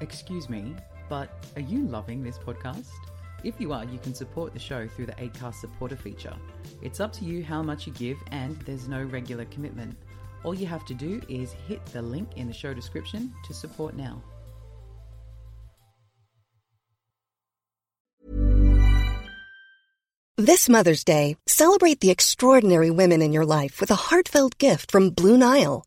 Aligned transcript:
Excuse 0.00 0.50
me, 0.50 0.74
but 1.08 1.30
are 1.56 1.62
you 1.62 1.86
loving 1.86 2.22
this 2.22 2.38
podcast? 2.38 2.90
If 3.44 3.60
you 3.60 3.72
are, 3.72 3.84
you 3.84 3.98
can 3.98 4.14
support 4.14 4.52
the 4.52 4.58
show 4.58 4.86
through 4.86 5.06
the 5.06 5.12
ACAST 5.12 5.54
supporter 5.54 5.96
feature. 5.96 6.34
It's 6.82 7.00
up 7.00 7.12
to 7.14 7.24
you 7.24 7.42
how 7.42 7.62
much 7.62 7.86
you 7.86 7.92
give, 7.94 8.18
and 8.30 8.56
there's 8.62 8.88
no 8.88 9.02
regular 9.04 9.46
commitment. 9.46 9.96
All 10.44 10.54
you 10.54 10.66
have 10.66 10.84
to 10.86 10.94
do 10.94 11.22
is 11.28 11.52
hit 11.52 11.84
the 11.86 12.02
link 12.02 12.28
in 12.36 12.46
the 12.46 12.52
show 12.52 12.74
description 12.74 13.32
to 13.46 13.54
support 13.54 13.96
now. 13.96 14.22
This 20.38 20.68
Mother's 20.68 21.02
Day, 21.02 21.38
celebrate 21.46 22.00
the 22.00 22.10
extraordinary 22.10 22.90
women 22.90 23.22
in 23.22 23.32
your 23.32 23.46
life 23.46 23.80
with 23.80 23.90
a 23.90 23.94
heartfelt 23.94 24.58
gift 24.58 24.90
from 24.90 25.08
Blue 25.08 25.38
Nile. 25.38 25.86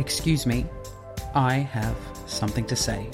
Excuse 0.00 0.46
me, 0.46 0.64
I 1.34 1.56
have 1.56 1.94
something 2.24 2.64
to 2.68 2.74
say. 2.74 3.06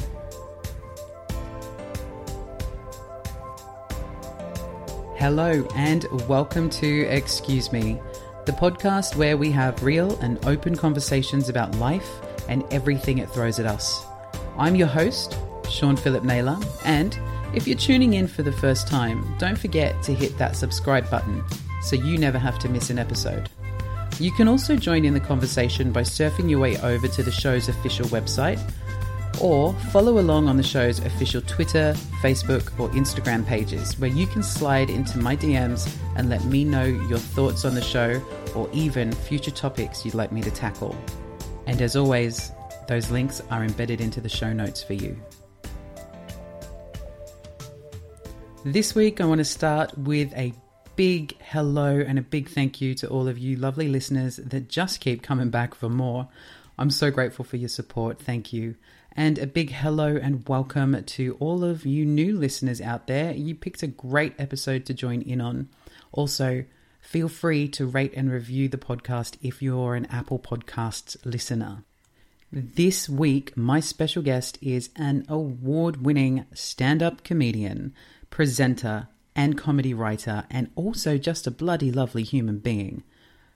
Hello, 5.16 5.66
and 5.74 6.06
welcome 6.28 6.70
to 6.70 7.00
Excuse 7.08 7.72
Me, 7.72 8.00
the 8.44 8.52
podcast 8.52 9.16
where 9.16 9.36
we 9.36 9.50
have 9.50 9.82
real 9.82 10.16
and 10.20 10.38
open 10.46 10.76
conversations 10.76 11.48
about 11.48 11.74
life 11.74 12.08
and 12.48 12.62
everything 12.70 13.18
it 13.18 13.28
throws 13.30 13.58
at 13.58 13.66
us. 13.66 14.06
I'm 14.56 14.76
your 14.76 14.86
host, 14.86 15.36
Sean 15.68 15.96
Philip 15.96 16.22
Naylor, 16.22 16.56
and 16.84 17.18
if 17.52 17.66
you're 17.66 17.76
tuning 17.76 18.14
in 18.14 18.28
for 18.28 18.44
the 18.44 18.52
first 18.52 18.86
time, 18.86 19.36
don't 19.38 19.58
forget 19.58 20.00
to 20.04 20.14
hit 20.14 20.38
that 20.38 20.54
subscribe 20.54 21.10
button 21.10 21.42
so 21.82 21.96
you 21.96 22.16
never 22.16 22.38
have 22.38 22.60
to 22.60 22.68
miss 22.68 22.90
an 22.90 22.98
episode. 23.00 23.50
You 24.18 24.32
can 24.32 24.48
also 24.48 24.76
join 24.76 25.04
in 25.04 25.12
the 25.12 25.20
conversation 25.20 25.92
by 25.92 26.00
surfing 26.00 26.48
your 26.48 26.58
way 26.58 26.78
over 26.78 27.06
to 27.06 27.22
the 27.22 27.30
show's 27.30 27.68
official 27.68 28.06
website 28.06 28.58
or 29.42 29.74
follow 29.92 30.18
along 30.18 30.48
on 30.48 30.56
the 30.56 30.62
show's 30.62 31.00
official 31.00 31.42
Twitter, 31.42 31.94
Facebook, 32.22 32.78
or 32.80 32.88
Instagram 32.90 33.44
pages 33.46 33.98
where 33.98 34.08
you 34.10 34.26
can 34.26 34.42
slide 34.42 34.88
into 34.88 35.18
my 35.18 35.36
DMs 35.36 35.94
and 36.16 36.30
let 36.30 36.42
me 36.44 36.64
know 36.64 36.84
your 36.84 37.18
thoughts 37.18 37.66
on 37.66 37.74
the 37.74 37.82
show 37.82 38.22
or 38.54 38.70
even 38.72 39.12
future 39.12 39.50
topics 39.50 40.04
you'd 40.04 40.14
like 40.14 40.32
me 40.32 40.40
to 40.40 40.50
tackle. 40.50 40.96
And 41.66 41.82
as 41.82 41.94
always, 41.94 42.52
those 42.88 43.10
links 43.10 43.42
are 43.50 43.64
embedded 43.64 44.00
into 44.00 44.22
the 44.22 44.30
show 44.30 44.52
notes 44.52 44.82
for 44.82 44.94
you. 44.94 45.20
This 48.64 48.94
week, 48.94 49.20
I 49.20 49.26
want 49.26 49.38
to 49.38 49.44
start 49.44 49.96
with 49.98 50.32
a 50.34 50.52
big 50.96 51.36
hello 51.42 52.00
and 52.00 52.18
a 52.18 52.22
big 52.22 52.48
thank 52.48 52.80
you 52.80 52.94
to 52.94 53.06
all 53.08 53.28
of 53.28 53.36
you 53.36 53.54
lovely 53.54 53.86
listeners 53.86 54.36
that 54.36 54.68
just 54.68 54.98
keep 54.98 55.22
coming 55.22 55.50
back 55.50 55.74
for 55.74 55.90
more. 55.90 56.26
I'm 56.78 56.90
so 56.90 57.10
grateful 57.10 57.44
for 57.44 57.58
your 57.58 57.68
support. 57.68 58.18
Thank 58.18 58.50
you. 58.50 58.76
And 59.12 59.38
a 59.38 59.46
big 59.46 59.72
hello 59.72 60.16
and 60.16 60.48
welcome 60.48 61.04
to 61.04 61.36
all 61.38 61.64
of 61.64 61.84
you 61.84 62.06
new 62.06 62.34
listeners 62.34 62.80
out 62.80 63.06
there. 63.06 63.32
You 63.32 63.54
picked 63.54 63.82
a 63.82 63.86
great 63.86 64.34
episode 64.38 64.86
to 64.86 64.94
join 64.94 65.20
in 65.20 65.38
on. 65.38 65.68
Also, 66.12 66.64
feel 66.98 67.28
free 67.28 67.68
to 67.68 67.86
rate 67.86 68.14
and 68.16 68.32
review 68.32 68.68
the 68.68 68.78
podcast 68.78 69.36
if 69.42 69.60
you're 69.60 69.96
an 69.96 70.06
Apple 70.06 70.38
Podcasts 70.38 71.16
listener. 71.26 71.84
This 72.50 73.06
week, 73.06 73.54
my 73.54 73.80
special 73.80 74.22
guest 74.22 74.56
is 74.62 74.88
an 74.96 75.26
award 75.28 76.06
winning 76.06 76.46
stand 76.54 77.02
up 77.02 77.22
comedian, 77.22 77.94
presenter, 78.30 79.08
and 79.36 79.56
comedy 79.56 79.94
writer, 79.94 80.44
and 80.50 80.70
also 80.74 81.18
just 81.18 81.46
a 81.46 81.50
bloody 81.52 81.92
lovely 81.92 82.24
human 82.24 82.58
being, 82.58 83.04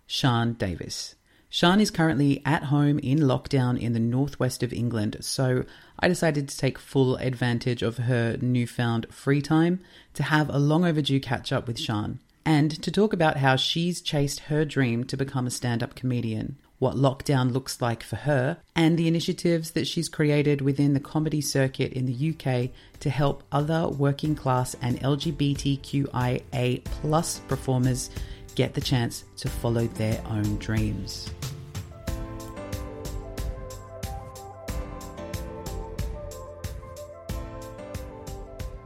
Sian 0.07 0.53
Davis. 0.53 1.17
Sian 1.49 1.81
is 1.81 1.91
currently 1.91 2.41
at 2.47 2.65
home 2.65 3.01
in 3.01 3.19
lockdown 3.19 3.77
in 3.81 3.93
the 3.93 3.99
northwest 3.99 4.63
of 4.63 4.73
England, 4.73 5.17
so 5.21 5.65
I 5.99 6.07
decided 6.07 6.49
to 6.49 6.57
take 6.57 6.79
full 6.79 7.17
advantage 7.17 7.83
of 7.83 7.97
her 7.97 8.37
newfound 8.41 9.07
free 9.11 9.43
time 9.43 9.81
to 10.15 10.23
have 10.23 10.49
a 10.49 10.59
long 10.59 10.85
overdue 10.85 11.19
catch 11.19 11.51
up 11.51 11.67
with 11.67 11.79
Sian 11.79 12.21
and 12.45 12.83
to 12.83 12.91
talk 12.91 13.13
about 13.13 13.39
how 13.39 13.57
she's 13.57 14.01
chased 14.01 14.41
her 14.41 14.65
dream 14.65 15.05
to 15.05 15.17
become 15.17 15.47
a 15.47 15.51
stand 15.51 15.83
up 15.83 15.95
comedian, 15.95 16.57
what 16.81 16.97
lockdown 16.97 17.53
looks 17.53 17.81
like 17.83 18.03
for 18.03 18.17
her, 18.17 18.57
and 18.75 18.99
the 18.99 19.07
initiatives 19.07 19.73
that 19.73 19.87
she's 19.87 20.09
created 20.09 20.63
within 20.63 20.95
the 20.95 20.99
comedy 20.99 21.43
circuit 21.43 21.93
in 21.93 22.07
the 22.07 22.31
UK 22.31 22.71
to 22.99 23.11
help 23.11 23.45
other 23.53 23.87
working 23.87 24.35
class 24.35 24.75
and 24.81 24.99
LGBTQIA 25.01 26.83
plus 26.85 27.41
performers 27.41 28.09
get 28.55 28.73
the 28.73 28.81
chance 28.81 29.25
to 29.37 29.49
follow 29.49 29.87
their 29.89 30.23
own 30.27 30.57
dreams. 30.57 31.31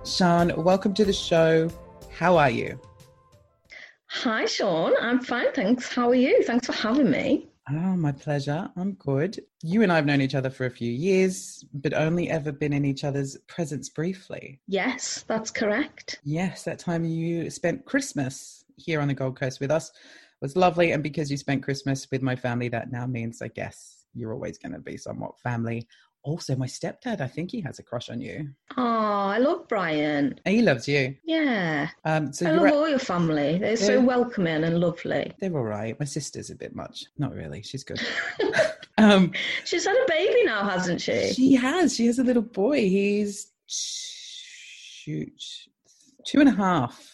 Sian, 0.03 0.53
welcome 0.57 0.95
to 0.95 1.05
the 1.05 1.13
show. 1.13 1.71
How 2.11 2.37
are 2.37 2.51
you? 2.51 2.79
Hi, 4.07 4.47
Sean. 4.47 4.95
I'm 5.01 5.21
fine, 5.21 5.53
thanks. 5.53 5.93
How 5.93 6.09
are 6.11 6.15
you? 6.15 6.43
Thanks 6.43 6.67
for 6.67 6.73
having 6.73 7.09
me. 7.09 7.49
Oh, 7.71 7.97
my 7.97 8.13
pleasure. 8.13 8.71
I'm 8.77 8.93
good. 8.93 9.41
You 9.63 9.83
and 9.83 9.91
I 9.91 9.97
have 9.97 10.05
known 10.05 10.21
each 10.21 10.35
other 10.35 10.51
for 10.51 10.67
a 10.67 10.71
few 10.71 10.93
years, 10.93 11.65
but 11.73 11.95
only 11.95 12.29
ever 12.29 12.53
been 12.53 12.75
in 12.75 12.85
each 12.85 13.05
other's 13.05 13.39
presence 13.47 13.89
briefly. 13.89 14.61
Yes, 14.67 15.25
that's 15.27 15.51
correct. 15.51 16.21
Yes, 16.25 16.65
that 16.65 16.79
time 16.79 17.05
you 17.05 17.49
spent 17.49 17.87
Christmas 17.87 18.65
here 18.77 19.01
on 19.01 19.09
the 19.09 19.15
Gold 19.15 19.39
Coast 19.39 19.61
with 19.61 19.71
us 19.71 19.93
was 20.43 20.57
lovely. 20.57 20.93
And 20.93 21.03
because 21.03 21.31
you 21.31 21.39
spent 21.39 21.63
Christmas 21.63 22.07
with 22.11 22.21
my 22.21 22.37
family, 22.37 22.69
that 22.69 22.93
now 22.93 23.07
means, 23.07 23.41
I 23.41 23.49
guess, 23.49 24.05
you're 24.15 24.35
always 24.35 24.59
going 24.59 24.73
to 24.73 24.79
be 24.79 24.99
somewhat 24.99 25.41
family. 25.41 25.89
Also, 26.25 26.57
my 26.57 26.67
stepdad, 26.67 27.21
I 27.21 27.27
think 27.29 27.51
he 27.51 27.61
has 27.61 27.79
a 27.79 27.83
crush 27.83 28.09
on 28.09 28.19
you. 28.21 28.49
Oh, 28.79 28.83
I 28.83 29.37
love 29.37 29.69
Brian. 29.69 30.41
He 30.47 30.63
loves 30.63 30.89
you. 30.89 31.15
Yeah. 31.23 31.89
Um, 32.07 32.33
so 32.33 32.47
I 32.47 32.53
love 32.53 32.67
at- 32.67 32.73
all 32.73 32.89
your 32.89 32.99
family. 32.99 33.59
They're 33.59 33.77
so 33.77 34.01
welcoming 34.01 34.65
and 34.65 34.81
lovely. 34.81 35.33
they're 35.39 35.55
all 35.55 35.65
right. 35.65 35.99
My 36.01 36.07
sister's 36.07 36.49
a 36.49 36.55
bit 36.55 36.75
much. 36.75 37.05
Not 37.19 37.35
really. 37.35 37.63
She's 37.63 37.85
good. 37.85 38.01
um, 38.99 39.33
She's 39.67 39.85
had 39.85 39.97
a 39.97 40.07
baby 40.09 40.45
now, 40.45 40.65
hasn't 40.67 41.03
she? 41.03 41.33
She 41.35 41.53
has. 41.57 41.95
She 41.95 42.07
has 42.07 42.19
a 42.19 42.25
little 42.25 42.43
boy. 42.43 42.81
He's 42.89 43.53
shoot 43.67 45.43
two 46.27 46.41
and 46.41 46.49
a 46.49 46.53
half. 46.53 47.11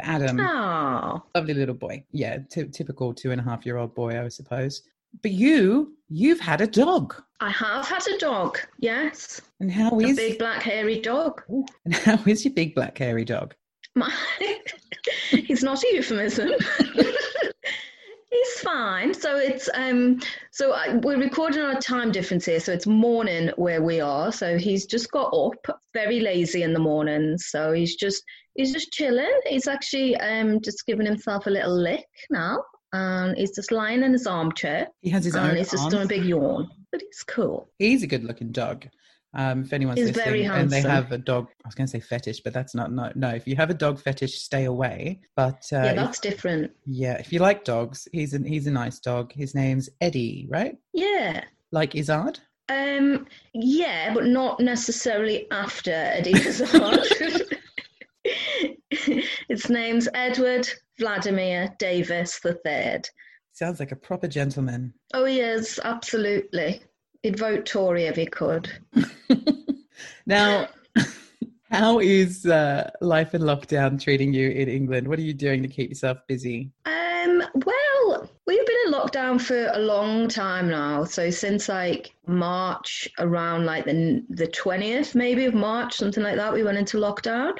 Adam, 0.00 0.40
Oh, 0.40 1.22
lovely 1.34 1.52
little 1.52 1.74
boy. 1.74 2.02
Yeah, 2.12 2.38
t- 2.50 2.64
typical 2.68 3.12
two 3.12 3.32
and 3.32 3.40
a 3.40 3.44
half 3.44 3.66
year 3.66 3.76
old 3.76 3.94
boy, 3.94 4.18
I 4.24 4.28
suppose. 4.28 4.80
But 5.22 5.32
you, 5.32 5.96
you've 6.08 6.40
had 6.40 6.60
a 6.60 6.66
dog, 6.66 7.14
I 7.40 7.50
have 7.50 7.86
had 7.86 8.06
a 8.08 8.18
dog. 8.18 8.58
Yes, 8.78 9.40
and 9.60 9.70
how 9.70 9.90
a 10.00 10.04
is 10.04 10.16
big 10.16 10.38
black 10.38 10.62
hairy 10.62 11.00
dog. 11.00 11.42
Ooh, 11.50 11.66
and 11.84 11.94
how 11.94 12.18
is 12.26 12.44
your 12.44 12.54
big 12.54 12.74
black 12.74 12.96
hairy 12.96 13.24
dog? 13.24 13.54
My, 13.94 14.12
it's 15.32 15.62
not 15.62 15.82
a 15.82 15.94
euphemism. 15.94 16.50
He's 18.30 18.60
fine. 18.60 19.14
So 19.14 19.36
it's 19.36 19.68
um. 19.74 20.20
So 20.52 20.72
I, 20.72 20.96
we're 20.96 21.20
recording 21.20 21.62
on 21.62 21.76
a 21.76 21.80
time 21.80 22.10
difference 22.10 22.46
here. 22.46 22.60
So 22.60 22.72
it's 22.72 22.86
morning 22.86 23.50
where 23.56 23.82
we 23.82 24.00
are. 24.00 24.32
So 24.32 24.58
he's 24.58 24.86
just 24.86 25.10
got 25.12 25.32
up, 25.32 25.80
very 25.92 26.20
lazy 26.20 26.62
in 26.62 26.72
the 26.72 26.80
morning. 26.80 27.38
So 27.38 27.72
he's 27.72 27.94
just 27.94 28.24
he's 28.54 28.72
just 28.72 28.90
chilling. 28.90 29.40
He's 29.46 29.68
actually 29.68 30.16
um 30.16 30.60
just 30.62 30.84
giving 30.86 31.06
himself 31.06 31.46
a 31.46 31.50
little 31.50 31.78
lick 31.78 32.06
now, 32.30 32.58
and 32.94 33.36
he's 33.36 33.54
just 33.54 33.70
lying 33.72 34.02
in 34.02 34.12
his 34.12 34.26
armchair, 34.26 34.88
He 35.02 35.10
has 35.10 35.24
his 35.24 35.34
and 35.34 35.50
own. 35.50 35.56
he's 35.56 35.70
just 35.70 35.90
doing 35.90 36.04
a 36.04 36.06
big 36.06 36.24
yawn. 36.24 36.68
But 36.92 37.02
he's 37.02 37.22
cool. 37.24 37.68
He's 37.78 38.02
a 38.02 38.06
good 38.06 38.24
looking 38.24 38.52
dog. 38.52 38.86
Um, 39.36 39.62
if 39.62 39.72
anyone's 39.72 39.98
He's 39.98 40.14
listening 40.14 40.46
and 40.46 40.70
they 40.70 40.80
have 40.80 41.10
a 41.10 41.18
dog, 41.18 41.48
I 41.64 41.68
was 41.68 41.74
going 41.74 41.88
to 41.88 41.90
say 41.90 41.98
fetish, 41.98 42.42
but 42.44 42.52
that's 42.52 42.72
not 42.72 42.92
no. 42.92 43.10
No, 43.16 43.30
if 43.30 43.48
you 43.48 43.56
have 43.56 43.68
a 43.68 43.74
dog 43.74 43.98
fetish, 44.00 44.38
stay 44.38 44.64
away. 44.66 45.20
But 45.34 45.60
uh, 45.72 45.76
yeah, 45.78 45.90
if- 45.90 45.96
that's 45.96 46.20
different. 46.20 46.70
yeah, 46.86 47.14
if 47.14 47.32
you 47.32 47.40
like 47.40 47.64
dogs, 47.64 48.06
he's 48.12 48.32
a, 48.34 48.38
he's 48.38 48.68
a 48.68 48.70
nice 48.70 49.00
dog. 49.00 49.32
His 49.32 49.52
name's 49.54 49.88
Eddie, 50.00 50.46
right? 50.50 50.76
Yeah. 50.92 51.42
Like 51.72 51.96
Izzard. 51.96 52.38
Um, 52.68 53.26
yeah, 53.54 54.14
but 54.14 54.26
not 54.26 54.60
necessarily 54.60 55.50
after 55.50 55.90
Eddie 55.90 56.36
Izzard. 56.38 56.70
Its 59.48 59.68
name's 59.68 60.08
Edward 60.14 60.68
Vladimir 60.98 61.74
Davis 61.78 62.40
III. 62.44 63.02
Sounds 63.52 63.80
like 63.80 63.92
a 63.92 63.96
proper 63.96 64.26
gentleman. 64.26 64.92
Oh, 65.12 65.24
he 65.24 65.40
is, 65.40 65.78
absolutely. 65.84 66.82
He'd 67.22 67.38
vote 67.38 67.66
Tory 67.66 68.04
if 68.04 68.16
he 68.16 68.26
could. 68.26 68.70
now, 70.26 70.68
how 71.70 71.98
is 71.98 72.46
uh, 72.46 72.90
life 73.00 73.34
in 73.34 73.42
lockdown 73.42 74.00
treating 74.00 74.32
you 74.32 74.50
in 74.50 74.68
England? 74.68 75.08
What 75.08 75.18
are 75.18 75.22
you 75.22 75.34
doing 75.34 75.62
to 75.62 75.68
keep 75.68 75.88
yourself 75.88 76.18
busy? 76.28 76.70
Um, 76.84 77.42
well, 77.54 78.30
we've 78.46 78.66
been 78.66 78.76
in 78.86 78.92
lockdown 78.92 79.40
for 79.40 79.68
a 79.72 79.78
long 79.78 80.28
time 80.28 80.68
now. 80.68 81.04
So 81.04 81.30
since 81.30 81.68
like 81.68 82.14
March, 82.26 83.08
around 83.18 83.66
like 83.66 83.84
the 83.84 84.24
the 84.30 84.46
twentieth, 84.46 85.14
maybe 85.14 85.46
of 85.46 85.54
March, 85.54 85.94
something 85.94 86.22
like 86.22 86.36
that, 86.36 86.52
we 86.52 86.62
went 86.62 86.78
into 86.78 86.98
lockdown. 86.98 87.52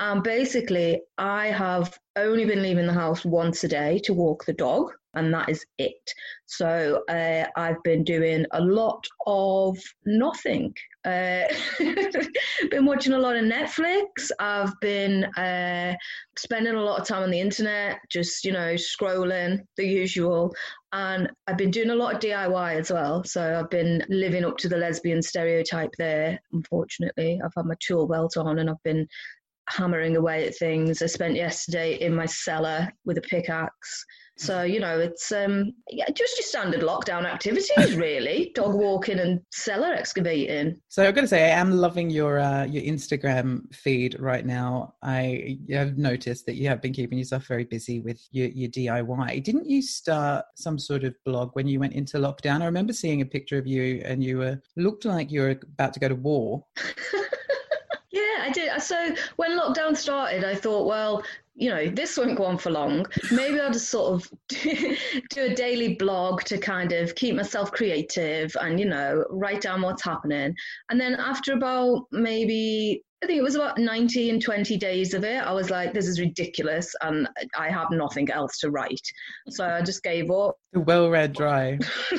And 0.00 0.22
basically, 0.22 1.02
I 1.18 1.48
have 1.48 1.96
only 2.16 2.46
been 2.46 2.62
leaving 2.62 2.86
the 2.86 2.92
house 2.92 3.24
once 3.24 3.64
a 3.64 3.68
day 3.68 4.00
to 4.04 4.14
walk 4.14 4.44
the 4.46 4.54
dog 4.54 4.92
and 5.14 5.32
that 5.34 5.48
is 5.48 5.64
it. 5.78 6.12
So 6.46 7.02
uh, 7.08 7.46
I've 7.56 7.82
been 7.82 8.04
doing 8.04 8.46
a 8.52 8.60
lot 8.60 9.06
of 9.26 9.78
nothing. 10.04 10.74
Uh, 11.04 11.44
been 12.70 12.84
watching 12.84 13.14
a 13.14 13.18
lot 13.18 13.36
of 13.36 13.44
Netflix. 13.44 14.30
I've 14.38 14.72
been 14.80 15.24
uh, 15.36 15.94
spending 16.36 16.74
a 16.74 16.82
lot 16.82 17.00
of 17.00 17.06
time 17.06 17.22
on 17.22 17.30
the 17.30 17.40
internet, 17.40 17.98
just 18.08 18.44
you 18.44 18.52
know 18.52 18.74
scrolling 18.74 19.60
the 19.76 19.86
usual. 19.86 20.54
And 20.92 21.30
I've 21.46 21.56
been 21.56 21.70
doing 21.70 21.90
a 21.90 21.94
lot 21.94 22.14
of 22.14 22.20
DIY 22.20 22.74
as 22.74 22.90
well. 22.90 23.22
So 23.24 23.60
I've 23.60 23.70
been 23.70 24.04
living 24.08 24.44
up 24.44 24.58
to 24.58 24.68
the 24.68 24.76
lesbian 24.76 25.22
stereotype 25.22 25.92
there. 25.98 26.40
Unfortunately, 26.52 27.40
I've 27.44 27.52
had 27.56 27.66
my 27.66 27.76
tool 27.80 28.08
belt 28.08 28.36
on 28.36 28.58
and 28.58 28.68
I've 28.68 28.82
been 28.82 29.06
hammering 29.68 30.16
away 30.16 30.46
at 30.46 30.56
things. 30.56 31.02
I 31.02 31.06
spent 31.06 31.36
yesterday 31.36 31.94
in 32.00 32.14
my 32.14 32.26
cellar 32.26 32.88
with 33.04 33.18
a 33.18 33.22
pickaxe 33.22 34.04
so 34.40 34.62
you 34.62 34.80
know, 34.80 34.98
it's 34.98 35.32
um, 35.32 35.74
yeah, 35.90 36.06
just 36.14 36.38
your 36.38 36.46
standard 36.46 36.80
lockdown 36.80 37.26
activities, 37.26 37.94
really: 37.96 38.52
dog 38.54 38.74
walking 38.74 39.18
and 39.18 39.42
cellar 39.52 39.92
excavating. 39.92 40.80
So 40.88 41.06
I've 41.06 41.14
got 41.14 41.20
to 41.20 41.28
say, 41.28 41.52
I 41.52 41.58
am 41.58 41.72
loving 41.72 42.08
your 42.08 42.38
uh, 42.38 42.64
your 42.64 42.82
Instagram 42.82 43.72
feed 43.74 44.18
right 44.18 44.46
now. 44.46 44.94
I 45.02 45.58
have 45.68 45.98
noticed 45.98 46.46
that 46.46 46.54
you 46.54 46.68
have 46.68 46.80
been 46.80 46.94
keeping 46.94 47.18
yourself 47.18 47.46
very 47.48 47.64
busy 47.64 48.00
with 48.00 48.26
your, 48.30 48.48
your 48.48 48.70
DIY. 48.70 49.44
Didn't 49.44 49.68
you 49.68 49.82
start 49.82 50.46
some 50.54 50.78
sort 50.78 51.04
of 51.04 51.14
blog 51.26 51.50
when 51.52 51.68
you 51.68 51.78
went 51.78 51.92
into 51.92 52.16
lockdown? 52.16 52.62
I 52.62 52.64
remember 52.64 52.94
seeing 52.94 53.20
a 53.20 53.26
picture 53.26 53.58
of 53.58 53.66
you, 53.66 54.00
and 54.06 54.24
you 54.24 54.38
were 54.38 54.58
looked 54.74 55.04
like 55.04 55.30
you 55.30 55.42
were 55.42 55.60
about 55.74 55.92
to 55.92 56.00
go 56.00 56.08
to 56.08 56.14
war. 56.14 56.64
Yeah, 58.40 58.48
I 58.48 58.52
did. 58.52 58.82
So 58.82 59.14
when 59.36 59.58
lockdown 59.58 59.96
started, 59.96 60.44
I 60.44 60.54
thought, 60.54 60.86
well, 60.86 61.22
you 61.54 61.68
know, 61.68 61.88
this 61.88 62.16
won't 62.16 62.36
go 62.36 62.44
on 62.44 62.58
for 62.58 62.70
long. 62.70 63.06
Maybe 63.30 63.60
I'll 63.60 63.72
just 63.72 63.90
sort 63.90 64.14
of 64.14 64.32
do, 64.48 64.96
do 65.30 65.42
a 65.44 65.54
daily 65.54 65.94
blog 65.96 66.42
to 66.44 66.58
kind 66.58 66.92
of 66.92 67.14
keep 67.14 67.34
myself 67.34 67.70
creative 67.72 68.56
and, 68.60 68.80
you 68.80 68.86
know, 68.86 69.24
write 69.30 69.60
down 69.60 69.82
what's 69.82 70.04
happening. 70.04 70.54
And 70.88 71.00
then 71.00 71.14
after 71.14 71.52
about 71.52 72.06
maybe 72.10 73.02
I 73.22 73.26
think 73.26 73.38
it 73.38 73.42
was 73.42 73.54
about 73.54 73.76
90 73.76 74.30
and 74.30 74.40
20 74.40 74.78
days 74.78 75.12
of 75.12 75.24
it. 75.24 75.42
I 75.42 75.52
was 75.52 75.68
like, 75.68 75.92
this 75.92 76.06
is 76.06 76.18
ridiculous. 76.18 76.94
And 77.02 77.28
I 77.54 77.68
have 77.68 77.88
nothing 77.90 78.30
else 78.30 78.58
to 78.60 78.70
write. 78.70 79.06
So 79.50 79.66
I 79.66 79.82
just 79.82 80.02
gave 80.02 80.30
up. 80.30 80.56
The 80.72 80.80
well 80.80 81.10
read 81.10 81.34
dry. 81.34 81.78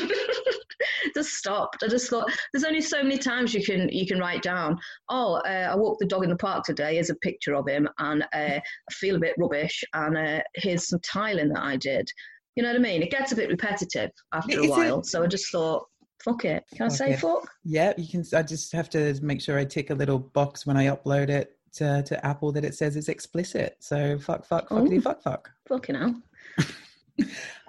just 1.16 1.34
stopped. 1.34 1.84
I 1.84 1.88
just 1.88 2.10
thought 2.10 2.32
there's 2.54 2.64
only 2.64 2.82
so 2.82 3.04
many 3.04 3.18
times 3.18 3.54
you 3.54 3.64
can 3.64 3.90
you 3.90 4.06
can 4.06 4.20
write 4.20 4.42
down. 4.42 4.80
Oh, 5.10 5.36
uh, 5.36 5.70
I 5.72 5.76
walked 5.76 6.00
the 6.00 6.08
dog 6.08 6.24
in 6.24 6.30
the 6.30 6.36
park 6.36 6.64
today. 6.64 6.96
Here's 6.96 7.10
a 7.10 7.16
picture 7.16 7.56
of 7.56 7.68
him, 7.68 7.88
and 8.00 8.24
uh, 8.24 8.60
I 8.60 8.62
feel 8.92 9.16
a 9.16 9.20
bit 9.20 9.36
rubbish. 9.38 9.84
And 9.94 10.18
uh, 10.18 10.42
here's 10.56 10.88
some 10.88 11.00
tiling 11.00 11.50
that 11.50 11.64
I 11.64 11.78
did. 11.78 12.10
You 12.56 12.64
know 12.64 12.70
what 12.70 12.80
I 12.80 12.82
mean? 12.82 13.02
It 13.02 13.12
gets 13.12 13.32
a 13.32 13.36
bit 13.36 13.50
repetitive 13.50 14.12
after 14.34 14.60
a 14.60 14.68
while. 14.68 15.00
It? 15.00 15.06
So 15.06 15.24
I 15.24 15.28
just 15.28 15.52
thought, 15.52 15.88
fuck 16.24 16.44
it. 16.46 16.64
Can 16.76 16.90
fuck 16.90 16.92
I 16.92 16.96
say 16.96 17.12
it. 17.14 17.20
fuck? 17.20 17.50
Yeah, 17.64 17.94
you 17.98 18.08
can. 18.08 18.26
I 18.38 18.44
just 18.44 18.72
have 18.74 18.90
to 18.92 19.18
make 19.22 19.42
sure 19.42 19.58
I 19.58 19.66
tick 19.66 19.90
a 19.90 19.96
little 19.96 20.20
box 20.20 20.66
when 20.66 20.78
I 20.78 20.88
upload 20.88 21.30
it 21.30 21.58
to, 21.74 22.04
to 22.04 22.26
Apple 22.26 22.52
that 22.52 22.66
it 22.66 22.76
says 22.76 22.96
it's 22.96 23.10
explicit. 23.10 23.78
So 23.80 24.20
fuck, 24.20 24.46
fuck, 24.46 24.70
fuckity, 24.70 25.02
fuck, 25.02 25.22
fuck. 25.22 25.50
Fucking 25.68 25.96
hell. 25.96 26.22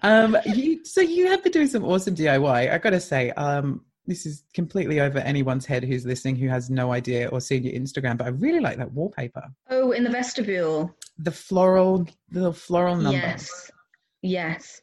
um, 0.03 0.37
you, 0.47 0.85
so 0.85 1.01
you 1.01 1.29
have 1.29 1.43
been 1.43 1.53
doing 1.53 1.67
some 1.67 1.85
awesome 1.85 2.15
DIY. 2.15 2.73
I 2.73 2.79
got 2.79 2.91
to 2.91 3.01
say, 3.01 3.31
um, 3.33 3.85
this 4.07 4.27
is 4.27 4.45
completely 4.53 5.01
over 5.01 5.19
anyone's 5.19 5.67
head 5.67 5.85
who's 5.85 6.05
listening 6.05 6.37
who 6.37 6.49
has 6.49 6.71
no 6.71 6.93
idea 6.93 7.29
or 7.29 7.41
seen 7.41 7.63
your 7.63 7.73
Instagram, 7.75 8.19
but 8.19 8.27
I 8.27 8.31
really 8.31 8.61
like 8.61 8.79
that 8.79 8.93
wallpaper. 8.93 9.45
Oh, 9.71 9.93
in 9.93 10.05
the 10.05 10.11
vestibule. 10.11 10.95
The 11.19 11.31
floral, 11.31 12.07
the 12.31 12.53
floral 12.53 12.97
number. 12.97 13.19
Yes. 13.19 13.71
Yes. 14.23 14.81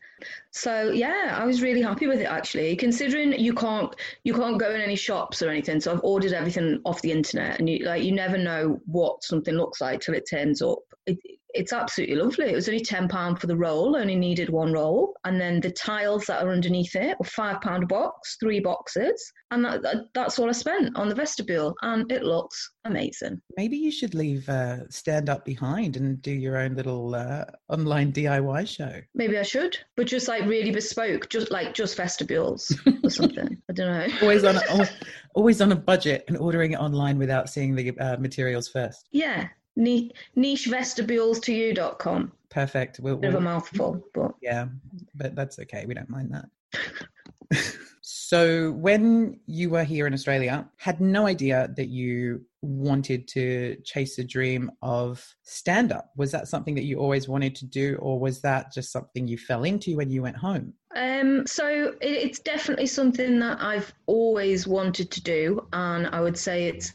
So 0.52 0.92
yeah, 0.92 1.38
I 1.40 1.46
was 1.46 1.62
really 1.62 1.82
happy 1.82 2.08
with 2.08 2.20
it 2.20 2.26
actually. 2.26 2.76
Considering 2.76 3.40
you 3.40 3.54
can't 3.54 3.94
you 4.24 4.34
can't 4.34 4.60
go 4.60 4.70
in 4.74 4.82
any 4.82 4.98
shops 4.98 5.42
or 5.42 5.50
anything, 5.50 5.80
so 5.80 5.94
I've 5.94 6.04
ordered 6.04 6.34
everything 6.34 6.82
off 6.84 7.02
the 7.02 7.12
internet, 7.12 7.60
and 7.60 7.70
you 7.70 7.86
like 7.86 8.04
you 8.04 8.12
never 8.12 8.38
know 8.38 8.82
what 8.86 9.24
something 9.24 9.56
looks 9.56 9.80
like 9.80 10.02
till 10.02 10.16
it 10.16 10.28
turns 10.30 10.62
up. 10.62 10.80
It, 11.06 11.18
it's 11.54 11.74
absolutely 11.74 12.16
lovely. 12.16 12.46
It 12.46 12.56
was 12.56 12.70
only 12.70 12.84
ten 12.84 13.08
pound 13.08 13.40
for 13.40 13.48
the 13.48 13.58
roll, 13.58 13.96
only 13.96 14.16
needed 14.16 14.50
one 14.50 14.72
roll, 14.72 15.16
and 15.26 15.40
then 15.40 15.60
the 15.60 15.72
tiles 15.72 16.26
that 16.26 16.44
are 16.44 16.52
underneath 16.52 16.96
it 16.96 17.18
were 17.20 17.26
five 17.26 17.62
pound 17.62 17.84
a 17.84 17.88
box, 17.88 18.38
three 18.40 18.60
boxes, 18.60 19.32
and 19.52 19.66
that, 19.66 19.82
that, 19.82 19.98
that's 20.14 20.38
all 20.38 20.50
I 20.50 20.52
spent 20.52 20.96
on 20.96 21.10
the 21.10 21.16
vestibule, 21.16 21.76
and 21.82 22.12
it 22.12 22.24
looks 22.24 22.72
amazing. 22.86 23.42
Maybe 23.58 23.78
you 23.78 23.92
should 23.92 24.14
leave 24.14 24.48
uh, 24.48 24.88
stand 24.90 25.30
up 25.30 25.44
behind 25.44 25.98
and 25.98 26.22
do 26.22 26.32
your 26.32 26.58
own 26.58 26.76
little 26.76 27.16
uh, 27.16 27.46
online 27.68 28.12
DIY 28.12 28.68
show. 28.68 29.02
Maybe 29.16 29.38
I 29.38 29.44
should, 29.44 29.78
but 29.98 30.08
just 30.08 30.28
like 30.28 30.46
really 30.46 30.72
bespoke, 30.72 31.30
just 31.30 31.52
like 31.52 31.74
just 31.74 31.98
vestibules 31.98 32.72
or 33.04 33.10
something. 33.10 33.58
I 33.70 33.74
don't 33.74 33.88
know. 33.88 34.18
always 34.22 34.44
on 34.44 34.58
a, 34.58 34.90
always 35.36 35.62
on 35.62 35.72
a 35.72 35.76
budget 35.76 36.26
and 36.28 36.38
ordering 36.38 36.74
it 36.74 36.80
online 36.80 37.18
without 37.18 37.50
seeing 37.50 37.76
the 37.76 37.98
uh, 38.00 38.18
materials 38.18 38.68
first. 38.68 39.08
Yeah, 39.12 39.48
niche 39.80 40.66
vestibules 40.66 41.40
to 41.42 41.54
you.com. 41.54 42.32
Perfect. 42.50 43.00
We'll, 43.00 43.18
Bit 43.18 43.30
of 43.30 43.36
a 43.36 43.42
mouthful, 43.42 44.04
but 44.14 44.32
yeah, 44.42 44.68
but 45.16 45.36
that's 45.36 45.60
okay. 45.60 45.86
We 45.86 45.94
don't 45.94 46.10
mind 46.10 46.34
that. 46.34 47.78
so, 48.02 48.72
when 48.72 49.40
you 49.46 49.70
were 49.70 49.84
here 49.84 50.08
in 50.08 50.14
Australia, 50.14 50.68
had 50.78 51.00
no 51.00 51.28
idea 51.28 51.70
that 51.76 51.90
you 51.90 52.44
wanted 52.62 53.28
to 53.30 53.78
chase 53.86 54.16
the 54.16 54.24
dream 54.24 54.72
of 54.82 55.26
stand 55.44 55.92
up. 55.92 56.12
Was 56.18 56.32
that 56.32 56.48
something 56.48 56.76
that 56.76 56.84
you 56.84 57.00
always 57.00 57.28
wanted 57.28 57.56
to 57.58 57.66
do, 57.66 57.98
or 58.02 58.20
was 58.20 58.42
that 58.42 58.74
just 58.74 58.92
something 58.92 59.28
you 59.28 59.38
fell 59.38 59.64
into 59.64 59.96
when 59.96 60.10
you 60.10 60.24
went 60.24 60.38
home? 60.38 60.74
Um, 60.96 61.46
so 61.46 61.94
it, 62.02 62.10
it's 62.10 62.40
definitely 62.40 62.88
something 62.88 63.40
that 63.40 63.62
I've 63.62 63.94
always 64.08 64.66
wanted 64.66 65.12
to 65.12 65.22
do, 65.22 65.68
and 65.72 66.08
I 66.08 66.20
would 66.22 66.38
say 66.38 66.68
it's 66.68 66.94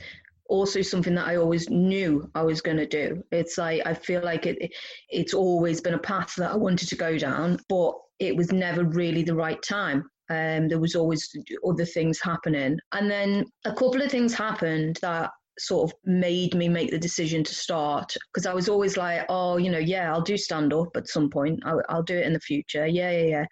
also 0.48 0.82
something 0.82 1.14
that 1.14 1.26
I 1.26 1.36
always 1.36 1.68
knew 1.70 2.30
I 2.34 2.42
was 2.42 2.60
going 2.60 2.76
to 2.76 2.86
do. 2.86 3.22
It's 3.32 3.58
like 3.58 3.82
I 3.86 3.94
feel 3.94 4.22
like 4.22 4.46
it 4.46 4.72
it's 5.08 5.34
always 5.34 5.80
been 5.80 5.94
a 5.94 5.98
path 5.98 6.34
that 6.36 6.52
I 6.52 6.56
wanted 6.56 6.88
to 6.88 6.96
go 6.96 7.18
down, 7.18 7.58
but 7.68 7.94
it 8.18 8.36
was 8.36 8.52
never 8.52 8.84
really 8.84 9.22
the 9.22 9.34
right 9.34 9.60
time. 9.62 10.04
Um, 10.30 10.68
there 10.68 10.80
was 10.80 10.94
always 10.94 11.28
other 11.66 11.84
things 11.84 12.20
happening, 12.20 12.78
and 12.92 13.10
then 13.10 13.44
a 13.64 13.72
couple 13.72 14.02
of 14.02 14.10
things 14.10 14.34
happened 14.34 14.98
that 15.02 15.30
sort 15.58 15.90
of 15.90 15.96
made 16.04 16.54
me 16.54 16.68
make 16.68 16.90
the 16.90 16.98
decision 16.98 17.44
to 17.44 17.54
start 17.54 18.12
because 18.32 18.46
I 18.46 18.54
was 18.54 18.68
always 18.68 18.96
like, 18.96 19.24
oh, 19.28 19.56
you 19.56 19.70
know, 19.70 19.78
yeah, 19.78 20.12
I'll 20.12 20.20
do 20.20 20.36
stand 20.36 20.72
up 20.72 20.96
at 20.96 21.08
some 21.08 21.30
point. 21.30 21.60
I'll, 21.64 21.82
I'll 21.88 22.02
do 22.02 22.16
it 22.16 22.26
in 22.26 22.32
the 22.32 22.40
future. 22.40 22.86
Yeah, 22.86 23.10
yeah, 23.10 23.44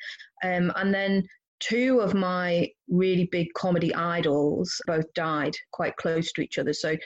yeah. 0.42 0.56
Um, 0.56 0.72
and 0.76 0.92
then 0.92 1.22
two 1.62 2.00
of 2.00 2.12
my 2.14 2.68
really 2.88 3.28
big 3.30 3.48
comedy 3.54 3.94
idols 3.94 4.80
both 4.86 5.12
died 5.14 5.54
quite 5.72 5.96
close 5.96 6.32
to 6.32 6.42
each 6.42 6.58
other. 6.58 6.72
So 6.72 6.96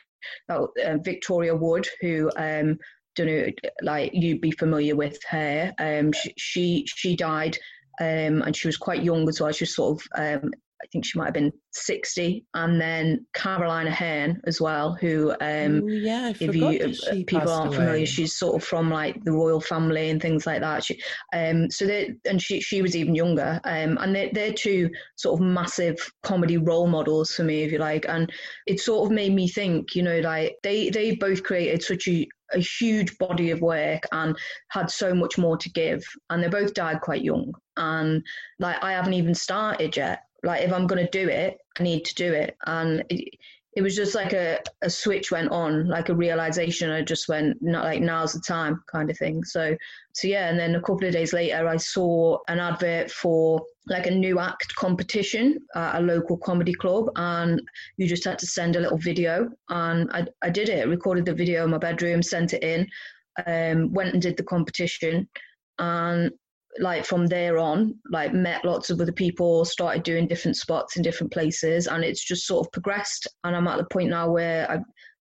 uh, 0.49 0.67
Victoria 1.03 1.55
Wood, 1.55 1.87
who 2.01 2.31
um, 2.37 2.79
don't 3.15 3.27
know, 3.27 3.47
like 3.83 4.11
you'd 4.15 4.41
be 4.41 4.51
familiar 4.51 4.97
with 4.97 5.19
her. 5.29 5.73
Um, 5.79 6.13
she, 6.13 6.33
she, 6.37 6.87
she 6.87 7.17
died, 7.17 7.59
um, 8.01 8.43
and 8.43 8.57
she 8.57 8.69
was 8.69 8.77
quite 8.77 9.03
young 9.03 9.29
as 9.29 9.41
well. 9.41 9.53
She 9.53 9.65
was 9.65 9.75
sort 9.75 10.01
of 10.01 10.43
um, 10.43 10.51
I 10.83 10.87
think 10.93 11.05
she 11.05 11.19
might 11.19 11.27
have 11.27 11.35
been 11.35 11.53
60. 11.73 12.45
And 12.55 12.81
then 12.81 13.27
Caroline 13.35 13.87
Aherne 13.87 14.39
as 14.47 14.61
well, 14.61 14.95
who, 15.01 15.35
um, 15.41 15.83
Ooh, 15.83 15.89
yeah, 15.89 16.29
if 16.29 16.41
you, 16.41 17.25
people 17.25 17.51
aren't 17.51 17.69
away. 17.69 17.77
familiar, 17.77 18.07
she's 18.07 18.37
sort 18.37 18.57
of 18.57 18.67
from 18.67 18.91
like 18.91 19.23
the 19.25 19.33
Royle 19.33 19.61
Family 19.61 20.11
and 20.11 20.21
things 20.21 20.47
like 20.47 20.61
that. 20.61 20.85
She, 20.85 21.01
um, 21.33 21.71
so 21.71 21.87
they, 21.87 22.15
and 22.29 22.41
she, 22.41 22.61
she 22.61 22.83
was 22.83 22.95
even 22.95 23.15
younger. 23.15 23.61
Um, 23.65 23.99
and 24.01 24.15
they're, 24.15 24.31
they're 24.33 24.53
two 24.53 24.91
sort 25.17 25.41
of 25.41 25.47
massive 25.47 25.97
comedy 26.23 26.59
role 26.59 26.87
models 26.87 27.35
for 27.35 27.43
me, 27.43 27.63
if 27.63 27.73
you 27.73 27.79
like. 27.79 28.07
And 28.09 28.31
it 28.67 28.81
sort 28.81 29.07
of 29.07 29.15
made 29.15 29.35
me 29.35 29.49
think, 29.49 29.95
you 29.95 30.03
know, 30.03 30.21
like 30.21 30.57
they, 30.63 30.91
they 30.91 31.15
both 31.15 31.43
created 31.43 31.83
such 31.83 32.07
a, 32.07 32.29
a 32.53 32.59
huge 32.59 33.17
body 33.19 33.51
of 33.51 33.61
work 33.61 34.05
and 34.13 34.37
had 34.69 34.91
so 34.91 35.15
much 35.15 35.37
more 35.37 35.57
to 35.57 35.71
give 35.71 36.05
and 36.31 36.43
they 36.43 36.49
both 36.49 36.75
died 36.75 37.01
quite 37.01 37.25
young 37.25 37.53
and 37.77 38.23
like 38.61 38.81
i 38.85 38.93
haven't 38.93 39.15
even 39.15 39.35
started 39.35 39.97
yet 39.97 40.26
like 40.43 40.63
if 40.63 40.73
I'm 40.73 40.87
going 40.87 41.05
to 41.05 41.11
do 41.11 41.29
it, 41.29 41.59
I 41.79 41.83
need 41.83 42.05
to 42.05 42.15
do 42.15 42.33
it. 42.33 42.57
And 42.67 43.05
it, 43.09 43.35
it 43.77 43.83
was 43.83 43.95
just 43.95 44.15
like 44.15 44.33
a, 44.33 44.59
a 44.81 44.89
switch 44.89 45.31
went 45.31 45.51
on, 45.51 45.87
like 45.87 46.09
a 46.09 46.15
realization. 46.15 46.91
I 46.91 47.03
just 47.03 47.29
went, 47.29 47.59
not 47.61 47.85
like 47.85 48.01
now's 48.01 48.33
the 48.33 48.41
time 48.41 48.83
kind 48.91 49.11
of 49.11 49.19
thing. 49.19 49.45
So, 49.45 49.77
so 50.15 50.29
yeah. 50.29 50.49
And 50.49 50.59
then 50.59 50.77
a 50.77 50.81
couple 50.81 51.07
of 51.07 51.13
days 51.13 51.35
later, 51.35 51.69
I 51.69 51.77
saw 51.77 52.39
an 52.49 52.59
advert 52.59 53.11
for 53.11 53.63
like 53.87 54.07
a 54.07 54.11
new 54.11 54.39
act 54.39 54.75
competition 54.77 55.59
at 55.75 56.01
a 56.01 56.01
local 56.01 56.39
comedy 56.39 56.73
club. 56.73 57.11
And 57.17 57.61
you 57.99 58.09
just 58.09 58.25
had 58.25 58.39
to 58.39 58.47
send 58.47 58.77
a 58.77 58.81
little 58.81 58.97
video. 58.97 59.51
And 59.69 60.11
I, 60.11 60.27
I 60.41 60.49
did 60.49 60.71
it, 60.71 60.89
recorded 60.89 61.27
the 61.27 61.35
video 61.35 61.65
in 61.65 61.71
my 61.71 61.79
bedroom, 61.79 62.23
sent 62.23 62.55
it 62.55 62.63
in, 62.63 62.89
um, 63.47 63.93
went 63.93 64.15
and 64.15 64.23
did 64.23 64.39
the 64.39 64.43
competition. 64.43 65.29
And 65.79 66.33
like 66.81 67.05
from 67.05 67.27
there 67.27 67.59
on, 67.59 67.95
like 68.11 68.33
met 68.33 68.65
lots 68.65 68.91
of 68.91 69.01
other 69.01 69.13
people, 69.13 69.65
started 69.65 70.03
doing 70.03 70.27
different 70.27 70.57
spots 70.57 70.97
in 70.97 71.03
different 71.03 71.33
places, 71.33 71.87
and 71.87 72.05
it's 72.05 72.25
just 72.25 72.47
sort 72.47 72.67
of 72.67 72.73
progressed. 72.73 73.27
And 73.45 73.57
I'm 73.57 73.69
at 73.69 73.79
the 73.79 73.87
point 73.91 74.11
now 74.11 74.31
where 74.31 74.71
I, 74.71 74.79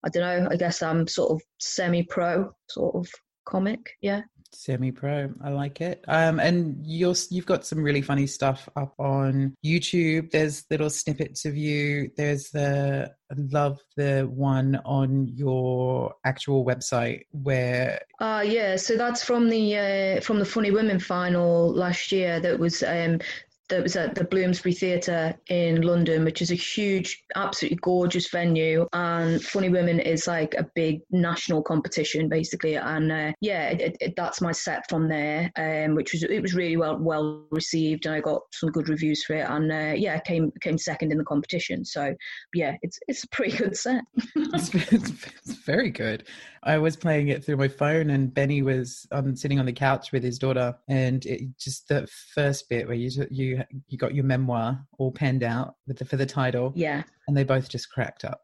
I 0.05 0.09
don't 0.09 0.23
know. 0.23 0.49
I 0.51 0.57
guess 0.57 0.83
I'm 0.83 1.07
sort 1.07 1.33
of 1.33 1.43
semi-pro 1.59 2.51
sort 2.69 2.95
of 2.95 3.11
comic. 3.47 3.81
Yeah 4.01 4.23
semi-pro. 4.53 5.33
I 5.43 5.51
like 5.51 5.81
it. 5.81 6.05
Um 6.09 6.41
and 6.41 6.85
you're 6.87 7.15
you've 7.31 7.47
got 7.47 7.65
some 7.65 7.83
really 7.83 8.03
funny 8.03 8.27
stuff 8.27 8.69
up 8.77 8.95
on 8.99 9.57
youtube. 9.65 10.31
There's 10.31 10.65
little 10.71 10.91
snippets 10.91 11.45
of 11.45 11.57
you. 11.57 12.11
There's 12.17 12.51
the 12.51 13.13
love 13.37 13.81
the 13.97 14.29
one 14.33 14.81
on 14.85 15.29
your 15.29 16.15
actual 16.25 16.65
website 16.65 17.23
where 17.31 18.01
uh 18.21 18.43
yeah 18.45 18.75
so 18.77 18.97
that's 18.97 19.23
from 19.23 19.49
the 19.49 19.77
uh 19.77 20.21
from 20.21 20.39
the 20.39 20.45
funny 20.45 20.71
women 20.71 20.99
final 20.99 21.73
last 21.73 22.11
year 22.11 22.41
that 22.41 22.59
was 22.59 22.83
um 22.83 23.21
that 23.71 23.83
was 23.83 23.97
at 23.97 24.15
the 24.15 24.25
Bloomsbury 24.25 24.75
Theatre 24.75 25.35
in 25.49 25.83
London, 25.83 26.25
which 26.25 26.43
is 26.43 26.51
a 26.51 26.57
huge, 26.57 27.25
absolutely 27.37 27.79
gorgeous 27.81 28.29
venue. 28.29 28.87
And 28.93 29.43
Funny 29.43 29.69
Women 29.69 29.99
is 30.01 30.27
like 30.27 30.55
a 30.55 30.69
big 30.75 31.01
national 31.11 31.63
competition, 31.63 32.29
basically. 32.29 32.77
And 32.77 33.11
uh, 33.11 33.33
yeah, 33.41 33.71
it, 33.71 33.97
it, 34.01 34.15
that's 34.17 34.41
my 34.41 34.53
set 34.53 34.89
from 34.91 35.09
there, 35.09 35.51
um, 35.57 35.95
which 35.95 36.13
was 36.13 36.23
it 36.25 36.43
was 36.43 36.55
really 36.55 36.77
well 36.77 36.99
well 36.99 37.47
received, 37.51 38.07
and 38.07 38.15
I 38.15 38.21
got 38.21 38.43
some 38.53 38.71
good 38.71 38.89
reviews 38.89 39.25
for 39.25 39.35
it. 39.35 39.49
And 39.49 39.73
uh, 39.73 39.95
yeah, 39.97 40.19
came 40.21 40.53
came 40.61 40.79
second 40.79 41.13
in 41.13 41.19
the 41.19 41.25
competition. 41.25 41.85
So 41.85 42.15
yeah, 42.55 42.77
it's 42.83 42.99
it's 43.09 43.25
a 43.25 43.29
pretty 43.29 43.57
good 43.57 43.77
set. 43.77 44.03
it's, 44.37 44.75
it's, 44.75 45.27
it's, 45.45 45.55
very 45.65 45.91
good. 45.91 46.25
I 46.63 46.79
was 46.79 46.97
playing 46.97 47.29
it 47.29 47.45
through 47.45 47.57
my 47.57 47.69
phone, 47.69 48.11
and 48.11 48.35
Benny 48.35 48.63
was 48.63 49.07
um, 49.13 49.35
sitting 49.37 49.59
on 49.59 49.67
the 49.67 49.73
couch 49.73 50.13
with 50.13 50.23
his 50.23 50.39
daughter, 50.39 50.77
and 50.89 51.25
it, 51.25 51.57
just 51.59 51.89
the 51.89 52.07
first 52.35 52.69
bit 52.69 52.87
where 52.87 52.97
you 52.97 53.11
you 53.31 53.60
you 53.89 53.99
got 53.99 54.15
your 54.15 54.25
memoir 54.25 54.79
all 54.99 55.13
penned 55.13 55.43
out 55.43 55.77
with 55.87 55.99
the, 55.99 56.05
for 56.05 56.17
the 56.17 56.27
title, 56.27 56.73
yeah, 56.75 57.03
and 57.29 57.37
they 57.37 57.45
both 57.45 57.69
just 57.69 57.91
cracked 57.91 58.25
up. 58.25 58.41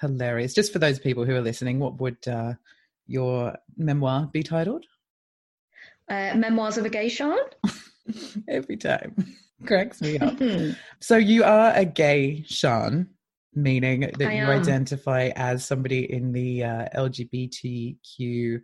Hilarious. 0.00 0.54
Just 0.54 0.72
for 0.72 0.78
those 0.78 0.98
people 0.98 1.24
who 1.24 1.34
are 1.34 1.40
listening, 1.40 1.78
what 1.78 2.00
would 2.00 2.26
uh, 2.28 2.54
your 3.06 3.54
memoir 3.76 4.28
be 4.32 4.42
titled? 4.42 4.84
Uh, 6.08 6.34
Memoirs 6.34 6.78
of 6.78 6.84
a 6.86 6.90
Gay 6.90 7.08
Sian. 7.08 7.36
Every 8.48 8.76
time 8.76 9.14
cracks 9.66 10.00
me 10.00 10.18
up. 10.18 10.38
so 11.00 11.16
you 11.16 11.44
are 11.44 11.72
a 11.74 11.84
gay 11.84 12.42
Sian 12.46 13.08
meaning 13.54 14.00
that 14.00 14.28
I 14.28 14.34
you 14.34 14.42
am. 14.42 14.50
identify 14.50 15.30
as 15.36 15.64
somebody 15.64 16.10
in 16.12 16.32
the 16.32 16.64
uh, 16.64 16.86
LGBTQI 16.94 18.60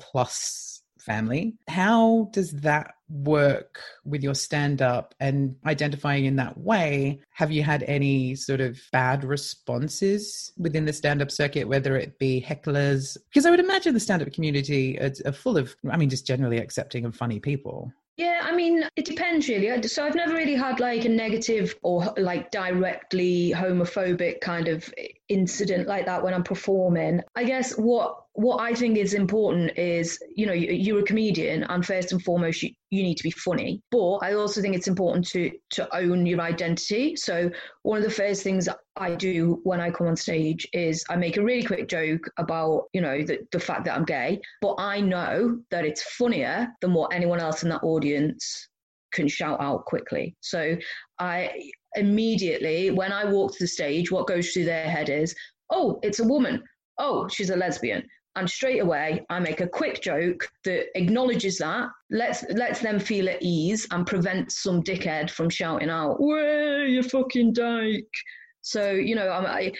plus 0.00 0.82
family. 1.08 1.54
How 1.66 2.28
does 2.32 2.52
that 2.52 2.94
work 3.08 3.80
with 4.04 4.22
your 4.22 4.34
stand 4.34 4.82
up 4.82 5.14
and 5.18 5.56
identifying 5.66 6.26
in 6.26 6.36
that 6.36 6.58
way? 6.58 7.20
Have 7.32 7.50
you 7.50 7.62
had 7.62 7.82
any 7.84 8.34
sort 8.34 8.60
of 8.60 8.78
bad 8.92 9.24
responses 9.24 10.52
within 10.58 10.84
the 10.84 10.92
stand 10.92 11.22
up 11.22 11.30
circuit, 11.30 11.66
whether 11.66 11.96
it 11.96 12.18
be 12.18 12.44
hecklers? 12.46 13.16
Because 13.30 13.46
I 13.46 13.50
would 13.50 13.60
imagine 13.60 13.94
the 13.94 14.00
stand 14.00 14.22
up 14.22 14.32
community 14.32 14.98
are, 15.00 15.32
full 15.32 15.56
of, 15.56 15.74
I 15.90 15.96
mean, 15.96 16.10
just 16.10 16.26
generally 16.26 16.58
accepting 16.58 17.04
and 17.04 17.16
funny 17.16 17.40
people. 17.40 17.92
Yeah, 18.18 18.40
I 18.42 18.54
mean, 18.54 18.84
it 18.96 19.04
depends 19.04 19.48
really. 19.48 19.80
So 19.86 20.04
I've 20.04 20.16
never 20.16 20.34
really 20.34 20.56
had 20.56 20.80
like 20.80 21.04
a 21.04 21.08
negative 21.08 21.76
or 21.82 22.12
like 22.18 22.50
directly 22.50 23.52
homophobic 23.54 24.40
kind 24.40 24.66
of 24.66 24.92
incident 25.28 25.86
like 25.86 26.06
that 26.06 26.22
when 26.22 26.34
I'm 26.34 26.42
performing. 26.42 27.20
I 27.36 27.44
guess 27.44 27.72
what 27.76 28.24
what 28.34 28.60
I 28.60 28.72
think 28.72 28.96
is 28.96 29.14
important 29.14 29.76
is, 29.76 30.22
you 30.36 30.46
know, 30.46 30.52
you're 30.52 31.00
a 31.00 31.04
comedian, 31.04 31.64
and 31.64 31.84
first 31.84 32.12
and 32.12 32.22
foremost, 32.22 32.62
you, 32.62 32.70
you 32.90 33.02
need 33.02 33.16
to 33.16 33.24
be 33.24 33.32
funny. 33.32 33.82
But 33.90 34.18
I 34.18 34.34
also 34.34 34.62
think 34.62 34.76
it's 34.76 34.88
important 34.88 35.26
to 35.28 35.50
to 35.70 35.96
own 35.96 36.24
your 36.24 36.40
identity. 36.40 37.16
So 37.16 37.50
one 37.82 37.98
of 37.98 38.04
the 38.04 38.10
first 38.10 38.42
things 38.42 38.68
I 38.96 39.14
do 39.14 39.60
when 39.64 39.80
I 39.80 39.90
come 39.90 40.06
on 40.06 40.16
stage 40.16 40.66
is 40.72 41.04
I 41.08 41.16
make 41.16 41.36
a 41.36 41.44
really 41.44 41.64
quick 41.64 41.88
joke 41.88 42.30
about, 42.36 42.84
you 42.92 43.00
know, 43.00 43.22
the, 43.22 43.38
the 43.52 43.60
fact 43.60 43.84
that 43.84 43.96
I'm 43.96 44.04
gay, 44.04 44.40
but 44.60 44.76
I 44.78 45.00
know 45.00 45.58
that 45.70 45.84
it's 45.84 46.02
funnier 46.02 46.68
than 46.80 46.94
what 46.94 47.12
anyone 47.12 47.40
else 47.40 47.62
in 47.62 47.68
that 47.70 47.82
audience 47.82 48.68
can 49.12 49.28
shout 49.28 49.60
out 49.60 49.84
quickly. 49.84 50.36
So 50.40 50.76
I 51.18 51.70
immediately, 51.98 52.90
when 52.90 53.12
I 53.12 53.24
walk 53.24 53.52
to 53.52 53.64
the 53.64 53.68
stage, 53.68 54.10
what 54.10 54.26
goes 54.26 54.52
through 54.52 54.64
their 54.64 54.88
head 54.88 55.08
is, 55.08 55.34
oh, 55.70 55.98
it's 56.02 56.20
a 56.20 56.24
woman. 56.24 56.62
Oh, 56.98 57.28
she's 57.28 57.50
a 57.50 57.56
lesbian 57.56 58.02
and 58.38 58.48
straight 58.48 58.78
away 58.78 59.26
I 59.30 59.40
make 59.40 59.60
a 59.60 59.68
quick 59.68 60.00
joke 60.00 60.48
that 60.64 60.86
acknowledges 60.94 61.58
that, 61.58 61.88
lets 62.10 62.44
lets 62.50 62.80
them 62.80 63.00
feel 63.00 63.28
at 63.28 63.42
ease, 63.42 63.86
and 63.90 64.06
prevents 64.06 64.62
some 64.62 64.82
dickhead 64.82 65.28
from 65.28 65.50
shouting 65.50 65.90
out, 65.90 66.20
"Way 66.20 66.86
you 66.88 67.02
fucking 67.02 67.54
dyke!" 67.54 68.16
So 68.62 68.92
you 68.92 69.16
know, 69.16 69.28
I'm 69.28 69.44
I, 69.44 69.72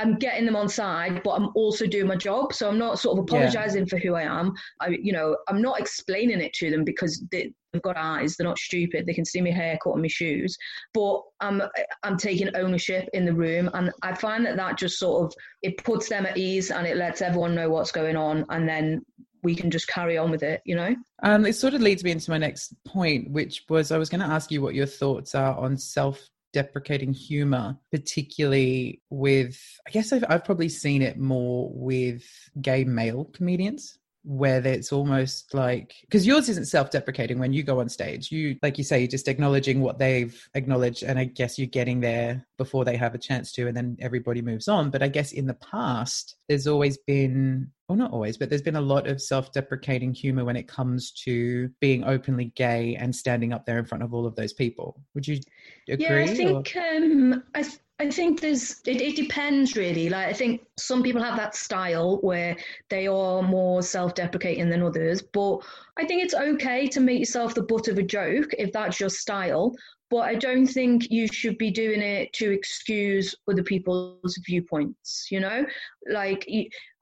I'm 0.00 0.14
getting 0.16 0.46
them 0.46 0.56
on 0.56 0.70
side, 0.70 1.22
but 1.22 1.32
I'm 1.32 1.50
also 1.54 1.86
doing 1.86 2.06
my 2.06 2.16
job. 2.16 2.54
So 2.54 2.70
I'm 2.70 2.78
not 2.78 2.98
sort 2.98 3.18
of 3.18 3.24
apologizing 3.24 3.82
yeah. 3.84 3.90
for 3.90 3.98
who 3.98 4.14
I 4.14 4.22
am. 4.22 4.54
I, 4.80 4.88
you 4.88 5.12
know, 5.12 5.36
I'm 5.46 5.60
not 5.60 5.78
explaining 5.78 6.40
it 6.40 6.54
to 6.54 6.70
them 6.70 6.84
because 6.84 7.22
they, 7.30 7.52
have 7.74 7.82
got 7.82 7.98
eyes. 7.98 8.34
They're 8.34 8.46
not 8.46 8.58
stupid. 8.58 9.04
They 9.04 9.12
can 9.12 9.26
see 9.26 9.42
my 9.42 9.50
haircut 9.50 9.92
and 9.92 10.02
my 10.02 10.08
shoes. 10.08 10.56
But 10.94 11.20
I'm, 11.40 11.62
I'm 12.02 12.16
taking 12.16 12.48
ownership 12.56 13.10
in 13.12 13.26
the 13.26 13.34
room, 13.34 13.70
and 13.74 13.92
I 14.02 14.14
find 14.14 14.44
that 14.46 14.56
that 14.56 14.78
just 14.78 14.98
sort 14.98 15.26
of 15.26 15.34
it 15.62 15.84
puts 15.84 16.08
them 16.08 16.24
at 16.24 16.38
ease 16.38 16.70
and 16.70 16.86
it 16.86 16.96
lets 16.96 17.20
everyone 17.20 17.54
know 17.54 17.68
what's 17.68 17.92
going 17.92 18.16
on, 18.16 18.46
and 18.48 18.66
then 18.66 19.02
we 19.42 19.54
can 19.54 19.70
just 19.70 19.86
carry 19.86 20.16
on 20.16 20.30
with 20.30 20.42
it. 20.42 20.62
You 20.64 20.76
know. 20.76 20.96
Um, 21.22 21.44
it 21.44 21.52
sort 21.52 21.74
of 21.74 21.82
leads 21.82 22.02
me 22.02 22.10
into 22.10 22.30
my 22.30 22.38
next 22.38 22.74
point, 22.86 23.30
which 23.30 23.64
was 23.68 23.92
I 23.92 23.98
was 23.98 24.08
going 24.08 24.22
to 24.22 24.26
ask 24.26 24.50
you 24.50 24.62
what 24.62 24.74
your 24.74 24.86
thoughts 24.86 25.34
are 25.34 25.56
on 25.56 25.76
self 25.76 26.26
deprecating 26.52 27.12
humor, 27.12 27.78
particularly 27.90 29.02
with, 29.10 29.60
I 29.86 29.90
guess 29.90 30.12
I've, 30.12 30.24
I've 30.28 30.44
probably 30.44 30.68
seen 30.68 31.02
it 31.02 31.18
more 31.18 31.70
with 31.72 32.24
gay 32.60 32.84
male 32.84 33.24
comedians 33.26 33.99
where 34.22 34.64
it's 34.66 34.92
almost 34.92 35.54
like 35.54 35.94
because 36.02 36.26
yours 36.26 36.48
isn't 36.48 36.66
self-deprecating 36.66 37.38
when 37.38 37.52
you 37.52 37.62
go 37.62 37.80
on 37.80 37.88
stage. 37.88 38.30
You 38.30 38.56
like 38.62 38.76
you 38.76 38.84
say 38.84 38.98
you're 38.98 39.08
just 39.08 39.28
acknowledging 39.28 39.80
what 39.80 39.98
they've 39.98 40.48
acknowledged 40.54 41.02
and 41.02 41.18
i 41.18 41.24
guess 41.24 41.58
you're 41.58 41.66
getting 41.66 42.00
there 42.00 42.46
before 42.58 42.84
they 42.84 42.96
have 42.96 43.14
a 43.14 43.18
chance 43.18 43.50
to 43.52 43.66
and 43.66 43.76
then 43.76 43.96
everybody 44.00 44.42
moves 44.42 44.68
on. 44.68 44.90
But 44.90 45.02
i 45.02 45.08
guess 45.08 45.32
in 45.32 45.46
the 45.46 45.54
past 45.54 46.36
there's 46.48 46.66
always 46.66 46.98
been 46.98 47.70
well 47.88 47.96
not 47.96 48.12
always 48.12 48.36
but 48.36 48.50
there's 48.50 48.62
been 48.62 48.76
a 48.76 48.80
lot 48.80 49.06
of 49.06 49.22
self-deprecating 49.22 50.12
humor 50.12 50.44
when 50.44 50.56
it 50.56 50.68
comes 50.68 51.12
to 51.12 51.70
being 51.80 52.04
openly 52.04 52.52
gay 52.56 52.96
and 52.96 53.14
standing 53.14 53.52
up 53.52 53.64
there 53.64 53.78
in 53.78 53.86
front 53.86 54.04
of 54.04 54.12
all 54.12 54.26
of 54.26 54.36
those 54.36 54.52
people. 54.52 55.00
Would 55.14 55.26
you 55.26 55.40
agree 55.88 56.06
yeah 56.06 56.22
i 56.22 56.26
think 56.26 56.76
or? 56.76 56.96
um 56.96 57.42
i 57.54 57.62
th- 57.62 57.78
I 58.00 58.10
think 58.10 58.40
there's 58.40 58.80
it, 58.86 59.02
it 59.02 59.14
depends 59.14 59.76
really. 59.76 60.08
Like 60.08 60.28
I 60.28 60.32
think 60.32 60.62
some 60.78 61.02
people 61.02 61.22
have 61.22 61.36
that 61.36 61.54
style 61.54 62.16
where 62.22 62.56
they 62.88 63.06
are 63.06 63.42
more 63.42 63.82
self-deprecating 63.82 64.70
than 64.70 64.82
others, 64.82 65.20
but 65.20 65.58
I 65.98 66.06
think 66.06 66.22
it's 66.22 66.32
okay 66.32 66.88
to 66.88 67.00
make 67.00 67.18
yourself 67.18 67.54
the 67.54 67.62
butt 67.62 67.88
of 67.88 67.98
a 67.98 68.02
joke 68.02 68.54
if 68.56 68.72
that's 68.72 69.00
your 69.00 69.10
style. 69.10 69.74
But 70.08 70.20
I 70.20 70.34
don't 70.34 70.66
think 70.66 71.10
you 71.10 71.28
should 71.28 71.58
be 71.58 71.70
doing 71.70 72.00
it 72.00 72.32
to 72.32 72.50
excuse 72.50 73.34
other 73.46 73.62
people's 73.62 74.40
viewpoints. 74.46 75.28
You 75.30 75.40
know, 75.40 75.66
like 76.10 76.48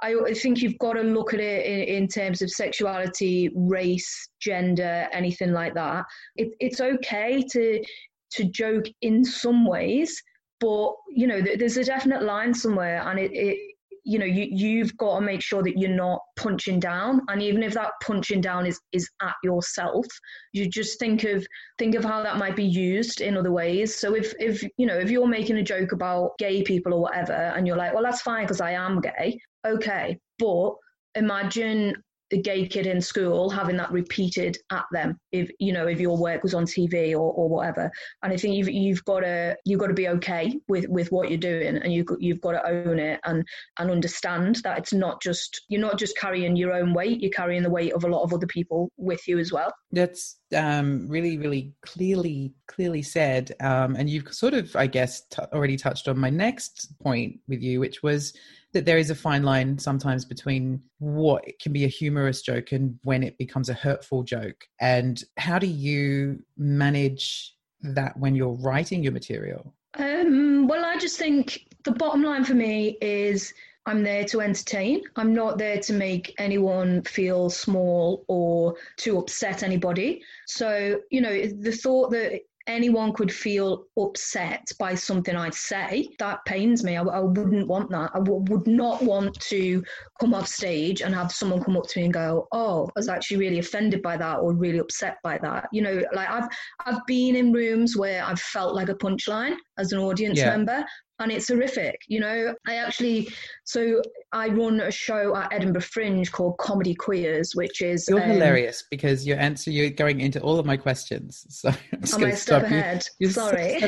I 0.02 0.34
think 0.34 0.62
you've 0.62 0.78
got 0.78 0.94
to 0.94 1.02
look 1.02 1.32
at 1.32 1.38
it 1.38 1.64
in, 1.64 2.02
in 2.02 2.08
terms 2.08 2.42
of 2.42 2.50
sexuality, 2.50 3.50
race, 3.54 4.28
gender, 4.40 5.06
anything 5.12 5.52
like 5.52 5.74
that. 5.74 6.06
It, 6.34 6.48
it's 6.58 6.80
okay 6.80 7.40
to 7.52 7.84
to 8.32 8.44
joke 8.44 8.86
in 9.00 9.24
some 9.24 9.64
ways 9.64 10.20
but 10.60 10.92
you 11.08 11.26
know 11.26 11.40
there's 11.40 11.76
a 11.76 11.84
definite 11.84 12.22
line 12.22 12.52
somewhere 12.52 13.02
and 13.06 13.18
it, 13.18 13.30
it 13.32 13.58
you 14.04 14.18
know 14.18 14.24
you 14.24 14.48
you've 14.50 14.96
got 14.96 15.18
to 15.18 15.24
make 15.24 15.42
sure 15.42 15.62
that 15.62 15.78
you're 15.78 15.90
not 15.90 16.20
punching 16.36 16.80
down 16.80 17.20
and 17.28 17.42
even 17.42 17.62
if 17.62 17.74
that 17.74 17.90
punching 18.02 18.40
down 18.40 18.64
is 18.66 18.80
is 18.92 19.08
at 19.20 19.34
yourself 19.44 20.06
you 20.52 20.68
just 20.68 20.98
think 20.98 21.24
of 21.24 21.46
think 21.78 21.94
of 21.94 22.02
how 22.04 22.22
that 22.22 22.38
might 22.38 22.56
be 22.56 22.64
used 22.64 23.20
in 23.20 23.36
other 23.36 23.52
ways. 23.52 23.94
So 23.94 24.14
if 24.14 24.34
if 24.38 24.62
you 24.78 24.86
know 24.86 24.96
if 24.96 25.10
you're 25.10 25.28
making 25.28 25.58
a 25.58 25.62
joke 25.62 25.92
about 25.92 26.38
gay 26.38 26.62
people 26.62 26.94
or 26.94 27.02
whatever 27.02 27.32
and 27.32 27.66
you're 27.66 27.76
like 27.76 27.92
well 27.92 28.02
that's 28.02 28.22
fine 28.22 28.44
because 28.44 28.62
i 28.62 28.72
am 28.72 29.00
gay. 29.00 29.38
Okay 29.66 30.18
but 30.38 30.74
imagine 31.14 31.94
the 32.30 32.40
gay 32.40 32.66
kid 32.66 32.86
in 32.86 33.00
school 33.00 33.48
having 33.48 33.76
that 33.76 33.90
repeated 33.90 34.58
at 34.70 34.84
them 34.92 35.18
if 35.32 35.50
you 35.58 35.72
know 35.72 35.86
if 35.86 36.00
your 36.00 36.16
work 36.16 36.42
was 36.42 36.54
on 36.54 36.64
TV 36.64 37.12
or, 37.12 37.32
or 37.32 37.48
whatever. 37.48 37.90
And 38.22 38.32
I 38.32 38.36
think 38.36 38.54
you've 38.54 38.68
you've 38.68 39.04
got 39.04 39.20
to 39.20 39.56
you've 39.64 39.80
got 39.80 39.86
to 39.86 39.94
be 39.94 40.08
okay 40.08 40.58
with 40.68 40.86
with 40.88 41.10
what 41.10 41.30
you're 41.30 41.38
doing 41.38 41.76
and 41.76 41.92
you 41.92 42.04
you've 42.18 42.40
got 42.40 42.52
to 42.52 42.66
own 42.66 42.98
it 42.98 43.20
and 43.24 43.44
and 43.78 43.90
understand 43.90 44.56
that 44.56 44.78
it's 44.78 44.92
not 44.92 45.22
just 45.22 45.62
you're 45.68 45.80
not 45.80 45.98
just 45.98 46.16
carrying 46.16 46.56
your 46.56 46.72
own 46.72 46.92
weight 46.92 47.20
you're 47.20 47.30
carrying 47.30 47.62
the 47.62 47.70
weight 47.70 47.92
of 47.92 48.04
a 48.04 48.08
lot 48.08 48.22
of 48.22 48.32
other 48.32 48.46
people 48.46 48.90
with 48.96 49.26
you 49.26 49.38
as 49.38 49.52
well. 49.52 49.72
That's 49.92 50.36
um, 50.54 51.08
really 51.08 51.38
really 51.38 51.72
clearly 51.82 52.52
clearly 52.66 53.02
said. 53.02 53.52
Um, 53.60 53.96
and 53.96 54.10
you've 54.10 54.32
sort 54.32 54.54
of 54.54 54.74
I 54.76 54.86
guess 54.86 55.22
t- 55.30 55.42
already 55.52 55.76
touched 55.76 56.08
on 56.08 56.18
my 56.18 56.30
next 56.30 56.98
point 57.00 57.38
with 57.48 57.62
you 57.62 57.80
which 57.80 58.02
was 58.02 58.34
that 58.72 58.84
there 58.84 58.98
is 58.98 59.10
a 59.10 59.14
fine 59.14 59.42
line 59.42 59.78
sometimes 59.78 60.24
between 60.24 60.82
what 60.98 61.44
can 61.60 61.72
be 61.72 61.84
a 61.84 61.88
humorous 61.88 62.42
joke 62.42 62.72
and 62.72 62.98
when 63.02 63.22
it 63.22 63.38
becomes 63.38 63.68
a 63.68 63.74
hurtful 63.74 64.22
joke. 64.22 64.66
And 64.80 65.22
how 65.36 65.58
do 65.58 65.66
you 65.66 66.42
manage 66.56 67.54
that 67.80 68.16
when 68.18 68.34
you're 68.34 68.58
writing 68.60 69.02
your 69.02 69.12
material? 69.12 69.74
Um, 69.98 70.66
well, 70.68 70.84
I 70.84 70.98
just 70.98 71.18
think 71.18 71.66
the 71.84 71.92
bottom 71.92 72.22
line 72.22 72.44
for 72.44 72.54
me 72.54 72.98
is 73.00 73.54
I'm 73.86 74.02
there 74.02 74.24
to 74.26 74.42
entertain. 74.42 75.02
I'm 75.16 75.34
not 75.34 75.56
there 75.56 75.78
to 75.78 75.92
make 75.94 76.34
anyone 76.38 77.02
feel 77.04 77.48
small 77.48 78.24
or 78.28 78.74
to 78.98 79.18
upset 79.18 79.62
anybody. 79.62 80.22
So, 80.46 81.00
you 81.10 81.22
know, 81.22 81.46
the 81.46 81.72
thought 81.72 82.10
that 82.10 82.42
anyone 82.68 83.12
could 83.12 83.32
feel 83.32 83.84
upset 83.98 84.70
by 84.78 84.94
something 84.94 85.34
I 85.34 85.50
say, 85.50 86.08
that 86.18 86.44
pains 86.44 86.84
me. 86.84 86.96
I, 86.96 87.02
I 87.02 87.20
wouldn't 87.20 87.66
want 87.66 87.90
that. 87.90 88.10
I 88.14 88.18
w- 88.18 88.44
would 88.48 88.66
not 88.66 89.02
want 89.02 89.40
to 89.40 89.82
come 90.20 90.34
off 90.34 90.46
stage 90.46 91.00
and 91.00 91.14
have 91.14 91.32
someone 91.32 91.64
come 91.64 91.76
up 91.76 91.88
to 91.88 91.98
me 91.98 92.04
and 92.04 92.14
go, 92.14 92.46
"Oh, 92.52 92.86
I 92.86 92.92
was 92.94 93.08
actually 93.08 93.38
really 93.38 93.58
offended 93.58 94.02
by 94.02 94.16
that 94.18 94.38
or 94.38 94.52
really 94.52 94.78
upset 94.78 95.16
by 95.24 95.38
that." 95.38 95.68
You 95.72 95.82
know, 95.82 96.02
like 96.12 96.30
I've 96.30 96.48
I've 96.86 97.04
been 97.06 97.34
in 97.34 97.52
rooms 97.52 97.96
where 97.96 98.22
I've 98.22 98.40
felt 98.40 98.74
like 98.74 98.90
a 98.90 98.94
punchline 98.94 99.56
as 99.78 99.92
an 99.92 99.98
audience 99.98 100.38
yeah. 100.38 100.50
member, 100.50 100.84
and 101.18 101.32
it's 101.32 101.48
horrific. 101.48 102.02
You 102.08 102.20
know, 102.20 102.54
I 102.66 102.76
actually, 102.76 103.28
so 103.64 104.00
I 104.32 104.48
run 104.48 104.80
a 104.80 104.90
show 104.90 105.34
at 105.36 105.52
Edinburgh 105.52 105.82
Fringe 105.82 106.30
called 106.30 106.58
Comedy 106.58 106.94
Queers, 106.94 107.54
which 107.54 107.82
is 107.82 108.06
you're 108.08 108.22
um, 108.22 108.30
hilarious 108.30 108.84
because 108.90 109.26
your 109.26 109.38
answer 109.38 109.70
you're 109.70 109.90
going 109.90 110.20
into 110.20 110.40
all 110.40 110.58
of 110.58 110.66
my 110.66 110.76
questions. 110.76 111.46
So 111.58 111.70
I'm 111.70 112.00
just 112.02 112.18
going 112.20 112.30
to 112.30 112.36
stop 112.36 112.62
ahead. 112.62 113.04
you. 113.18 113.26
You're 113.26 113.32
Sorry, 113.32 113.78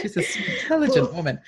she's 0.00 0.16
an 0.16 0.24
intelligent 0.62 1.06
well, 1.06 1.14
woman. 1.14 1.40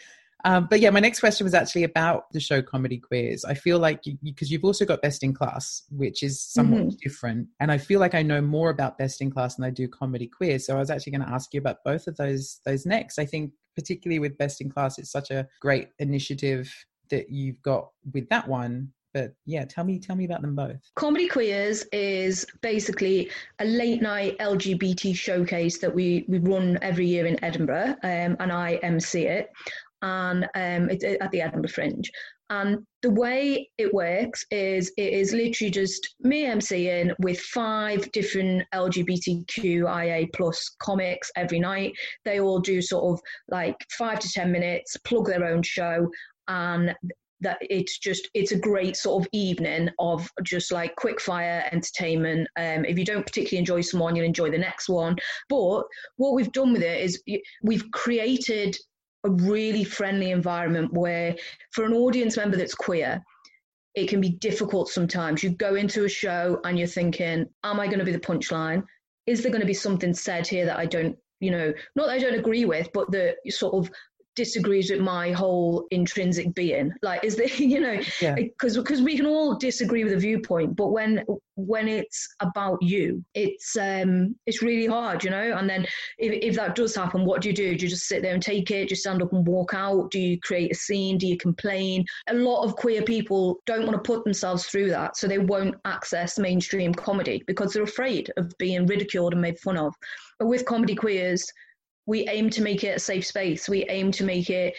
Um, 0.47 0.69
but 0.71 0.79
yeah, 0.79 0.91
my 0.91 1.01
next 1.01 1.19
question 1.19 1.45
was 1.45 1.55
actually 1.55 1.83
about 1.83 2.33
the 2.33 2.39
show 2.39 2.63
Comedy 2.63 2.99
Queers. 2.99 3.45
I 3.45 3.55
feel 3.55 3.81
like 3.81 4.05
because 4.23 4.49
you, 4.49 4.59
have 4.59 4.65
also 4.65 4.85
got 4.85 5.03
Best 5.03 5.25
in 5.25 5.35
Class, 5.35 5.83
which 5.91 6.23
is 6.23 6.41
somewhat 6.41 6.83
mm-hmm. 6.83 6.97
different, 7.03 7.49
and 7.59 7.73
I 7.73 7.79
feel 7.79 7.99
like 7.99 8.15
I 8.15 8.23
know 8.23 8.41
more 8.41 8.71
about 8.71 8.97
Best 8.97 9.21
in 9.21 9.29
Class 9.29 9.57
than 9.57 9.65
I 9.65 9.71
do 9.71 9.89
Comedy 9.89 10.29
Queers. 10.29 10.65
So 10.65 10.77
I 10.77 10.79
was 10.79 10.89
actually 10.89 11.13
going 11.13 11.27
to 11.27 11.35
ask 11.35 11.53
you 11.53 11.59
about 11.59 11.79
both 11.85 12.07
of 12.07 12.17
those 12.17 12.61
those 12.65 12.87
next. 12.87 13.19
I 13.19 13.27
think 13.27 13.51
particularly 13.75 14.21
with 14.21 14.39
Best 14.39 14.61
in 14.61 14.71
Class, 14.71 14.99
it's 14.99 15.11
such 15.11 15.33
a 15.33 15.49
great 15.61 15.89
initiative 15.99 16.73
that 17.11 17.29
you've 17.29 17.61
got 17.63 17.89
with 18.13 18.29
that 18.29 18.47
one 18.47 18.93
but 19.17 19.33
yeah 19.47 19.65
tell 19.65 19.83
me 19.83 19.99
tell 19.99 20.15
me 20.15 20.27
about 20.27 20.43
them 20.43 20.55
both 20.55 20.77
comedy 20.95 21.27
queers 21.27 21.85
is 21.93 22.45
basically 22.61 23.31
a 23.61 23.65
late 23.65 24.03
night 24.03 24.37
lgbt 24.39 25.17
showcase 25.17 25.79
that 25.79 25.95
we 25.95 26.27
we 26.29 26.39
run 26.39 26.79
every 26.83 27.07
year 27.07 27.25
in 27.25 27.43
edinburgh 27.43 27.97
um, 28.03 28.37
and 28.41 28.53
i 28.53 28.75
mc 28.83 29.25
it 29.25 29.51
and 30.07 30.45
um, 30.55 30.89
it's 30.89 31.05
at 31.05 31.31
the 31.33 31.41
edinburgh 31.41 31.71
fringe. 31.71 32.11
And 32.49 32.87
the 33.03 33.11
way 33.11 33.69
it 33.77 33.93
works 33.93 34.47
is 34.53 34.93
it 34.97 35.13
is 35.13 35.33
literally 35.33 35.71
just 35.71 36.15
me 36.21 36.45
emceeing 36.45 37.13
with 37.19 37.41
five 37.41 38.11
different 38.13 38.63
LGBTQIA 38.73 40.29
plus 40.33 40.77
comics 40.79 41.31
every 41.37 41.59
night. 41.59 41.93
They 42.25 42.39
all 42.39 42.61
do 42.61 42.81
sort 42.81 43.13
of 43.13 43.21
like 43.49 43.77
five 43.99 44.21
to 44.21 44.29
ten 44.29 44.53
minutes, 44.53 44.97
plug 44.99 45.27
their 45.27 45.45
own 45.45 45.63
show, 45.63 46.09
and 46.47 46.95
that 47.41 47.59
it's 47.61 47.99
just 47.99 48.29
it's 48.33 48.53
a 48.53 48.59
great 48.59 48.97
sort 48.97 49.23
of 49.23 49.29
evening 49.33 49.91
of 49.99 50.31
just 50.43 50.73
like 50.73 50.95
quick 50.97 51.21
fire 51.21 51.69
entertainment. 51.73 52.49
Um, 52.57 52.85
if 52.85 52.97
you 52.97 53.05
don't 53.05 53.27
particularly 53.27 53.59
enjoy 53.59 53.81
someone 53.81 54.15
you'll 54.15 54.25
enjoy 54.25 54.51
the 54.51 54.59
next 54.59 54.89
one. 54.89 55.17
But 55.49 55.83
what 56.17 56.35
we've 56.35 56.53
done 56.53 56.73
with 56.73 56.83
it 56.83 57.01
is 57.03 57.23
we've 57.63 57.91
created 57.91 58.77
a 59.27 59.31
really 59.31 59.85
friendly 59.85 60.31
environment 60.31 60.93
where, 60.93 61.37
for 61.73 61.85
an 61.85 61.93
audience 61.93 62.37
member 62.37 62.57
that's 62.57 62.75
queer, 62.75 63.23
it 63.95 64.09
can 64.09 64.21
be 64.21 64.31
difficult 64.31 64.89
sometimes. 64.89 65.43
You 65.43 65.51
go 65.51 65.75
into 65.75 66.05
a 66.05 66.09
show 66.09 66.61
and 66.65 66.79
you're 66.79 66.89
thinking, 66.89 67.47
Am 67.65 67.81
I 67.81 67.87
going 67.87 67.99
to 67.99 68.05
be 68.05 68.13
the 68.13 68.21
punchline? 68.21 68.85
Is 69.27 69.43
there 69.43 69.51
going 69.51 69.63
to 69.63 69.67
be 69.67 69.75
something 69.75 70.15
said 70.15 70.47
here 70.47 70.67
that 70.67 70.79
I 70.79 70.87
don't, 70.87 71.17
you 71.41 71.51
know, 71.51 71.73
not 71.97 72.07
that 72.07 72.13
I 72.13 72.19
don't 72.19 72.39
agree 72.39 72.65
with, 72.65 72.89
but 72.95 73.11
that 73.11 73.37
sort 73.49 73.75
of 73.75 73.91
disagrees 74.37 74.91
with 74.91 75.01
my 75.01 75.33
whole 75.33 75.87
intrinsic 75.91 76.55
being. 76.55 76.93
Like 77.03 77.25
is 77.25 77.37
there 77.37 77.47
you 77.57 77.81
know 77.81 77.97
because 77.97 78.21
yeah. 78.21 78.35
because 78.83 79.03
we 79.03 79.17
can 79.17 79.27
all 79.27 79.57
disagree 79.57 80.05
with 80.05 80.13
a 80.13 80.19
viewpoint 80.19 80.77
but 80.77 80.89
when 80.89 81.25
when 81.57 81.89
it's 81.89 82.29
about 82.41 82.79
you 82.83 83.25
it's 83.35 83.77
um 83.77 84.37
it's 84.47 84.63
really 84.63 84.87
hard 84.87 85.25
you 85.25 85.31
know? 85.31 85.57
And 85.57 85.69
then 85.69 85.87
if, 86.19 86.33
if 86.43 86.57
that 86.57 86.75
does 86.75 86.95
happen 86.95 87.25
what 87.25 87.41
do 87.41 87.49
you 87.49 87.55
do? 87.55 87.77
Do 87.77 87.85
you 87.85 87.91
just 87.91 88.07
sit 88.07 88.23
there 88.23 88.35
and 88.35 88.43
take 88.43 88.71
it? 88.71 88.89
Do 88.89 88.93
you 88.93 88.97
stand 88.97 89.23
up 89.23 89.33
and 89.33 89.47
walk 89.47 89.75
out? 89.75 90.11
Do 90.11 90.21
you 90.21 90.39
create 90.41 90.71
a 90.71 90.75
scene? 90.75 91.19
Do 91.19 91.27
you 91.27 91.37
complain? 91.37 92.05
A 92.29 92.35
lot 92.35 92.65
of 92.65 92.77
queer 92.77 93.03
people 93.03 93.61
don't 93.67 93.87
want 93.87 93.93
to 93.93 94.07
put 94.07 94.25
themselves 94.25 94.67
through 94.67 94.91
that 94.91 95.17
so 95.17 95.27
they 95.27 95.39
won't 95.39 95.75
access 95.85 96.39
mainstream 96.39 96.95
comedy 96.95 97.43
because 97.47 97.73
they're 97.73 97.83
afraid 97.83 98.31
of 98.37 98.53
being 98.59 98.87
ridiculed 98.87 99.33
and 99.33 99.43
made 99.43 99.59
fun 99.59 99.77
of. 99.77 99.95
But 100.39 100.49
with 100.49 100.67
comedy 100.67 100.95
queers 100.95 101.51
we 102.07 102.29
aim 102.29 102.51
to 102.51 102.63
make 102.63 102.85
it 102.85 102.97
a 102.97 103.01
safe 103.01 103.27
space. 103.27 103.69
We 103.69 103.85
aim 103.89 104.11
to 104.13 104.25
make 104.25 104.49
it 104.51 104.75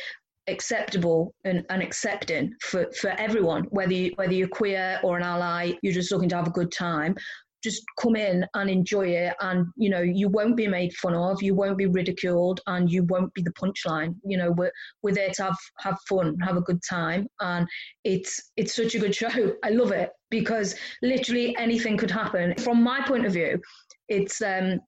acceptable 0.48 1.34
and, 1.44 1.66
and 1.70 1.84
accepting 1.84 2.54
for, 2.62 2.90
for 2.94 3.10
everyone, 3.12 3.64
whether 3.66 3.94
you, 3.94 4.14
whether 4.16 4.34
you're 4.34 4.48
queer 4.48 5.00
or 5.04 5.18
an 5.18 5.24
ally, 5.24 5.74
you're 5.82 5.94
just 5.94 6.12
looking 6.12 6.30
to 6.30 6.38
have 6.38 6.48
a 6.48 6.52
good 6.52 6.72
time. 6.72 7.16
Just 7.64 7.84
come 8.00 8.16
in 8.16 8.46
and 8.54 8.70
enjoy 8.70 9.08
it, 9.08 9.34
and 9.42 9.66
you 9.76 9.90
know 9.90 10.00
you 10.00 10.30
won't 10.30 10.56
be 10.56 10.68
made 10.68 10.94
fun 10.94 11.16
of, 11.16 11.42
you 11.42 11.56
won't 11.56 11.78
be 11.78 11.88
ridiculed, 11.88 12.62
and 12.68 12.90
you 12.90 13.04
won't 13.06 13.34
be 13.34 13.42
the 13.42 13.52
punchline. 13.54 14.16
You 14.24 14.38
know 14.38 14.52
we're 14.52 14.72
we're 15.02 15.16
there 15.16 15.32
to 15.32 15.44
have 15.46 15.58
have 15.80 15.98
fun, 16.08 16.38
have 16.38 16.56
a 16.56 16.62
good 16.62 16.80
time, 16.88 17.28
and 17.42 17.68
it's 18.04 18.52
it's 18.58 18.76
such 18.76 18.94
a 18.94 19.00
good 19.00 19.16
show. 19.16 19.56
I 19.66 19.72
love 19.72 19.92
it 19.92 20.12
because 20.30 20.76
literally 21.02 21.58
anything 21.58 21.98
could 21.98 22.12
happen. 22.12 22.54
From 22.60 22.84
my 22.84 23.02
point 23.02 23.26
of 23.26 23.34
view, 23.34 23.60
it's 24.08 24.40
um 24.44 24.80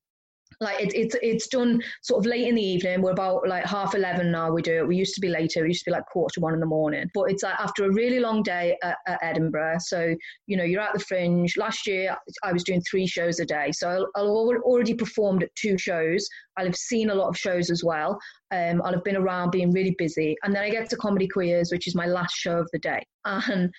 like 0.62 0.80
it's 0.80 0.94
it's 0.94 1.16
it's 1.22 1.48
done 1.48 1.82
sort 2.02 2.20
of 2.20 2.26
late 2.26 2.48
in 2.48 2.56
the 2.56 2.62
evening. 2.62 3.02
We're 3.02 3.12
about 3.12 3.48
like 3.48 3.66
half 3.66 3.96
eleven 3.96 4.32
now. 4.32 4.52
We 4.52 4.62
do 4.62 4.80
it. 4.80 4.88
We 4.88 4.98
used 4.98 5.16
to 5.16 5.22
be 5.22 5.30
later. 5.30 5.62
We 5.62 5.70
used 5.70 5.86
to 5.86 5.92
be 5.92 5.96
like 5.96 6.06
quarter 6.08 6.34
to 6.36 6.40
one 6.42 6.54
in 6.54 6.60
the 6.60 6.66
morning. 6.66 7.10
But 7.14 7.32
it's 7.32 7.44
like 7.44 7.60
after 7.60 7.86
a 7.86 7.94
really 7.94 8.20
long 8.20 8.44
day 8.44 8.78
at, 8.84 8.98
at 9.08 9.20
Edinburgh. 9.22 9.78
So 9.80 10.16
you 10.48 10.58
know 10.58 10.64
you're 10.64 10.82
at 10.82 10.94
the 10.94 11.00
Fringe. 11.00 11.56
Last 11.58 11.88
year 11.88 12.16
I 12.44 12.52
was 12.52 12.64
doing 12.64 12.82
three 12.90 13.08
shows 13.08 13.40
a 13.40 13.46
day. 13.46 13.72
So 13.72 14.08
I'll 14.16 14.28
already 14.28 14.94
performed 14.94 15.44
at 15.44 15.56
two 15.56 15.78
shows. 15.78 16.28
I'll 16.58 16.66
have 16.66 16.76
seen 16.76 17.10
a 17.10 17.16
lot 17.16 17.30
of 17.30 17.38
shows 17.38 17.70
as 17.70 17.84
well. 17.84 18.20
Um, 18.52 18.82
I'll 18.84 18.94
have 18.94 19.04
been 19.04 19.16
around 19.16 19.52
being 19.52 19.72
really 19.72 19.96
busy, 19.98 20.36
and 20.44 20.54
then 20.54 20.64
I 20.64 20.70
get 20.70 20.90
to 20.90 20.98
Comedy 20.98 21.28
Queers, 21.28 21.72
which 21.72 21.88
is 21.88 21.96
my 21.96 22.06
last 22.06 22.36
show 22.36 22.58
of 22.58 22.70
the 22.74 22.80
day, 22.80 23.02
and 23.26 23.72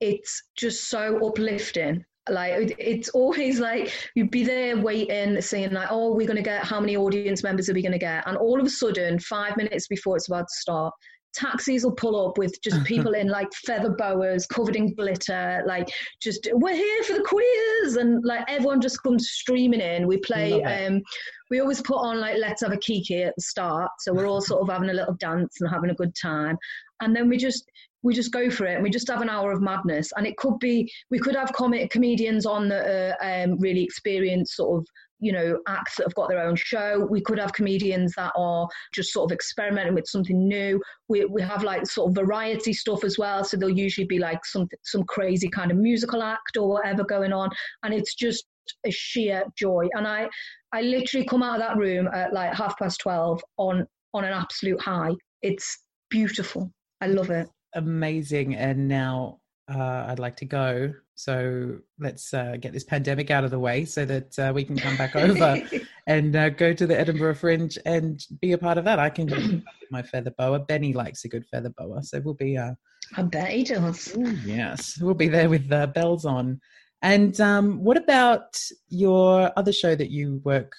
it's 0.00 0.42
just 0.56 0.90
so 0.90 1.18
uplifting 1.26 2.04
like 2.28 2.74
it's 2.78 3.08
always 3.10 3.60
like 3.60 3.92
you'd 4.14 4.30
be 4.30 4.44
there 4.44 4.76
waiting 4.76 5.40
saying 5.40 5.72
like 5.72 5.88
oh 5.90 6.14
we're 6.14 6.26
going 6.26 6.36
to 6.36 6.42
get 6.42 6.64
how 6.64 6.80
many 6.80 6.96
audience 6.96 7.42
members 7.42 7.70
are 7.70 7.74
we 7.74 7.82
going 7.82 7.92
to 7.92 7.98
get? 7.98 8.26
And 8.26 8.36
all 8.36 8.60
of 8.60 8.66
a 8.66 8.70
sudden 8.70 9.18
five 9.18 9.56
minutes 9.56 9.86
before 9.86 10.16
it's 10.16 10.28
about 10.28 10.42
to 10.48 10.60
start 10.60 10.94
taxis 11.36 11.84
will 11.84 11.92
pull 11.92 12.28
up 12.28 12.38
with 12.38 12.60
just 12.62 12.82
people 12.84 13.12
in 13.12 13.28
like 13.28 13.52
feather 13.52 13.90
boas 13.90 14.46
covered 14.46 14.74
in 14.74 14.94
glitter 14.94 15.62
like 15.66 15.88
just 16.20 16.48
we're 16.54 16.74
here 16.74 17.02
for 17.04 17.12
the 17.12 17.22
queers! 17.22 17.96
And 17.96 18.24
like 18.24 18.44
everyone 18.48 18.80
just 18.80 19.02
comes 19.02 19.28
streaming 19.30 19.80
in. 19.80 20.06
We 20.06 20.16
play 20.18 20.62
um 20.64 21.02
we 21.50 21.60
always 21.60 21.82
put 21.82 21.98
on 21.98 22.20
like 22.20 22.38
let's 22.38 22.62
have 22.62 22.72
a 22.72 22.78
kiki 22.78 23.22
at 23.22 23.34
the 23.36 23.42
start. 23.42 23.90
So 24.00 24.12
we're 24.12 24.26
all 24.26 24.40
sort 24.40 24.62
of 24.62 24.68
having 24.68 24.90
a 24.90 24.94
little 24.94 25.14
dance 25.14 25.60
and 25.60 25.70
having 25.70 25.90
a 25.90 25.94
good 25.94 26.14
time. 26.20 26.56
And 27.00 27.14
then 27.14 27.28
we 27.28 27.36
just 27.36 27.70
we 28.06 28.14
just 28.14 28.32
go 28.32 28.48
for 28.48 28.66
it 28.66 28.74
and 28.74 28.84
we 28.84 28.88
just 28.88 29.08
have 29.08 29.20
an 29.20 29.28
hour 29.28 29.50
of 29.50 29.60
madness. 29.60 30.12
And 30.16 30.28
it 30.28 30.36
could 30.36 30.60
be, 30.60 30.88
we 31.10 31.18
could 31.18 31.34
have 31.34 31.52
comedians 31.52 32.46
on 32.46 32.68
that 32.68 32.86
are 32.86 33.44
um, 33.44 33.58
really 33.58 33.82
experienced 33.82 34.54
sort 34.54 34.78
of 34.78 34.86
you 35.18 35.32
know, 35.32 35.58
acts 35.66 35.96
that 35.96 36.04
have 36.04 36.14
got 36.14 36.28
their 36.28 36.46
own 36.46 36.54
show. 36.54 37.06
We 37.10 37.22
could 37.22 37.38
have 37.38 37.52
comedians 37.52 38.12
that 38.16 38.32
are 38.36 38.68
just 38.94 39.12
sort 39.12 39.30
of 39.30 39.34
experimenting 39.34 39.94
with 39.94 40.06
something 40.06 40.46
new. 40.46 40.80
We, 41.08 41.24
we 41.24 41.42
have 41.42 41.64
like 41.64 41.86
sort 41.86 42.10
of 42.10 42.14
variety 42.14 42.72
stuff 42.72 43.02
as 43.02 43.18
well. 43.18 43.42
So 43.42 43.56
there'll 43.56 43.76
usually 43.76 44.06
be 44.06 44.18
like 44.18 44.44
some, 44.44 44.68
some 44.84 45.04
crazy 45.04 45.48
kind 45.48 45.70
of 45.70 45.78
musical 45.78 46.22
act 46.22 46.56
or 46.58 46.68
whatever 46.68 47.02
going 47.02 47.32
on. 47.32 47.48
And 47.82 47.94
it's 47.94 48.14
just 48.14 48.44
a 48.84 48.90
sheer 48.90 49.44
joy. 49.56 49.88
And 49.94 50.06
I, 50.06 50.28
I 50.72 50.82
literally 50.82 51.26
come 51.26 51.42
out 51.42 51.60
of 51.60 51.66
that 51.66 51.78
room 51.78 52.08
at 52.12 52.34
like 52.34 52.54
half 52.54 52.78
past 52.78 53.00
12 53.00 53.42
on, 53.56 53.86
on 54.12 54.24
an 54.24 54.34
absolute 54.34 54.80
high. 54.80 55.12
It's 55.40 55.78
beautiful. 56.10 56.70
I 57.00 57.06
love 57.06 57.30
it 57.30 57.48
amazing. 57.76 58.56
And 58.56 58.88
now 58.88 59.40
uh, 59.72 60.06
I'd 60.08 60.18
like 60.18 60.36
to 60.36 60.44
go 60.44 60.92
So 61.14 61.78
let's 61.98 62.34
uh, 62.34 62.56
get 62.60 62.74
this 62.74 62.84
pandemic 62.84 63.30
out 63.30 63.42
of 63.42 63.50
the 63.50 63.58
way 63.58 63.86
so 63.86 64.04
that 64.04 64.38
uh, 64.38 64.52
we 64.54 64.64
can 64.64 64.76
come 64.76 64.96
back 64.96 65.16
over 65.16 65.62
and 66.06 66.36
uh, 66.36 66.50
go 66.50 66.74
to 66.74 66.86
the 66.86 66.98
Edinburgh 66.98 67.36
Fringe 67.36 67.78
and 67.86 68.20
be 68.42 68.52
a 68.52 68.58
part 68.58 68.76
of 68.76 68.84
that. 68.84 68.98
I 68.98 69.08
can 69.08 69.26
do 69.26 69.62
my 69.90 70.02
feather 70.02 70.30
boa. 70.36 70.58
Benny 70.58 70.92
likes 70.92 71.24
a 71.24 71.28
good 71.28 71.46
feather 71.46 71.70
boa, 71.70 72.02
so 72.02 72.20
we'll 72.20 72.34
be. 72.34 72.58
Uh, 72.58 72.72
I 73.16 73.22
bet 73.22 73.50
he 73.50 73.64
does. 73.64 74.14
Ooh, 74.16 74.36
yes, 74.44 74.98
we'll 75.00 75.14
be 75.14 75.28
there 75.28 75.48
with 75.48 75.72
uh, 75.72 75.86
bells 75.86 76.26
on. 76.26 76.60
And 77.02 77.40
um, 77.40 77.82
what 77.82 77.96
about 77.96 78.58
your 78.88 79.52
other 79.56 79.72
show 79.72 79.94
that 79.94 80.10
you 80.10 80.40
work 80.44 80.72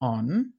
on, 0.00 0.52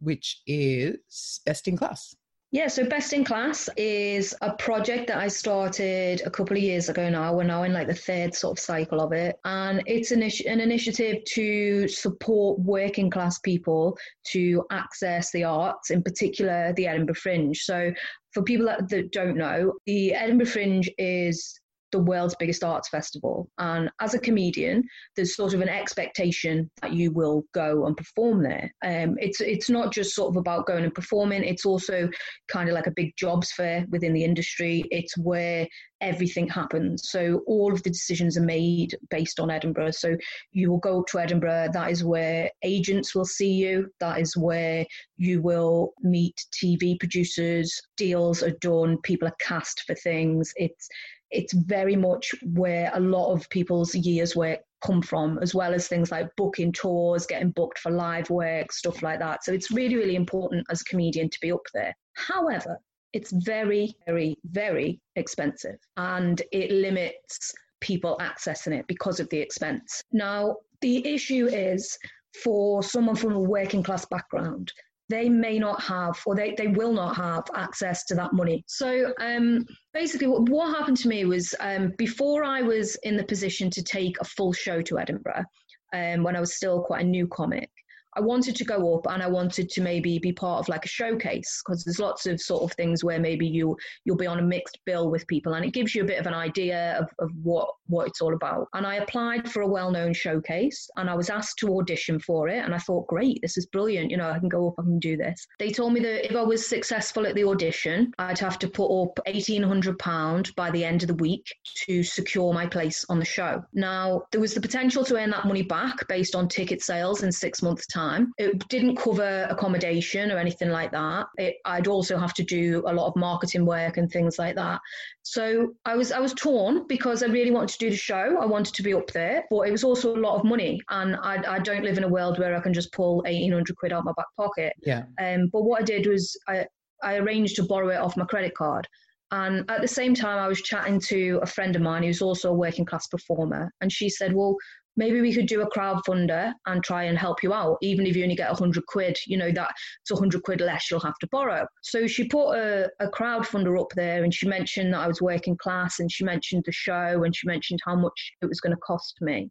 which 0.00 0.42
is 0.46 1.40
Best 1.46 1.68
in 1.68 1.76
Class? 1.76 2.16
Yeah, 2.52 2.66
so 2.66 2.84
Best 2.84 3.12
in 3.12 3.24
Class 3.24 3.68
is 3.76 4.34
a 4.40 4.52
project 4.54 5.06
that 5.06 5.18
I 5.18 5.28
started 5.28 6.20
a 6.26 6.30
couple 6.30 6.56
of 6.56 6.62
years 6.62 6.88
ago 6.88 7.08
now. 7.08 7.32
We're 7.32 7.44
now 7.44 7.62
in 7.62 7.72
like 7.72 7.86
the 7.86 7.94
third 7.94 8.34
sort 8.34 8.58
of 8.58 8.62
cycle 8.62 9.00
of 9.00 9.12
it. 9.12 9.38
And 9.44 9.84
it's 9.86 10.10
an, 10.10 10.22
an 10.22 10.58
initiative 10.58 11.22
to 11.26 11.86
support 11.86 12.58
working 12.58 13.08
class 13.08 13.38
people 13.38 13.96
to 14.32 14.64
access 14.72 15.30
the 15.30 15.44
arts, 15.44 15.92
in 15.92 16.02
particular 16.02 16.72
the 16.72 16.88
Edinburgh 16.88 17.14
Fringe. 17.14 17.56
So 17.56 17.92
for 18.32 18.42
people 18.42 18.66
that, 18.66 18.88
that 18.88 19.12
don't 19.12 19.36
know, 19.36 19.74
the 19.86 20.12
Edinburgh 20.14 20.46
Fringe 20.46 20.90
is 20.98 21.59
the 21.92 21.98
world's 21.98 22.36
biggest 22.38 22.64
arts 22.64 22.88
festival. 22.88 23.48
And 23.58 23.90
as 24.00 24.14
a 24.14 24.18
comedian, 24.18 24.84
there's 25.16 25.36
sort 25.36 25.54
of 25.54 25.60
an 25.60 25.68
expectation 25.68 26.70
that 26.82 26.92
you 26.92 27.12
will 27.12 27.44
go 27.52 27.86
and 27.86 27.96
perform 27.96 28.42
there. 28.42 28.72
Um, 28.84 29.16
it's 29.20 29.40
it's 29.40 29.70
not 29.70 29.92
just 29.92 30.14
sort 30.14 30.30
of 30.30 30.36
about 30.36 30.66
going 30.66 30.84
and 30.84 30.94
performing. 30.94 31.44
It's 31.44 31.64
also 31.64 32.08
kind 32.48 32.68
of 32.68 32.74
like 32.74 32.86
a 32.86 32.92
big 32.92 33.16
jobs 33.16 33.52
fair 33.52 33.84
within 33.90 34.12
the 34.12 34.24
industry. 34.24 34.84
It's 34.90 35.16
where 35.18 35.66
everything 36.00 36.48
happens. 36.48 37.10
So 37.10 37.42
all 37.46 37.72
of 37.72 37.82
the 37.82 37.90
decisions 37.90 38.36
are 38.36 38.42
made 38.42 38.96
based 39.10 39.38
on 39.38 39.50
Edinburgh. 39.50 39.92
So 39.92 40.16
you 40.52 40.70
will 40.70 40.78
go 40.78 41.00
up 41.00 41.06
to 41.08 41.18
Edinburgh. 41.18 41.70
That 41.72 41.90
is 41.90 42.04
where 42.04 42.50
agents 42.62 43.14
will 43.14 43.24
see 43.24 43.52
you. 43.52 43.88
That 44.00 44.20
is 44.20 44.36
where 44.36 44.86
you 45.16 45.42
will 45.42 45.92
meet 46.00 46.44
TV 46.52 46.98
producers. 46.98 47.80
Deals 47.96 48.42
are 48.42 48.56
done. 48.60 48.98
People 49.02 49.28
are 49.28 49.36
cast 49.40 49.82
for 49.86 49.94
things. 49.94 50.52
It's 50.56 50.88
it's 51.30 51.52
very 51.52 51.96
much 51.96 52.34
where 52.42 52.90
a 52.94 53.00
lot 53.00 53.32
of 53.32 53.48
people's 53.50 53.94
years 53.94 54.34
work 54.34 54.60
come 54.84 55.02
from, 55.02 55.38
as 55.42 55.54
well 55.54 55.74
as 55.74 55.86
things 55.86 56.10
like 56.10 56.34
booking 56.36 56.72
tours, 56.72 57.26
getting 57.26 57.50
booked 57.50 57.78
for 57.78 57.90
live 57.92 58.30
work, 58.30 58.72
stuff 58.72 59.02
like 59.02 59.18
that. 59.18 59.44
So 59.44 59.52
it's 59.52 59.70
really, 59.70 59.96
really 59.96 60.16
important 60.16 60.66
as 60.70 60.80
a 60.80 60.84
comedian 60.84 61.28
to 61.30 61.40
be 61.40 61.52
up 61.52 61.66
there. 61.74 61.94
However, 62.14 62.78
it's 63.12 63.32
very, 63.32 63.94
very, 64.06 64.36
very 64.44 65.00
expensive 65.16 65.76
and 65.96 66.40
it 66.52 66.70
limits 66.70 67.52
people 67.80 68.16
accessing 68.20 68.78
it 68.78 68.86
because 68.86 69.20
of 69.20 69.28
the 69.30 69.38
expense. 69.38 70.02
Now, 70.12 70.56
the 70.80 71.06
issue 71.06 71.46
is 71.46 71.98
for 72.42 72.82
someone 72.82 73.16
from 73.16 73.32
a 73.32 73.40
working 73.40 73.82
class 73.82 74.04
background, 74.06 74.72
they 75.10 75.28
may 75.28 75.58
not 75.58 75.82
have 75.82 76.16
or 76.24 76.36
they, 76.36 76.54
they 76.56 76.68
will 76.68 76.92
not 76.92 77.16
have 77.16 77.44
access 77.54 78.04
to 78.04 78.14
that 78.14 78.32
money. 78.32 78.64
So 78.68 79.12
um, 79.20 79.66
basically, 79.92 80.28
what, 80.28 80.48
what, 80.48 80.76
happened 80.76 80.98
to 80.98 81.08
me 81.08 81.24
was 81.24 81.52
um, 81.58 81.92
before 81.98 82.44
I 82.44 82.62
was 82.62 82.96
in 83.02 83.16
the 83.16 83.24
position 83.24 83.70
to 83.70 83.82
take 83.82 84.16
a 84.20 84.24
full 84.24 84.52
show 84.52 84.80
to 84.82 84.98
Edinburgh, 85.00 85.44
um, 85.92 86.22
when 86.22 86.36
I 86.36 86.40
was 86.40 86.54
still 86.54 86.82
quite 86.82 87.04
a 87.04 87.08
new 87.08 87.26
comic, 87.26 87.68
I 88.16 88.20
wanted 88.20 88.56
to 88.56 88.64
go 88.64 88.96
up 88.96 89.06
and 89.08 89.22
I 89.22 89.28
wanted 89.28 89.70
to 89.70 89.80
maybe 89.80 90.18
be 90.18 90.32
part 90.32 90.60
of 90.60 90.68
like 90.68 90.84
a 90.84 90.88
showcase 90.88 91.62
because 91.64 91.84
there's 91.84 92.00
lots 92.00 92.26
of 92.26 92.40
sort 92.40 92.64
of 92.64 92.72
things 92.76 93.04
where 93.04 93.20
maybe 93.20 93.46
you 93.46 93.76
you'll 94.04 94.16
be 94.16 94.26
on 94.26 94.40
a 94.40 94.42
mixed 94.42 94.78
bill 94.84 95.10
with 95.10 95.26
people 95.28 95.54
and 95.54 95.64
it 95.64 95.72
gives 95.72 95.94
you 95.94 96.02
a 96.02 96.06
bit 96.06 96.18
of 96.18 96.26
an 96.26 96.34
idea 96.34 96.98
of, 96.98 97.08
of 97.18 97.30
what 97.42 97.68
what 97.86 98.08
it's 98.08 98.20
all 98.20 98.34
about. 98.34 98.66
And 98.74 98.86
I 98.86 98.96
applied 98.96 99.50
for 99.50 99.62
a 99.62 99.68
well-known 99.68 100.12
showcase 100.14 100.88
and 100.96 101.08
I 101.08 101.14
was 101.14 101.30
asked 101.30 101.58
to 101.58 101.78
audition 101.78 102.18
for 102.18 102.48
it 102.48 102.64
and 102.64 102.74
I 102.74 102.78
thought, 102.78 103.06
great, 103.06 103.38
this 103.42 103.56
is 103.56 103.66
brilliant. 103.66 104.10
You 104.10 104.16
know, 104.16 104.30
I 104.30 104.38
can 104.38 104.48
go 104.48 104.68
up, 104.68 104.74
I 104.78 104.82
can 104.82 104.98
do 104.98 105.16
this. 105.16 105.46
They 105.58 105.70
told 105.70 105.92
me 105.92 106.00
that 106.00 106.26
if 106.28 106.36
I 106.36 106.42
was 106.42 106.66
successful 106.66 107.26
at 107.26 107.34
the 107.34 107.44
audition, 107.44 108.12
I'd 108.18 108.38
have 108.38 108.58
to 108.60 108.68
put 108.68 109.02
up 109.02 109.20
eighteen 109.26 109.62
hundred 109.62 109.98
pound 109.98 110.54
by 110.56 110.70
the 110.70 110.84
end 110.84 111.02
of 111.02 111.08
the 111.08 111.14
week 111.14 111.46
to 111.86 112.02
secure 112.02 112.52
my 112.52 112.66
place 112.66 113.04
on 113.08 113.18
the 113.18 113.24
show. 113.24 113.62
Now 113.72 114.22
there 114.32 114.40
was 114.40 114.54
the 114.54 114.60
potential 114.60 115.04
to 115.04 115.16
earn 115.16 115.30
that 115.30 115.46
money 115.46 115.62
back 115.62 116.08
based 116.08 116.34
on 116.34 116.48
ticket 116.48 116.82
sales 116.82 117.22
in 117.22 117.30
six 117.30 117.62
months' 117.62 117.86
time 117.86 117.99
time. 118.00 118.32
It 118.38 118.66
didn't 118.68 118.96
cover 118.96 119.46
accommodation 119.50 120.30
or 120.30 120.38
anything 120.38 120.70
like 120.70 120.90
that. 120.92 121.26
It, 121.38 121.56
I'd 121.64 121.86
also 121.86 122.16
have 122.18 122.34
to 122.34 122.42
do 122.42 122.82
a 122.86 122.92
lot 122.92 123.06
of 123.08 123.16
marketing 123.16 123.66
work 123.66 123.96
and 123.96 124.10
things 124.10 124.38
like 124.38 124.54
that. 124.56 124.80
So 125.22 125.74
I 125.84 125.96
was 125.96 126.12
I 126.12 126.20
was 126.20 126.34
torn 126.34 126.86
because 126.88 127.22
I 127.22 127.26
really 127.26 127.50
wanted 127.50 127.70
to 127.70 127.78
do 127.78 127.90
the 127.90 127.96
show. 127.96 128.38
I 128.40 128.46
wanted 128.46 128.74
to 128.74 128.82
be 128.82 128.94
up 128.94 129.10
there, 129.12 129.44
but 129.50 129.62
it 129.68 129.72
was 129.72 129.84
also 129.84 130.16
a 130.16 130.24
lot 130.26 130.38
of 130.38 130.44
money, 130.44 130.80
and 130.90 131.16
I, 131.16 131.56
I 131.56 131.58
don't 131.58 131.84
live 131.84 131.98
in 131.98 132.04
a 132.04 132.08
world 132.08 132.38
where 132.38 132.56
I 132.56 132.60
can 132.60 132.72
just 132.72 132.92
pull 132.92 133.22
eighteen 133.26 133.52
hundred 133.52 133.76
quid 133.76 133.92
out 133.92 134.00
of 134.00 134.04
my 134.06 134.12
back 134.16 134.32
pocket. 134.36 134.72
Yeah. 134.82 135.04
Um. 135.20 135.48
But 135.52 135.62
what 135.62 135.80
I 135.80 135.84
did 135.84 136.06
was 136.06 136.36
I 136.48 136.66
I 137.02 137.16
arranged 137.16 137.56
to 137.56 137.62
borrow 137.62 137.88
it 137.88 137.96
off 137.96 138.16
my 138.16 138.24
credit 138.24 138.54
card. 138.54 138.86
And 139.32 139.70
at 139.70 139.80
the 139.80 139.88
same 139.88 140.14
time, 140.14 140.38
I 140.38 140.48
was 140.48 140.60
chatting 140.60 140.98
to 141.02 141.38
a 141.40 141.46
friend 141.46 141.76
of 141.76 141.82
mine 141.82 142.02
who's 142.02 142.20
also 142.20 142.50
a 142.50 142.54
working 142.54 142.84
class 142.84 143.06
performer. 143.06 143.72
And 143.80 143.92
she 143.92 144.08
said, 144.08 144.34
Well, 144.34 144.56
maybe 145.00 145.22
we 145.22 145.32
could 145.32 145.46
do 145.46 145.62
a 145.62 145.70
crowdfunder 145.70 146.52
and 146.66 146.84
try 146.84 147.04
and 147.04 147.18
help 147.18 147.42
you 147.42 147.54
out 147.54 147.78
even 147.80 148.06
if 148.06 148.14
you 148.14 148.22
only 148.22 148.36
get 148.36 148.50
100 148.50 148.84
quid 148.86 149.16
you 149.26 149.36
know 149.36 149.50
that's 149.50 150.10
100 150.10 150.42
quid 150.42 150.60
less 150.60 150.90
you'll 150.90 151.00
have 151.00 151.18
to 151.20 151.28
borrow. 151.32 151.66
So 151.82 152.06
she 152.06 152.28
put 152.28 152.52
a, 152.52 152.90
a 153.00 153.08
crowdfunder 153.08 153.80
up 153.80 153.88
there 153.96 154.22
and 154.24 154.32
she 154.32 154.46
mentioned 154.46 154.92
that 154.92 155.00
i 155.00 155.08
was 155.08 155.22
working 155.22 155.56
class 155.56 156.00
and 156.00 156.12
she 156.12 156.22
mentioned 156.24 156.64
the 156.66 156.72
show 156.72 157.24
and 157.24 157.34
she 157.34 157.46
mentioned 157.46 157.80
how 157.84 157.96
much 157.96 158.32
it 158.42 158.46
was 158.46 158.60
going 158.60 158.76
to 158.76 158.80
cost 158.80 159.16
me 159.22 159.50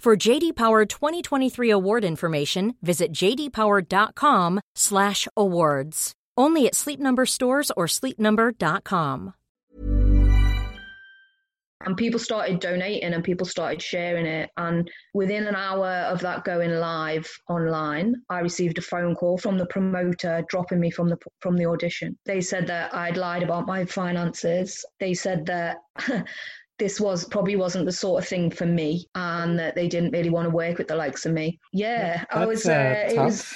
For 0.00 0.16
JD 0.16 0.56
Power 0.56 0.86
2023 0.86 1.68
award 1.68 2.04
information, 2.04 2.74
visit 2.80 3.12
jdpower.com/awards. 3.12 6.12
Only 6.38 6.66
at 6.66 6.74
Sleep 6.74 7.00
Number 7.00 7.26
stores 7.26 7.70
or 7.76 7.84
sleepnumber.com. 7.84 9.34
And 11.82 11.96
people 11.96 12.18
started 12.18 12.60
donating 12.60 13.12
and 13.12 13.24
people 13.24 13.46
started 13.46 13.82
sharing 13.82 14.24
it. 14.24 14.48
And 14.56 14.90
within 15.12 15.46
an 15.46 15.54
hour 15.54 15.86
of 15.86 16.20
that 16.20 16.44
going 16.44 16.70
live 16.70 17.30
online, 17.48 18.14
I 18.30 18.40
received 18.40 18.78
a 18.78 18.82
phone 18.82 19.14
call 19.14 19.36
from 19.36 19.58
the 19.58 19.66
promoter 19.66 20.42
dropping 20.48 20.80
me 20.80 20.90
from 20.90 21.10
the 21.10 21.18
from 21.40 21.58
the 21.58 21.66
audition. 21.66 22.16
They 22.24 22.40
said 22.40 22.66
that 22.68 22.94
I'd 22.94 23.18
lied 23.18 23.42
about 23.42 23.66
my 23.66 23.84
finances. 23.84 24.82
They 24.98 25.12
said 25.12 25.44
that 25.46 25.76
this 26.80 26.98
was 26.98 27.24
probably 27.24 27.54
wasn't 27.54 27.84
the 27.84 27.92
sort 27.92 28.22
of 28.22 28.28
thing 28.28 28.50
for 28.50 28.66
me 28.66 29.06
and 29.14 29.56
that 29.58 29.76
they 29.76 29.86
didn't 29.86 30.10
really 30.10 30.30
want 30.30 30.46
to 30.46 30.50
work 30.50 30.78
with 30.78 30.88
the 30.88 30.96
likes 30.96 31.26
of 31.26 31.32
me. 31.32 31.60
Yeah, 31.72 32.24
That's, 32.30 32.34
I 32.34 32.46
was, 32.46 32.66
uh, 32.66 32.72
uh, 32.72 33.12
it 33.12 33.18
was 33.18 33.54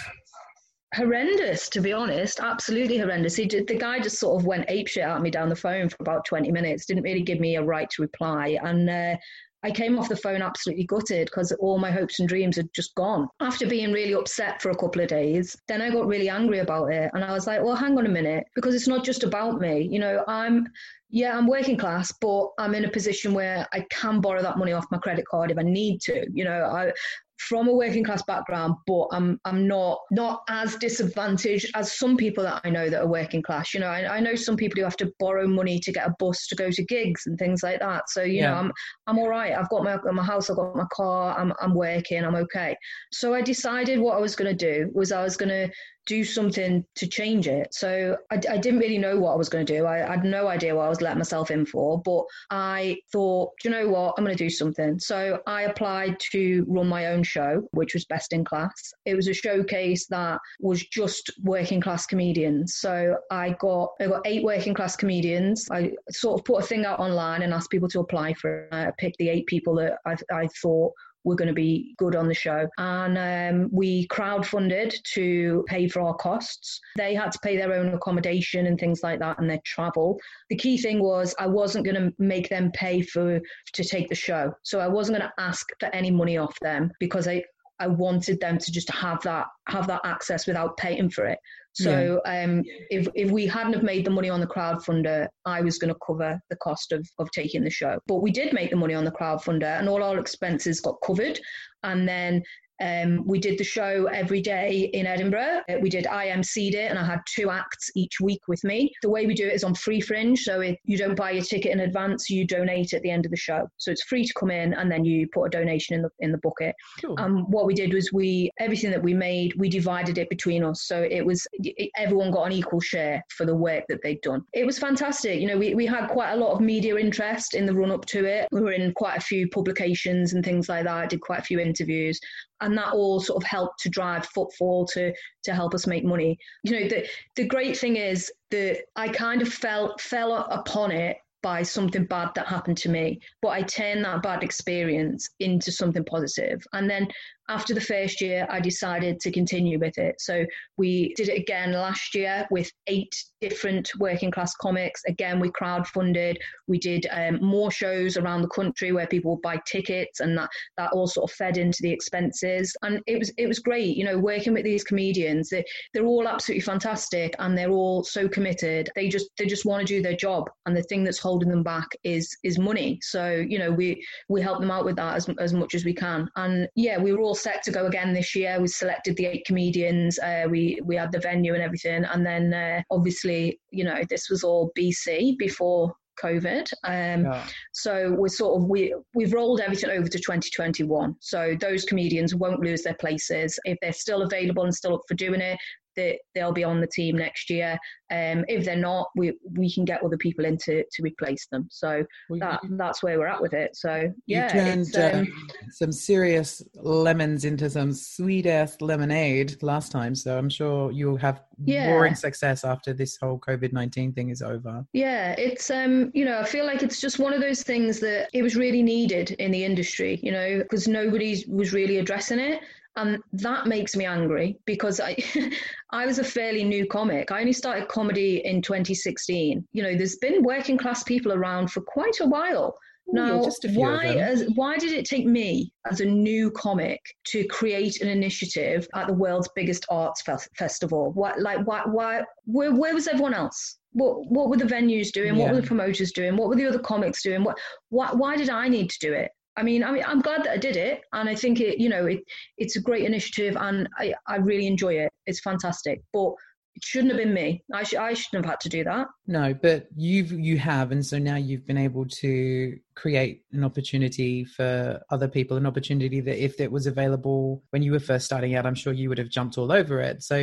horrendous 0.95 1.69
to 1.71 1.81
be 1.81 1.93
honest, 1.93 2.39
absolutely 2.39 2.99
horrendous. 2.99 3.35
He 3.35 3.47
did, 3.47 3.67
the 3.67 3.79
guy 3.79 3.99
just 3.99 4.21
sort 4.21 4.41
of 4.41 4.47
went 4.47 4.69
apeshit 4.69 5.05
at 5.05 5.23
me 5.23 5.31
down 5.31 5.49
the 5.49 5.57
phone 5.57 5.89
for 5.89 5.97
about 6.01 6.25
20 6.27 6.53
minutes, 6.53 6.87
didn't 6.87 7.03
really 7.03 7.23
give 7.23 7.41
me 7.41 7.57
a 7.57 7.63
right 7.63 7.89
to 7.91 8.03
reply. 8.03 8.59
And 8.63 8.89
uh, 8.89 9.17
I 9.65 9.71
came 9.71 9.99
off 9.99 10.11
the 10.11 10.17
phone 10.17 10.43
absolutely 10.43 10.85
gutted 10.85 11.25
because 11.25 11.51
all 11.53 11.79
my 11.79 11.91
hopes 11.91 12.21
and 12.21 12.29
dreams 12.29 12.57
had 12.57 12.69
just 12.75 12.95
gone. 12.97 13.27
After 13.41 13.67
being 13.67 13.93
really 13.93 14.13
upset 14.13 14.61
for 14.61 14.71
a 14.71 14.77
couple 14.77 15.01
of 15.01 15.09
days, 15.09 15.57
then 15.69 15.81
I 15.81 15.89
got 15.89 16.07
really 16.07 16.29
angry 16.29 16.59
about 16.59 16.93
it. 16.93 17.11
And 17.15 17.25
I 17.25 17.33
was 17.33 17.47
like, 17.47 17.63
well, 17.63 17.75
hang 17.75 17.97
on 17.97 18.05
a 18.05 18.11
minute, 18.11 18.45
because 18.55 18.75
it's 18.75 18.87
not 18.87 19.05
just 19.05 19.25
about 19.25 19.63
me. 19.63 19.89
You 19.91 20.01
know, 20.01 20.23
I'm, 20.29 20.69
yeah, 21.11 21.37
I'm 21.37 21.47
working 21.47 21.77
class, 21.77 22.12
but 22.21 22.49
I'm 22.59 22.75
in 22.75 22.85
a 22.85 22.90
position 22.90 23.35
where 23.35 23.67
I 23.73 23.87
can 23.90 24.21
borrow 24.21 24.43
that 24.43 24.59
money 24.59 24.73
off 24.73 24.87
my 24.90 24.99
credit 24.99 25.27
card 25.27 25.51
if 25.51 25.59
I 25.59 25.62
need 25.62 26.01
to. 26.03 26.27
You 26.33 26.45
know, 26.45 26.64
I, 26.64 26.93
from 27.38 27.69
a 27.69 27.73
working 27.73 28.05
class 28.05 28.23
background, 28.23 28.75
but 28.87 29.09
I'm 29.12 29.40
I'm 29.45 29.67
not 29.67 29.99
not 30.11 30.43
as 30.49 30.77
disadvantaged 30.77 31.71
as 31.75 31.93
some 31.93 32.17
people 32.17 32.45
that 32.45 32.61
I 32.64 32.71
know 32.71 32.88
that 32.88 33.03
are 33.03 33.09
working 33.09 33.43
class. 33.43 33.75
You 33.75 33.81
know, 33.81 33.88
I, 33.88 34.17
I 34.17 34.21
know 34.21 34.35
some 34.35 34.57
people 34.57 34.79
who 34.79 34.85
have 34.85 34.97
to 34.99 35.12
borrow 35.19 35.47
money 35.47 35.79
to 35.81 35.93
get 35.93 36.07
a 36.07 36.14
bus 36.19 36.47
to 36.49 36.55
go 36.55 36.71
to 36.71 36.85
gigs 36.85 37.27
and 37.27 37.38
things 37.38 37.62
like 37.62 37.81
that. 37.81 38.09
So 38.09 38.23
you 38.23 38.40
yeah. 38.40 38.51
know, 38.51 38.57
I'm 38.57 38.73
I'm 39.07 39.19
all 39.19 39.29
right. 39.29 39.53
I've 39.53 39.69
got 39.69 39.85
my 39.85 39.99
my 40.12 40.25
house, 40.25 40.49
I've 40.49 40.57
got 40.57 40.77
my 40.77 40.87
car, 40.93 41.38
I'm 41.38 41.53
I'm 41.61 41.75
working, 41.75 42.25
I'm 42.25 42.37
okay. 42.37 42.77
So 43.12 43.35
I 43.35 43.43
decided 43.43 43.99
what 43.99 44.17
I 44.17 44.21
was 44.21 44.37
going 44.37 44.57
to 44.57 44.75
do 44.75 44.90
was 44.95 45.12
I 45.12 45.23
was 45.23 45.37
going 45.37 45.51
to 45.51 45.71
do 46.07 46.25
something 46.25 46.85
to 46.97 47.07
change 47.07 47.49
it. 47.49 47.73
So 47.73 48.17
I, 48.31 48.35
I 48.51 48.59
didn't 48.59 48.81
really 48.81 48.99
know 48.99 49.19
what 49.19 49.33
I 49.33 49.37
was 49.37 49.49
going 49.49 49.64
to 49.64 49.73
do. 49.73 49.87
I, 49.87 50.07
I, 50.07 50.11
had 50.17 50.25
no 50.25 50.49
idea 50.49 50.75
what 50.75 50.87
I 50.87 50.88
was 50.88 51.01
letting 51.01 51.19
myself 51.19 51.51
in 51.51 51.64
for, 51.64 52.01
but 52.03 52.25
I 52.51 52.99
thought, 53.12 53.53
you 53.64 53.71
know 53.71 53.88
what, 53.88 54.14
I'm 54.17 54.25
going 54.25 54.37
to 54.37 54.45
do 54.45 54.51
something. 54.51 54.99
So 54.99 55.40
I 55.47 55.62
applied 55.62 56.19
to 56.33 56.64
run 56.69 56.88
my 56.88 57.07
own 57.07 57.23
show, 57.23 57.67
which 57.73 57.95
was 57.95 58.05
Best 58.05 58.33
in 58.33 58.45
Class. 58.45 58.93
It 59.05 59.14
was 59.14 59.29
a 59.29 59.35
showcase 59.35 60.07
that 60.09 60.40
was 60.61 60.85
just 60.87 61.31
working 61.43 61.81
class 61.81 62.07
comedians. 62.07 62.75
So 62.77 63.17
I 63.31 63.57
got 63.61 63.90
I 64.01 64.07
got 64.07 64.27
eight 64.27 64.45
working 64.45 64.75
class 64.75 64.97
comedians. 64.97 65.67
I 65.71 65.93
sort 66.11 66.40
of 66.40 66.45
put 66.45 66.62
a 66.62 66.67
thing 66.67 66.85
out 66.85 66.99
online 66.99 67.43
and 67.43 67.53
asked 67.53 67.71
people 67.71 67.88
to 67.90 68.01
apply 68.01 68.35
for 68.35 68.64
it. 68.64 68.75
I 68.75 68.90
picked 68.99 69.19
the 69.19 69.29
eight 69.29 69.47
people 69.47 69.75
that 69.77 69.99
I, 70.07 70.17
I 70.33 70.49
thought 70.62 70.93
were 71.25 71.35
going 71.35 71.49
to 71.49 71.55
be 71.55 71.95
good 71.99 72.15
on 72.15 72.29
the 72.29 72.35
show. 72.35 72.69
And 72.79 73.19
um, 73.19 73.71
we 73.73 74.07
crowdfunded 74.09 75.03
to 75.15 75.65
pay 75.67 75.89
for 75.89 76.03
our 76.03 76.15
costs. 76.15 76.81
They 76.97 77.15
had 77.15 77.33
to 77.33 77.39
pay 77.41 77.57
their 77.57 77.73
own 77.75 77.95
accommodation 77.95 78.67
and 78.67 78.79
things 78.79 79.03
like 79.03 79.19
that 79.21 79.39
and 79.39 79.49
their 79.49 79.61
travel. 79.65 80.21
The 80.51 80.57
key 80.57 80.79
thing 80.79 81.01
was 81.01 81.35
I 81.39 81.47
wasn't 81.47 81.85
going 81.85 81.97
to 81.97 82.13
make 82.19 82.49
them 82.49 82.71
pay 82.73 83.03
for 83.03 83.41
to 83.73 83.85
take 83.85 84.09
the 84.09 84.15
show. 84.15 84.55
So 84.63 84.81
I 84.81 84.89
wasn't 84.89 85.19
going 85.19 85.29
to 85.29 85.43
ask 85.43 85.67
for 85.81 85.87
any 85.95 86.11
money 86.11 86.37
off 86.37 86.59
them 86.61 86.93
because 87.01 87.27
I, 87.27 87.43
I 87.81 87.89
wanted 87.89 88.41
them 88.41 88.59
to 88.59 88.73
just 88.73 88.91
have 88.91 89.21
that 89.23 89.47
have 89.67 89.87
that 89.89 90.03
access 90.05 90.47
without 90.47 90.77
paying 90.77 91.11
for 91.11 91.27
it. 91.27 91.39
So 91.75 92.21
yeah. 92.25 92.45
um, 92.45 92.63
if 92.91 93.09
if 93.15 93.31
we 93.31 93.47
hadn't 93.47 93.73
have 93.73 93.83
made 93.83 94.05
the 94.05 94.11
money 94.11 94.31
on 94.31 94.41
the 94.41 94.47
crowdfunder, 94.47 95.27
I 95.45 95.61
was 95.61 95.79
going 95.79 95.93
to 95.93 95.99
cover 96.07 96.41
the 96.49 96.57
cost 96.57 96.93
of 96.93 97.07
of 97.19 97.31
taking 97.33 97.65
the 97.65 97.71
show. 97.71 97.99
But 98.07 98.23
we 98.23 98.31
did 98.31 98.53
make 98.53 98.71
the 98.71 98.77
money 98.77 98.95
on 98.95 99.05
the 99.05 99.11
crowdfunder, 99.11 99.79
and 99.79 99.89
all 99.89 100.03
our 100.03 100.19
expenses 100.19 100.81
got 100.81 100.97
covered. 101.05 101.41
And 101.83 102.09
then 102.09 102.43
um, 102.83 103.25
we 103.27 103.39
did 103.39 103.59
the 103.59 103.65
show 103.65 104.07
every 104.07 104.41
day 104.41 104.91
in 104.93 105.07
Edinburgh. 105.07 105.63
Uh, 105.69 105.77
we 105.81 105.89
did 105.89 106.07
IMC'd 106.07 106.75
it, 106.75 106.91
and 106.91 106.99
I 106.99 107.05
had 107.05 107.21
two 107.33 107.51
acts 107.51 107.91
each 107.95 108.21
week 108.21 108.41
with 108.49 108.63
me. 108.65 108.93
The 109.03 109.09
way 109.09 109.27
we 109.27 109.35
do 109.35 109.47
it 109.47 109.55
is 109.55 109.65
on 109.65 109.75
free 109.75 110.01
fringe, 110.01 110.41
so 110.41 110.61
it, 110.61 110.79
you 110.85 110.99
don't 110.99 111.15
buy 111.15 111.33
your 111.33 111.45
ticket 111.45 111.73
in 111.73 111.81
advance, 111.81 112.29
you 112.29 112.47
donate 112.47 112.93
at 112.93 113.03
the 113.03 113.11
end 113.11 113.25
of 113.25 113.31
the 113.31 113.37
show. 113.37 113.69
So 113.77 113.91
it's 113.91 114.05
free 114.05 114.25
to 114.25 114.35
come 114.35 114.51
in, 114.51 114.75
and 114.75 114.91
then 114.91 115.05
you 115.05 115.29
put 115.33 115.45
a 115.45 115.51
donation 115.51 115.95
in 115.95 116.03
the 116.03 116.11
in 116.21 116.33
the 116.33 116.39
bucket. 116.39 116.75
Cool. 117.01 117.15
Um, 117.19 117.51
what 117.51 117.67
we 117.67 117.75
did 117.75 117.93
was 117.93 118.13
we 118.13 118.51
everything 118.59 118.91
that 118.91 119.03
we 119.03 119.15
made, 119.15 119.55
we 119.57 119.69
divided 119.69 120.19
it 120.19 120.29
between 120.29 120.65
us, 120.65 120.87
so 120.87 121.03
it 121.03 121.25
was 121.25 121.47
it, 121.53 121.91
everyone 121.97 122.33
got 122.33 122.45
an 122.45 122.53
equal 122.53 122.81
share 122.81 123.23
for 123.37 123.47
the 123.47 123.55
work 123.55 123.85
that 123.89 124.03
they'd 124.03 124.21
done. 124.23 124.43
It 124.53 124.67
was 124.67 124.79
fantastic. 124.79 125.41
You 125.41 125.47
know, 125.47 125.59
we 125.59 125.75
we 125.75 125.87
had 125.87 126.09
quite 126.09 126.33
a 126.33 126.37
lot 126.37 126.53
of 126.53 126.61
media 126.61 126.97
interest 126.97 127.55
in 127.55 127.67
the 127.67 127.75
run 127.75 127.93
up 127.93 128.05
to 128.07 128.25
it. 128.25 128.49
We 128.51 128.61
were 128.61 128.73
in 128.73 128.93
quite 128.95 129.17
a 129.17 129.21
few 129.21 129.49
publications 129.49 130.33
and 130.33 130.45
things 130.45 130.69
like 130.69 130.85
that. 130.85 130.95
I 130.95 131.07
did 131.07 131.21
quite 131.21 131.41
a 131.41 131.43
few 131.43 131.61
interviews 131.61 132.19
and 132.61 132.77
that 132.79 132.93
all 132.93 133.21
sort 133.21 133.43
of 133.43 133.47
helped 133.49 133.81
to 133.81 133.88
drive 133.88 134.27
footfall 134.27 134.87
to 134.87 135.12
to 135.43 135.55
help 135.55 135.75
us 135.75 135.87
make 135.87 136.05
money. 136.05 136.38
You 136.62 136.81
know, 136.81 136.88
the 136.88 137.07
the 137.37 137.47
great 137.47 137.77
thing 137.77 137.97
is 137.97 138.33
that 138.51 138.83
I 138.97 139.09
kind 139.09 139.43
of 139.43 139.49
fell 139.53 139.97
fell 139.99 140.35
upon 140.35 140.90
it 140.90 141.19
by 141.43 141.62
something 141.62 142.07
bad 142.07 142.31
that 142.35 142.47
happened 142.47 142.79
to 142.79 142.88
me, 142.88 143.21
but 143.43 143.49
I 143.49 143.61
turned 143.61 144.03
that 144.07 144.23
bad 144.23 144.43
experience 144.43 145.29
into 145.40 145.71
something 145.71 146.03
positive. 146.05 146.64
And 146.73 146.88
then 146.88 147.07
after 147.48 147.74
the 147.74 147.80
first 147.80 148.20
year, 148.20 148.46
I 148.50 148.61
decided 148.61 149.20
to 149.20 149.30
continue 149.30 149.78
with 149.78 149.98
it. 149.98 150.20
So 150.20 150.46
we 150.76 151.12
did 151.14 151.28
it 151.28 151.38
again 151.38 151.72
last 151.72 152.14
year 152.14 152.46
with 152.50 152.70
eight 152.87 153.14
different 153.40 153.90
working 153.98 154.30
class 154.30 154.54
comics. 154.54 155.02
Again, 155.07 155.38
we 155.38 155.50
crowdfunded. 155.50 156.37
We 156.66 156.78
did 156.78 157.07
um, 157.11 157.38
more 157.42 157.70
shows 157.70 158.16
around 158.16 158.42
the 158.42 158.48
country 158.48 158.92
where 158.92 159.07
people 159.07 159.33
would 159.33 159.42
buy 159.42 159.61
tickets, 159.66 160.20
and 160.20 160.37
that 160.38 160.48
that 160.78 160.92
all 160.92 161.07
sort 161.07 161.30
of 161.30 161.37
fed 161.37 161.59
into 161.59 161.78
the 161.83 161.90
expenses. 161.90 162.74
And 162.83 163.00
it 163.07 163.18
was 163.18 163.30
it 163.37 163.46
was 163.46 163.59
great, 163.59 163.96
you 163.96 164.04
know, 164.04 164.18
working 164.18 164.54
with 164.54 164.64
these 164.64 164.85
comedians. 164.85 165.50
They 165.50 165.64
they're 165.92 166.07
all 166.07 166.26
absolutely 166.26 166.62
fantastic, 166.62 167.35
and 167.38 167.57
they're 167.57 167.70
all 167.70 168.02
so 168.02 168.28
committed. 168.28 168.90
They 168.94 169.09
just 169.09 169.28
they 169.37 169.46
just 169.46 169.66
want 169.66 169.87
to 169.87 169.94
do 169.94 170.02
their 170.02 170.16
job, 170.16 170.48
and 170.64 170.74
the 170.74 170.83
thing 170.83 171.04
that's 171.04 171.18
holding 171.18 171.50
them 171.50 171.62
back 171.62 171.88
is 172.02 172.35
is 172.42 172.59
money. 172.59 172.98
So 173.02 173.30
you 173.30 173.59
know, 173.59 173.70
we 173.70 174.02
we 174.28 174.40
help 174.40 174.61
them 174.61 174.70
out 174.70 174.85
with 174.87 174.96
that 174.96 175.16
as 175.16 175.28
as 175.38 175.52
much 175.52 175.74
as 175.74 175.85
we 175.85 175.92
can. 175.92 176.30
And 176.37 176.68
yeah, 176.74 176.98
we 176.98 177.12
were 177.12 177.20
all 177.20 177.34
all 177.35 177.38
set 177.38 177.62
to 177.64 177.73
go 177.73 177.87
again 177.87 178.14
this 178.14 178.35
year. 178.35 178.61
We 178.61 178.68
selected 178.68 179.16
the 179.16 179.27
eight 179.27 179.44
comedians. 179.44 180.18
Uh, 180.18 180.47
we 180.49 180.81
we 180.85 180.94
had 180.97 181.11
the 181.11 181.18
venue 181.18 181.55
and 181.55 181.62
everything, 181.62 182.05
and 182.05 182.25
then 182.25 182.55
uh, 182.55 182.83
obviously, 182.90 183.61
you 183.70 183.85
know, 183.85 184.03
this 184.09 184.31
was 184.31 184.44
all 184.44 184.70
BC 184.79 185.37
before 185.37 185.92
COVID. 186.23 186.73
Um, 186.85 187.25
yeah. 187.25 187.44
So 187.73 188.14
we're 188.16 188.29
sort 188.29 188.61
of 188.62 188.68
we 188.68 188.94
we've 189.14 189.33
rolled 189.33 189.61
everything 189.61 189.90
over 189.90 190.09
to 190.09 190.18
2021. 190.18 191.16
So 191.20 191.57
those 191.61 191.85
comedians 191.85 192.35
won't 192.37 192.61
lose 192.61 192.83
their 192.83 192.94
places 192.94 193.59
if 193.64 193.77
they're 193.83 193.92
still 193.92 194.23
available 194.23 194.62
and 194.62 194.75
still 194.75 194.94
up 194.94 195.03
for 195.09 195.14
doing 195.14 195.40
it 195.40 195.59
that 195.96 196.18
they'll 196.35 196.52
be 196.52 196.64
on 196.64 196.80
the 196.80 196.87
team 196.87 197.16
next 197.16 197.50
year. 197.50 197.78
Um, 198.11 198.44
if 198.48 198.64
they're 198.64 198.76
not, 198.76 199.09
we 199.16 199.35
we 199.57 199.72
can 199.72 199.85
get 199.85 200.02
other 200.02 200.16
people 200.16 200.44
in 200.44 200.57
to, 200.59 200.85
to 200.85 201.02
replace 201.02 201.46
them. 201.46 201.66
So 201.70 202.04
well, 202.28 202.40
that 202.40 202.61
you, 202.62 202.76
that's 202.76 203.02
where 203.02 203.18
we're 203.18 203.26
at 203.26 203.40
with 203.40 203.54
it. 203.54 203.74
So 203.76 204.12
yeah, 204.26 204.44
you 204.44 204.85
turned 204.85 204.96
um, 204.96 205.20
um, 205.20 205.48
some 205.70 205.92
serious 205.92 206.62
lemons 206.74 207.44
into 207.44 207.68
some 207.70 207.92
sweet 207.92 208.46
ass 208.46 208.80
lemonade 208.80 209.62
last 209.62 209.90
time. 209.90 210.14
So 210.14 210.38
I'm 210.38 210.48
sure 210.48 210.92
you'll 210.92 211.16
have 211.16 211.42
yeah. 211.64 211.90
roaring 211.90 212.14
success 212.14 212.64
after 212.64 212.92
this 212.92 213.16
whole 213.20 213.38
COVID 213.38 213.72
nineteen 213.72 214.12
thing 214.12 214.30
is 214.30 214.42
over. 214.42 214.85
Yeah, 214.92 215.35
it's 215.38 215.70
um 215.70 216.11
you 216.14 216.24
know 216.24 216.38
I 216.38 216.44
feel 216.44 216.66
like 216.66 216.83
it's 216.83 217.00
just 217.00 217.18
one 217.18 217.33
of 217.33 217.40
those 217.40 217.62
things 217.62 218.00
that 218.00 218.28
it 218.33 218.42
was 218.42 218.54
really 218.57 218.83
needed 218.83 219.33
in 219.33 219.50
the 219.50 219.64
industry. 219.64 220.20
You 220.22 220.33
know 220.33 220.59
because 220.59 220.87
nobody 220.87 221.44
was 221.48 221.72
really 221.72 221.98
addressing 221.98 222.38
it 222.38 222.61
and 222.96 223.18
that 223.33 223.66
makes 223.66 223.96
me 223.96 224.04
angry 224.04 224.59
because 224.66 225.00
I 225.00 225.16
I 225.90 226.07
was 226.07 226.18
a 226.18 226.24
fairly 226.24 226.64
new 226.64 226.87
comic. 226.87 227.33
I 227.33 227.40
only 227.40 227.52
started 227.52 227.88
comedy 227.88 228.42
in 228.44 228.62
2016. 228.62 229.66
You 229.72 229.83
know, 229.83 229.96
there's 229.96 230.16
been 230.16 230.42
working 230.42 230.78
class 230.78 231.02
people 231.02 231.33
around 231.33 231.70
for 231.70 231.80
quite 231.80 232.20
a 232.20 232.26
while. 232.26 232.76
Now, 233.07 233.46
yeah, 233.62 233.70
why 233.76 234.07
as, 234.07 234.44
why 234.54 234.78
did 234.78 234.92
it 234.92 235.04
take 235.04 235.26
me 235.26 235.70
as 235.90 236.00
a 236.00 236.07
new 236.07 236.50
comic 236.52 237.00
to 237.24 237.46
create 237.48 238.00
an 238.00 238.09
initiative 238.09 238.88
at 238.94 239.07
the 239.09 239.12
world's 239.12 239.48
biggest 239.54 239.85
arts 239.90 240.22
fe- 240.22 240.37
festival? 240.57 241.12
What 241.12 241.38
like 241.40 241.66
why 241.66 241.83
why 241.85 242.22
where, 242.46 242.72
where 242.72 242.94
was 242.94 243.07
everyone 243.07 243.35
else? 243.35 243.78
What 243.92 244.30
what 244.30 244.48
were 244.48 244.57
the 244.57 244.64
venues 244.64 245.12
doing? 245.12 245.35
Yeah. 245.35 245.42
What 245.44 245.54
were 245.54 245.61
the 245.61 245.66
promoters 245.66 246.12
doing? 246.12 246.37
What 246.37 246.48
were 246.48 246.57
the 246.57 246.66
other 246.66 246.78
comics 246.78 247.22
doing? 247.22 247.44
What 247.44 247.59
why 247.90 248.11
why 248.12 248.37
did 248.37 248.48
I 248.48 248.68
need 248.68 248.88
to 248.90 248.98
do 249.00 249.12
it? 249.12 249.30
I 249.57 249.62
mean, 249.62 249.85
I 249.85 249.93
mean, 249.93 250.05
I'm 250.07 250.21
glad 250.21 250.45
that 250.45 250.53
I 250.53 250.57
did 250.57 250.77
it, 250.77 251.03
and 251.12 251.29
I 251.29 251.35
think 251.35 251.61
it, 251.61 251.79
you 251.79 251.88
know, 251.88 252.07
it, 252.07 252.21
it's 252.59 252.77
a 252.77 252.81
great 252.81 253.05
initiative, 253.05 253.57
and 253.59 253.88
I, 253.99 254.14
I 254.27 254.37
really 254.37 254.67
enjoy 254.67 254.95
it. 254.95 255.12
It's 255.27 255.40
fantastic, 255.40 256.03
but 256.12 256.33
it 256.75 256.83
shouldn't 256.83 257.12
have 257.12 257.23
been 257.23 257.33
me. 257.33 257.62
I, 257.73 257.85
sh- 257.85 257.95
I 257.95 258.14
shouldn't 258.14 258.45
have 258.45 258.51
had 258.51 258.61
to 258.61 258.69
do 258.69 258.83
that. 258.85 259.07
No, 259.29 259.55
but 259.55 259.87
you've 259.97 260.33
you 260.33 260.59
have, 260.59 260.90
and 260.90 261.07
so 261.07 261.19
now 261.19 261.37
you've 261.37 261.67
been 261.67 261.79
able 261.79 262.05
to 262.07 262.77
create 262.97 263.43
an 263.53 263.62
opportunity 263.62 264.45
for 264.45 265.01
other 265.11 265.29
people, 265.29 265.57
an 265.57 265.67
opportunity 265.67 266.21
that 266.21 266.43
if 266.43 266.61
it 266.61 266.73
was 266.73 266.87
available 266.87 267.62
when 267.71 267.83
you 267.83 267.93
were 267.93 268.01
first 268.01 268.27
starting 268.27 268.57
out, 268.57 268.67
I'm 268.67 268.75
sure 268.75 268.93
you 268.93 269.09
would 269.09 269.19
have 269.19 269.31
jumped 269.31 269.57
all 269.57 269.71
over 269.71 270.01
it. 270.01 270.23
So, 270.25 270.37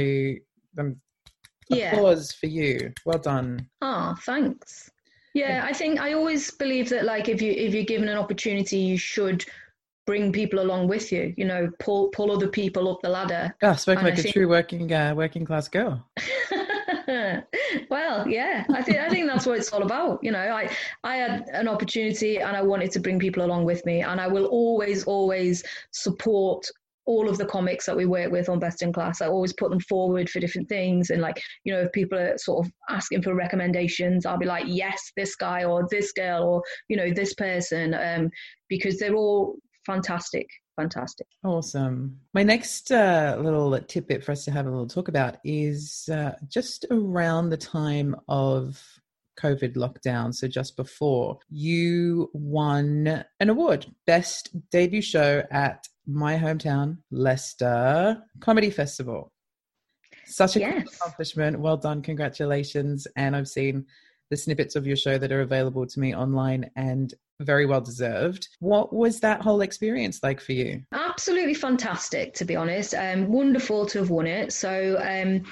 um, 0.77 1.01
applause 1.69 2.33
yeah. 2.33 2.39
for 2.39 2.47
you. 2.47 2.93
Well 3.05 3.19
done. 3.19 3.67
Oh, 3.81 4.15
thanks. 4.21 4.90
Yeah, 5.33 5.65
I 5.65 5.73
think 5.73 5.99
I 5.99 6.13
always 6.13 6.51
believe 6.51 6.89
that 6.89 7.05
like 7.05 7.29
if 7.29 7.41
you 7.41 7.51
if 7.51 7.73
you're 7.73 7.83
given 7.83 8.09
an 8.09 8.17
opportunity, 8.17 8.77
you 8.77 8.97
should 8.97 9.45
bring 10.05 10.31
people 10.31 10.59
along 10.59 10.87
with 10.87 11.11
you. 11.11 11.33
You 11.37 11.45
know, 11.45 11.71
pull 11.79 12.09
pull 12.09 12.31
other 12.31 12.47
people 12.47 12.89
up 12.89 13.01
the 13.01 13.09
ladder. 13.09 13.55
Yeah, 13.61 13.75
spoken 13.75 14.03
like 14.03 14.15
I 14.15 14.17
a 14.17 14.21
think... 14.21 14.33
true 14.33 14.49
working 14.49 14.91
uh, 14.91 15.13
working 15.15 15.45
class 15.45 15.67
girl. 15.67 16.05
well, 17.07 18.27
yeah, 18.27 18.65
I 18.69 18.81
think 18.81 18.97
I 18.97 19.09
think 19.09 19.27
that's 19.27 19.45
what 19.45 19.57
it's 19.57 19.71
all 19.71 19.83
about. 19.83 20.19
You 20.21 20.31
know, 20.31 20.39
I 20.39 20.69
I 21.03 21.15
had 21.15 21.47
an 21.53 21.67
opportunity 21.67 22.39
and 22.39 22.55
I 22.55 22.61
wanted 22.61 22.91
to 22.91 22.99
bring 22.99 23.19
people 23.19 23.43
along 23.45 23.65
with 23.65 23.85
me, 23.85 24.01
and 24.01 24.19
I 24.19 24.27
will 24.27 24.45
always 24.45 25.03
always 25.05 25.63
support 25.91 26.69
all 27.05 27.29
of 27.29 27.37
the 27.37 27.45
comics 27.45 27.85
that 27.85 27.97
we 27.97 28.05
work 28.05 28.31
with 28.31 28.49
on 28.49 28.59
Best 28.59 28.81
in 28.81 28.93
Class. 28.93 29.21
I 29.21 29.27
always 29.27 29.53
put 29.53 29.69
them 29.69 29.79
forward 29.79 30.29
for 30.29 30.39
different 30.39 30.69
things. 30.69 31.09
And 31.09 31.21
like, 31.21 31.41
you 31.63 31.73
know, 31.73 31.81
if 31.81 31.91
people 31.91 32.17
are 32.17 32.37
sort 32.37 32.65
of 32.65 32.71
asking 32.89 33.23
for 33.23 33.33
recommendations, 33.33 34.25
I'll 34.25 34.37
be 34.37 34.45
like, 34.45 34.65
yes, 34.67 35.11
this 35.17 35.35
guy 35.35 35.63
or 35.63 35.87
this 35.89 36.11
girl 36.11 36.43
or, 36.43 36.63
you 36.87 36.97
know, 36.97 37.11
this 37.11 37.33
person, 37.33 37.93
um, 37.93 38.29
because 38.69 38.97
they're 38.99 39.15
all 39.15 39.55
fantastic. 39.85 40.47
Fantastic. 40.77 41.27
Awesome. 41.43 42.17
My 42.33 42.43
next 42.43 42.91
uh, 42.91 43.37
little 43.39 43.77
tidbit 43.81 44.23
for 44.23 44.31
us 44.31 44.45
to 44.45 44.51
have 44.51 44.65
a 44.65 44.69
little 44.69 44.87
talk 44.87 45.09
about 45.09 45.37
is 45.43 46.09
uh, 46.11 46.31
just 46.47 46.85
around 46.89 47.49
the 47.49 47.57
time 47.57 48.15
of 48.29 48.81
COVID 49.39 49.75
lockdown, 49.75 50.33
so 50.33 50.47
just 50.47 50.75
before, 50.77 51.39
you 51.49 52.29
won 52.33 53.23
an 53.39 53.49
award, 53.49 53.85
Best 54.05 54.49
Debut 54.71 55.01
Show 55.01 55.43
at 55.51 55.87
my 56.07 56.37
hometown, 56.37 56.97
Leicester 57.11 58.21
Comedy 58.39 58.69
Festival. 58.69 59.31
Such 60.25 60.55
a 60.55 60.59
yes. 60.59 60.95
accomplishment. 60.95 61.59
Well 61.59 61.77
done. 61.77 62.01
Congratulations. 62.01 63.07
And 63.15 63.35
I've 63.35 63.47
seen 63.47 63.85
the 64.29 64.37
snippets 64.37 64.75
of 64.75 64.87
your 64.87 64.95
show 64.95 65.17
that 65.17 65.31
are 65.31 65.41
available 65.41 65.85
to 65.85 65.99
me 65.99 66.15
online 66.15 66.69
and 66.75 67.13
very 67.41 67.65
well 67.65 67.81
deserved. 67.81 68.47
What 68.59 68.93
was 68.93 69.19
that 69.19 69.41
whole 69.41 69.61
experience 69.61 70.21
like 70.23 70.39
for 70.39 70.53
you? 70.53 70.83
Absolutely 70.93 71.53
fantastic, 71.53 72.33
to 72.35 72.45
be 72.45 72.55
honest. 72.55 72.93
Um, 72.93 73.27
wonderful 73.27 73.85
to 73.87 73.99
have 73.99 74.09
won 74.09 74.27
it. 74.27 74.53
So, 74.53 74.97
um, 75.01 75.43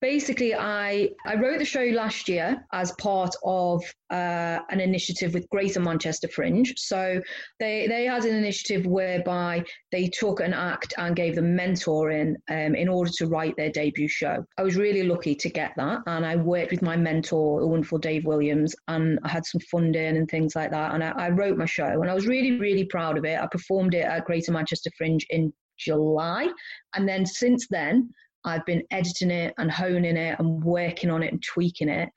basically 0.00 0.54
i 0.54 1.08
i 1.26 1.34
wrote 1.34 1.58
the 1.58 1.64
show 1.64 1.84
last 1.84 2.28
year 2.28 2.64
as 2.72 2.92
part 2.92 3.34
of 3.44 3.82
uh, 4.10 4.60
an 4.70 4.80
initiative 4.80 5.34
with 5.34 5.48
greater 5.50 5.80
manchester 5.80 6.28
fringe. 6.28 6.72
So 6.76 7.20
they 7.60 7.86
they 7.86 8.06
had 8.06 8.24
an 8.24 8.34
initiative 8.34 8.86
whereby 8.86 9.64
they 9.92 10.08
took 10.08 10.40
an 10.40 10.54
act 10.54 10.94
and 10.96 11.14
gave 11.14 11.34
them 11.34 11.56
mentoring 11.56 12.34
um, 12.48 12.74
in 12.74 12.88
order 12.88 13.10
to 13.18 13.26
write 13.26 13.54
their 13.56 13.70
debut 13.70 14.08
show. 14.08 14.44
I 14.56 14.62
was 14.62 14.76
really 14.76 15.02
lucky 15.02 15.34
to 15.34 15.48
get 15.48 15.72
that 15.76 16.00
and 16.06 16.24
i 16.24 16.36
worked 16.36 16.70
with 16.70 16.82
my 16.82 16.96
mentor 16.96 17.60
the 17.60 17.66
wonderful 17.66 17.98
dave 17.98 18.24
williams 18.24 18.74
and 18.88 19.18
i 19.24 19.28
had 19.28 19.44
some 19.44 19.60
funding 19.70 20.16
and 20.16 20.28
things 20.28 20.54
like 20.56 20.70
that 20.70 20.94
and 20.94 21.02
I, 21.02 21.10
I 21.10 21.30
wrote 21.30 21.58
my 21.58 21.66
show 21.66 21.84
and 21.84 22.10
i 22.10 22.14
was 22.14 22.26
really 22.26 22.58
really 22.58 22.84
proud 22.84 23.18
of 23.18 23.24
it. 23.24 23.38
I 23.38 23.46
performed 23.46 23.94
it 23.94 24.04
at 24.04 24.24
greater 24.24 24.52
manchester 24.52 24.90
fringe 24.96 25.26
in 25.30 25.52
july 25.78 26.48
and 26.94 27.08
then 27.08 27.24
since 27.26 27.66
then 27.68 28.10
I've 28.44 28.64
been 28.66 28.82
editing 28.90 29.30
it 29.30 29.54
and 29.58 29.70
honing 29.70 30.16
it 30.16 30.38
and 30.38 30.62
working 30.62 31.10
on 31.10 31.22
it 31.22 31.32
and 31.32 31.42
tweaking 31.42 31.88
it. 31.88 32.08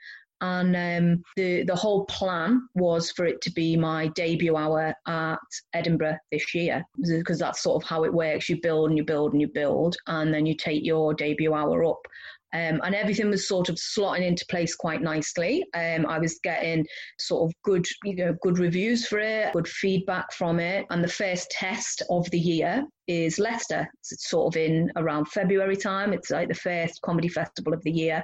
And 0.43 0.75
um, 0.75 1.23
the 1.37 1.63
the 1.63 1.75
whole 1.75 2.05
plan 2.05 2.67
was 2.73 3.11
for 3.11 3.25
it 3.25 3.41
to 3.41 3.51
be 3.51 3.77
my 3.77 4.07
debut 4.15 4.55
hour 4.55 4.93
at 5.07 5.37
Edinburgh 5.73 6.17
this 6.31 6.55
year, 6.55 6.83
because 6.99 7.37
that's 7.37 7.61
sort 7.61 7.83
of 7.83 7.87
how 7.87 8.03
it 8.05 8.13
works. 8.13 8.49
You 8.49 8.59
build 8.59 8.89
and 8.89 8.97
you 8.97 9.05
build 9.05 9.33
and 9.33 9.41
you 9.41 9.47
build, 9.47 9.95
and 10.07 10.33
then 10.33 10.47
you 10.47 10.55
take 10.55 10.83
your 10.83 11.13
debut 11.13 11.53
hour 11.53 11.85
up. 11.85 11.99
Um, 12.53 12.81
and 12.83 12.93
everything 12.93 13.29
was 13.29 13.47
sort 13.47 13.69
of 13.69 13.75
slotting 13.75 14.25
into 14.25 14.45
place 14.49 14.75
quite 14.75 15.01
nicely. 15.01 15.63
Um, 15.73 16.05
I 16.05 16.19
was 16.19 16.39
getting 16.43 16.85
sort 17.17 17.49
of 17.49 17.53
good, 17.63 17.85
you 18.03 18.15
know, 18.15 18.35
good 18.41 18.59
reviews 18.59 19.07
for 19.07 19.19
it, 19.19 19.53
good 19.53 19.67
feedback 19.67 20.33
from 20.33 20.59
it. 20.59 20.85
And 20.89 21.01
the 21.01 21.07
first 21.07 21.49
test 21.51 22.03
of 22.09 22.29
the 22.31 22.39
year 22.39 22.83
is 23.11 23.39
Leicester. 23.39 23.85
It's 23.99 24.29
sort 24.29 24.53
of 24.55 24.57
in 24.57 24.89
around 24.95 25.25
February 25.25 25.75
time. 25.75 26.13
It's 26.13 26.29
like 26.29 26.47
the 26.47 26.53
first 26.53 27.01
comedy 27.01 27.27
festival 27.27 27.73
of 27.73 27.83
the 27.83 27.91
year. 27.91 28.23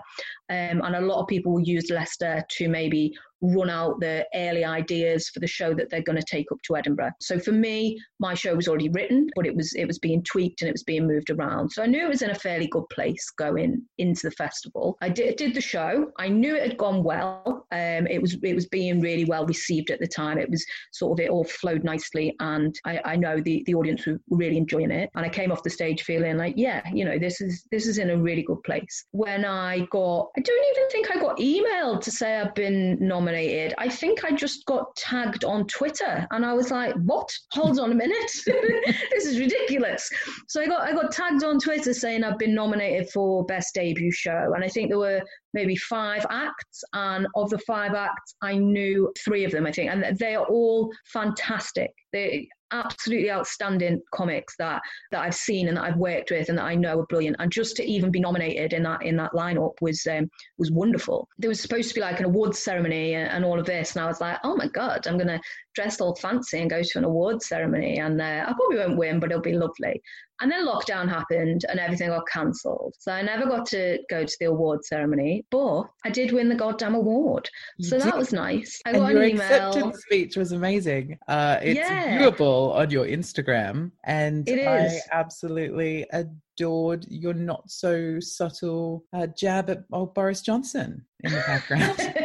Um, 0.50 0.82
and 0.82 0.96
a 0.96 1.02
lot 1.02 1.22
of 1.22 1.28
people 1.28 1.60
use 1.60 1.90
Leicester 1.90 2.42
to 2.50 2.70
maybe 2.70 3.14
run 3.42 3.70
out 3.70 4.00
the 4.00 4.26
early 4.34 4.66
ideas 4.66 5.30
for 5.30 5.40
the 5.40 5.48
show 5.48 5.74
that 5.74 5.90
they're 5.90 6.02
going 6.02 6.18
to 6.18 6.26
take 6.30 6.52
up 6.52 6.60
to 6.64 6.76
Edinburgh. 6.76 7.12
So 7.20 7.40
for 7.40 7.52
me, 7.52 8.00
my 8.20 8.34
show 8.34 8.56
was 8.56 8.68
already 8.68 8.90
written, 8.90 9.30
but 9.36 9.46
it 9.46 9.56
was 9.56 9.74
it 9.74 9.86
was 9.86 10.00
being 10.00 10.24
tweaked 10.24 10.62
and 10.62 10.70
it 10.70 10.74
was 10.74 10.84
being 10.84 11.08
moved 11.08 11.30
around. 11.30 11.70
So 11.70 11.84
I 11.84 11.86
knew 11.86 12.06
it 12.06 12.10
was 12.10 12.22
in 12.22 12.32
a 12.32 12.36
fairly 12.36 12.68
good 12.68 12.88
place 12.90 13.30
going 13.38 13.84
into 13.98 14.28
the 14.28 14.32
festival. 14.32 14.98
I 15.02 15.10
did, 15.10 15.36
did 15.36 15.54
the 15.54 15.62
show. 15.62 16.12
I 16.18 16.30
knew 16.30 16.56
it 16.56 16.64
had 16.64 16.78
gone 16.78 17.04
well. 17.04 17.66
Um, 17.72 18.08
it 18.08 18.22
was 18.22 18.38
it 18.44 18.56
was 18.56 18.68
being 18.68 19.02
really 19.02 19.26
well 19.26 19.46
received 19.46 19.92
at 19.92 20.00
the 20.00 20.08
time. 20.08 20.38
It 20.38 20.50
was 20.50 20.66
sort 20.92 21.20
of 21.20 21.24
it 21.24 21.30
all 21.30 21.44
flowed 21.44 21.84
nicely, 21.84 22.36
and 22.40 22.76
I, 22.86 23.02
I 23.06 23.16
know 23.16 23.40
the 23.40 23.64
the 23.66 23.76
audience 23.76 24.06
were 24.06 24.20
really 24.30 24.58
enjoying 24.58 24.77
it. 24.86 25.10
And 25.16 25.26
I 25.26 25.30
came 25.30 25.52
off 25.52 25.64
the 25.64 25.70
stage 25.70 26.04
feeling 26.04 26.38
like, 26.38 26.54
yeah, 26.58 26.82
you 26.94 27.06
know, 27.06 27.18
this 27.18 27.42
is 27.42 27.66
this 27.72 27.88
is 27.88 27.98
in 27.98 28.10
a 28.10 28.18
really 28.18 28.44
good 28.44 28.62
place. 28.64 29.06
When 29.12 29.46
I 29.46 29.88
got, 29.92 30.30
I 30.38 30.42
don't 30.42 30.78
even 30.78 30.90
think 30.90 31.16
I 31.16 31.20
got 31.20 31.38
emailed 31.38 32.02
to 32.02 32.12
say 32.12 32.38
I've 32.38 32.56
been 32.56 32.98
nominated, 33.00 33.74
I 33.78 33.90
think 33.90 34.24
I 34.24 34.32
just 34.32 34.66
got 34.66 34.96
tagged 34.96 35.44
on 35.44 35.68
Twitter 35.68 36.28
and 36.32 36.46
I 36.46 36.54
was 36.54 36.72
like, 36.72 36.96
what? 37.04 37.30
Hold 37.52 37.80
on 37.80 37.92
a 37.92 37.96
minute. 37.96 38.32
this 38.46 39.26
is 39.26 39.40
ridiculous. 39.40 40.10
So 40.48 40.62
I 40.62 40.68
got 40.68 40.82
I 40.82 40.94
got 40.94 41.12
tagged 41.12 41.44
on 41.44 41.60
Twitter 41.60 41.94
saying 41.94 42.24
I've 42.24 42.40
been 42.40 42.56
nominated 42.56 43.10
for 43.10 43.46
best 43.46 43.74
debut 43.74 44.12
show. 44.12 44.54
And 44.56 44.64
I 44.64 44.68
think 44.68 44.90
there 44.90 45.00
were 45.00 45.22
maybe 45.54 45.76
five 45.76 46.26
acts. 46.30 46.84
And 46.94 47.28
of 47.36 47.50
the 47.50 47.60
five 47.60 47.94
acts, 47.94 48.36
I 48.42 48.58
knew 48.58 49.12
three 49.24 49.44
of 49.44 49.52
them, 49.52 49.66
I 49.66 49.72
think. 49.72 49.92
And 49.92 50.18
they 50.18 50.36
are 50.36 50.46
all 50.46 50.92
fantastic. 51.06 51.92
They 52.14 52.48
absolutely 52.72 53.32
outstanding 53.32 54.02
comics 54.14 54.56
that 54.58 54.82
that 55.12 55.22
I've 55.22 55.36
seen 55.36 55.68
and 55.68 55.78
that 55.78 55.84
I've 55.84 55.98
worked 55.98 56.32
with 56.32 56.50
and 56.50 56.58
that 56.58 56.66
I 56.66 56.76
know 56.76 57.00
are 57.00 57.06
brilliant. 57.08 57.38
And 57.40 57.52
just 57.52 57.76
to 57.78 57.84
even 57.86 58.12
be 58.12 58.20
nominated 58.20 58.74
in 58.74 58.84
that 58.84 59.04
in 59.04 59.16
that 59.18 59.34
lineup 59.34 59.74
was 59.82 60.06
um, 60.08 60.30
was 60.58 60.72
wonderful. 60.72 61.28
There 61.38 61.50
was 61.50 61.62
supposed 61.62 61.90
to 61.90 61.96
be 61.96 62.02
like 62.02 62.20
an 62.20 62.26
awards 62.26 62.60
ceremony 62.60 63.16
and, 63.16 63.30
and 63.30 63.46
all 63.46 63.60
of 63.60 63.66
this, 63.66 63.96
and 63.96 64.04
I 64.04 64.08
was 64.08 64.22
like, 64.22 64.38
oh 64.44 64.56
my 64.56 64.68
god, 64.68 65.08
I'm 65.08 65.18
gonna 65.18 65.42
dress 65.78 66.02
all 66.02 66.16
fancy 66.16 66.60
and 66.60 66.70
go 66.72 66.82
to 66.82 66.98
an 66.98 67.04
award 67.04 67.44
ceremony, 67.44 68.00
and 68.00 68.20
uh, 68.20 68.46
I 68.48 68.54
probably 68.54 68.78
won't 68.78 68.98
win, 68.98 69.20
but 69.20 69.30
it'll 69.30 69.44
be 69.44 69.54
lovely. 69.54 70.02
And 70.42 70.52
then 70.52 70.66
lockdown 70.68 71.08
happened 71.08 71.66
and 71.70 71.80
everything 71.80 72.10
got 72.10 72.28
cancelled. 72.28 72.96
So 73.00 73.12
I 73.12 73.22
never 73.22 73.46
got 73.46 73.66
to 73.68 74.00
go 74.10 74.24
to 74.24 74.38
the 74.40 74.48
award 74.48 74.86
ceremony, 74.86 75.46
but 75.50 75.84
I 76.06 76.10
did 76.12 76.32
win 76.32 76.50
the 76.50 76.56
goddamn 76.56 76.94
award. 76.94 77.50
So 77.82 77.96
you 77.96 78.04
that 78.04 78.12
did. 78.12 78.20
was 78.20 78.34
nice. 78.34 78.80
I 78.86 78.94
got 78.94 79.02
and 79.02 79.12
your 79.14 79.24
an 79.24 79.30
email. 79.32 79.68
acceptance 79.70 80.02
speech 80.04 80.38
was 80.38 80.52
amazing. 80.52 81.18
Uh, 81.28 81.58
it's 81.62 81.80
yeah. 81.80 82.20
viewable 82.20 82.76
on 82.76 82.92
your 82.92 83.06
Instagram. 83.06 83.92
And 84.04 84.48
I 84.48 85.00
absolutely 85.12 86.06
adored 86.14 87.08
your 87.10 87.34
not 87.34 87.70
so 87.70 88.20
subtle 88.20 89.06
uh, 89.14 89.28
jab 89.28 89.72
at 89.72 89.86
old 89.92 90.14
Boris 90.14 90.42
Johnson 90.42 91.04
in 91.24 91.32
the 91.32 91.44
background. 91.48 91.98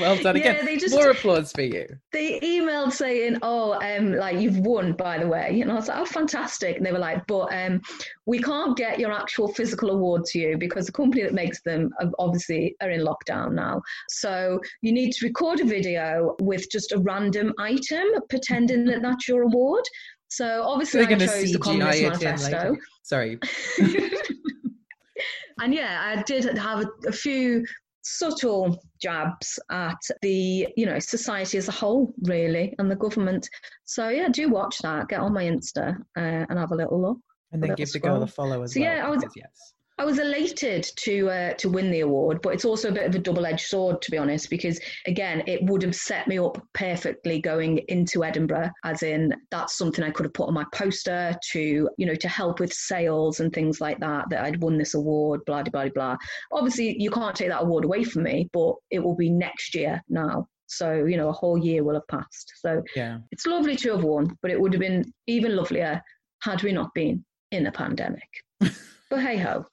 well 0.00 0.16
done 0.16 0.36
yeah, 0.36 0.50
again. 0.50 0.66
They 0.66 0.76
just, 0.76 0.94
More 0.94 1.10
applause 1.10 1.52
for 1.52 1.62
you. 1.62 1.86
They 2.12 2.40
emailed 2.40 2.92
saying, 2.92 3.38
"Oh, 3.42 3.74
um, 3.74 4.12
like 4.14 4.38
you've 4.38 4.58
won, 4.58 4.92
by 4.92 5.18
the 5.18 5.26
way," 5.26 5.60
and 5.60 5.70
I 5.70 5.74
was 5.74 5.88
like, 5.88 5.98
"Oh, 5.98 6.04
fantastic!" 6.04 6.76
And 6.76 6.86
they 6.86 6.92
were 6.92 6.98
like, 6.98 7.26
"But 7.26 7.52
um, 7.54 7.80
we 8.26 8.40
can't 8.40 8.76
get 8.76 8.98
your 8.98 9.12
actual 9.12 9.48
physical 9.48 9.90
award 9.90 10.24
to 10.26 10.38
you 10.38 10.58
because 10.58 10.86
the 10.86 10.92
company 10.92 11.22
that 11.22 11.34
makes 11.34 11.62
them 11.62 11.90
obviously 12.18 12.76
are 12.80 12.90
in 12.90 13.00
lockdown 13.00 13.52
now. 13.52 13.82
So 14.08 14.60
you 14.82 14.92
need 14.92 15.12
to 15.12 15.26
record 15.26 15.60
a 15.60 15.64
video 15.64 16.36
with 16.40 16.70
just 16.70 16.92
a 16.92 16.98
random 16.98 17.52
item, 17.58 18.06
pretending 18.28 18.84
that 18.86 19.02
that's 19.02 19.28
your 19.28 19.42
award." 19.42 19.84
So 20.28 20.62
obviously, 20.64 21.02
I 21.02 21.14
chose 21.14 21.52
the 21.52 21.58
Communist 21.58 22.02
Manifesto. 22.02 22.76
Sorry. 23.04 23.38
and 25.60 25.74
yeah, 25.74 26.02
I 26.04 26.22
did 26.22 26.44
have 26.58 26.80
a, 26.80 27.08
a 27.08 27.12
few 27.12 27.64
subtle 28.04 28.78
jabs 29.00 29.58
at 29.70 30.00
the 30.22 30.68
you 30.76 30.86
know 30.86 30.98
society 30.98 31.58
as 31.58 31.68
a 31.68 31.72
whole 31.72 32.14
really 32.22 32.74
and 32.78 32.90
the 32.90 32.96
government. 32.96 33.48
So 33.84 34.08
yeah 34.08 34.28
do 34.28 34.48
watch 34.48 34.78
that. 34.78 35.08
Get 35.08 35.20
on 35.20 35.32
my 35.32 35.44
insta 35.44 35.96
uh, 36.16 36.46
and 36.48 36.58
have 36.58 36.72
a 36.72 36.76
little 36.76 37.00
look. 37.00 37.18
And 37.52 37.62
then 37.62 37.74
give 37.76 37.92
the 37.92 38.00
girl 38.00 38.22
a 38.22 38.26
follow 38.26 38.62
as 38.62 38.74
so, 38.74 38.80
well 38.80 38.96
yeah 38.96 39.06
i 39.06 39.08
was 39.08 39.24
yes 39.36 39.73
I 39.96 40.04
was 40.04 40.18
elated 40.18 40.82
to 40.96 41.30
uh, 41.30 41.54
to 41.54 41.68
win 41.68 41.92
the 41.92 42.00
award, 42.00 42.42
but 42.42 42.52
it's 42.52 42.64
also 42.64 42.88
a 42.88 42.92
bit 42.92 43.06
of 43.06 43.14
a 43.14 43.18
double 43.20 43.46
edged 43.46 43.66
sword, 43.66 44.02
to 44.02 44.10
be 44.10 44.18
honest, 44.18 44.50
because 44.50 44.80
again, 45.06 45.44
it 45.46 45.62
would 45.64 45.82
have 45.82 45.94
set 45.94 46.26
me 46.26 46.36
up 46.36 46.60
perfectly 46.72 47.40
going 47.40 47.78
into 47.86 48.24
Edinburgh, 48.24 48.70
as 48.84 49.04
in 49.04 49.32
that's 49.52 49.78
something 49.78 50.02
I 50.02 50.10
could 50.10 50.26
have 50.26 50.34
put 50.34 50.48
on 50.48 50.54
my 50.54 50.64
poster 50.74 51.36
to 51.52 51.88
you 51.96 52.06
know 52.06 52.16
to 52.16 52.28
help 52.28 52.58
with 52.58 52.72
sales 52.72 53.38
and 53.38 53.52
things 53.52 53.80
like 53.80 54.00
that. 54.00 54.28
That 54.30 54.44
I'd 54.44 54.60
won 54.60 54.78
this 54.78 54.94
award, 54.94 55.44
blah 55.46 55.62
blah 55.62 55.70
blah 55.70 55.88
blah. 55.94 56.16
Obviously, 56.50 57.00
you 57.00 57.10
can't 57.10 57.36
take 57.36 57.50
that 57.50 57.62
award 57.62 57.84
away 57.84 58.02
from 58.02 58.24
me, 58.24 58.50
but 58.52 58.74
it 58.90 58.98
will 58.98 59.16
be 59.16 59.30
next 59.30 59.76
year 59.76 60.02
now. 60.08 60.48
So 60.66 61.04
you 61.04 61.16
know, 61.16 61.28
a 61.28 61.32
whole 61.32 61.56
year 61.56 61.84
will 61.84 61.94
have 61.94 62.08
passed. 62.08 62.52
So 62.56 62.82
yeah, 62.96 63.18
it's 63.30 63.46
lovely 63.46 63.76
to 63.76 63.92
have 63.92 64.02
won, 64.02 64.36
but 64.42 64.50
it 64.50 64.60
would 64.60 64.72
have 64.72 64.80
been 64.80 65.04
even 65.28 65.54
lovelier 65.54 66.02
had 66.42 66.64
we 66.64 66.72
not 66.72 66.92
been 66.94 67.24
in 67.52 67.68
a 67.68 67.72
pandemic. 67.72 68.28
but 68.60 69.20
hey 69.20 69.38
ho. 69.38 69.64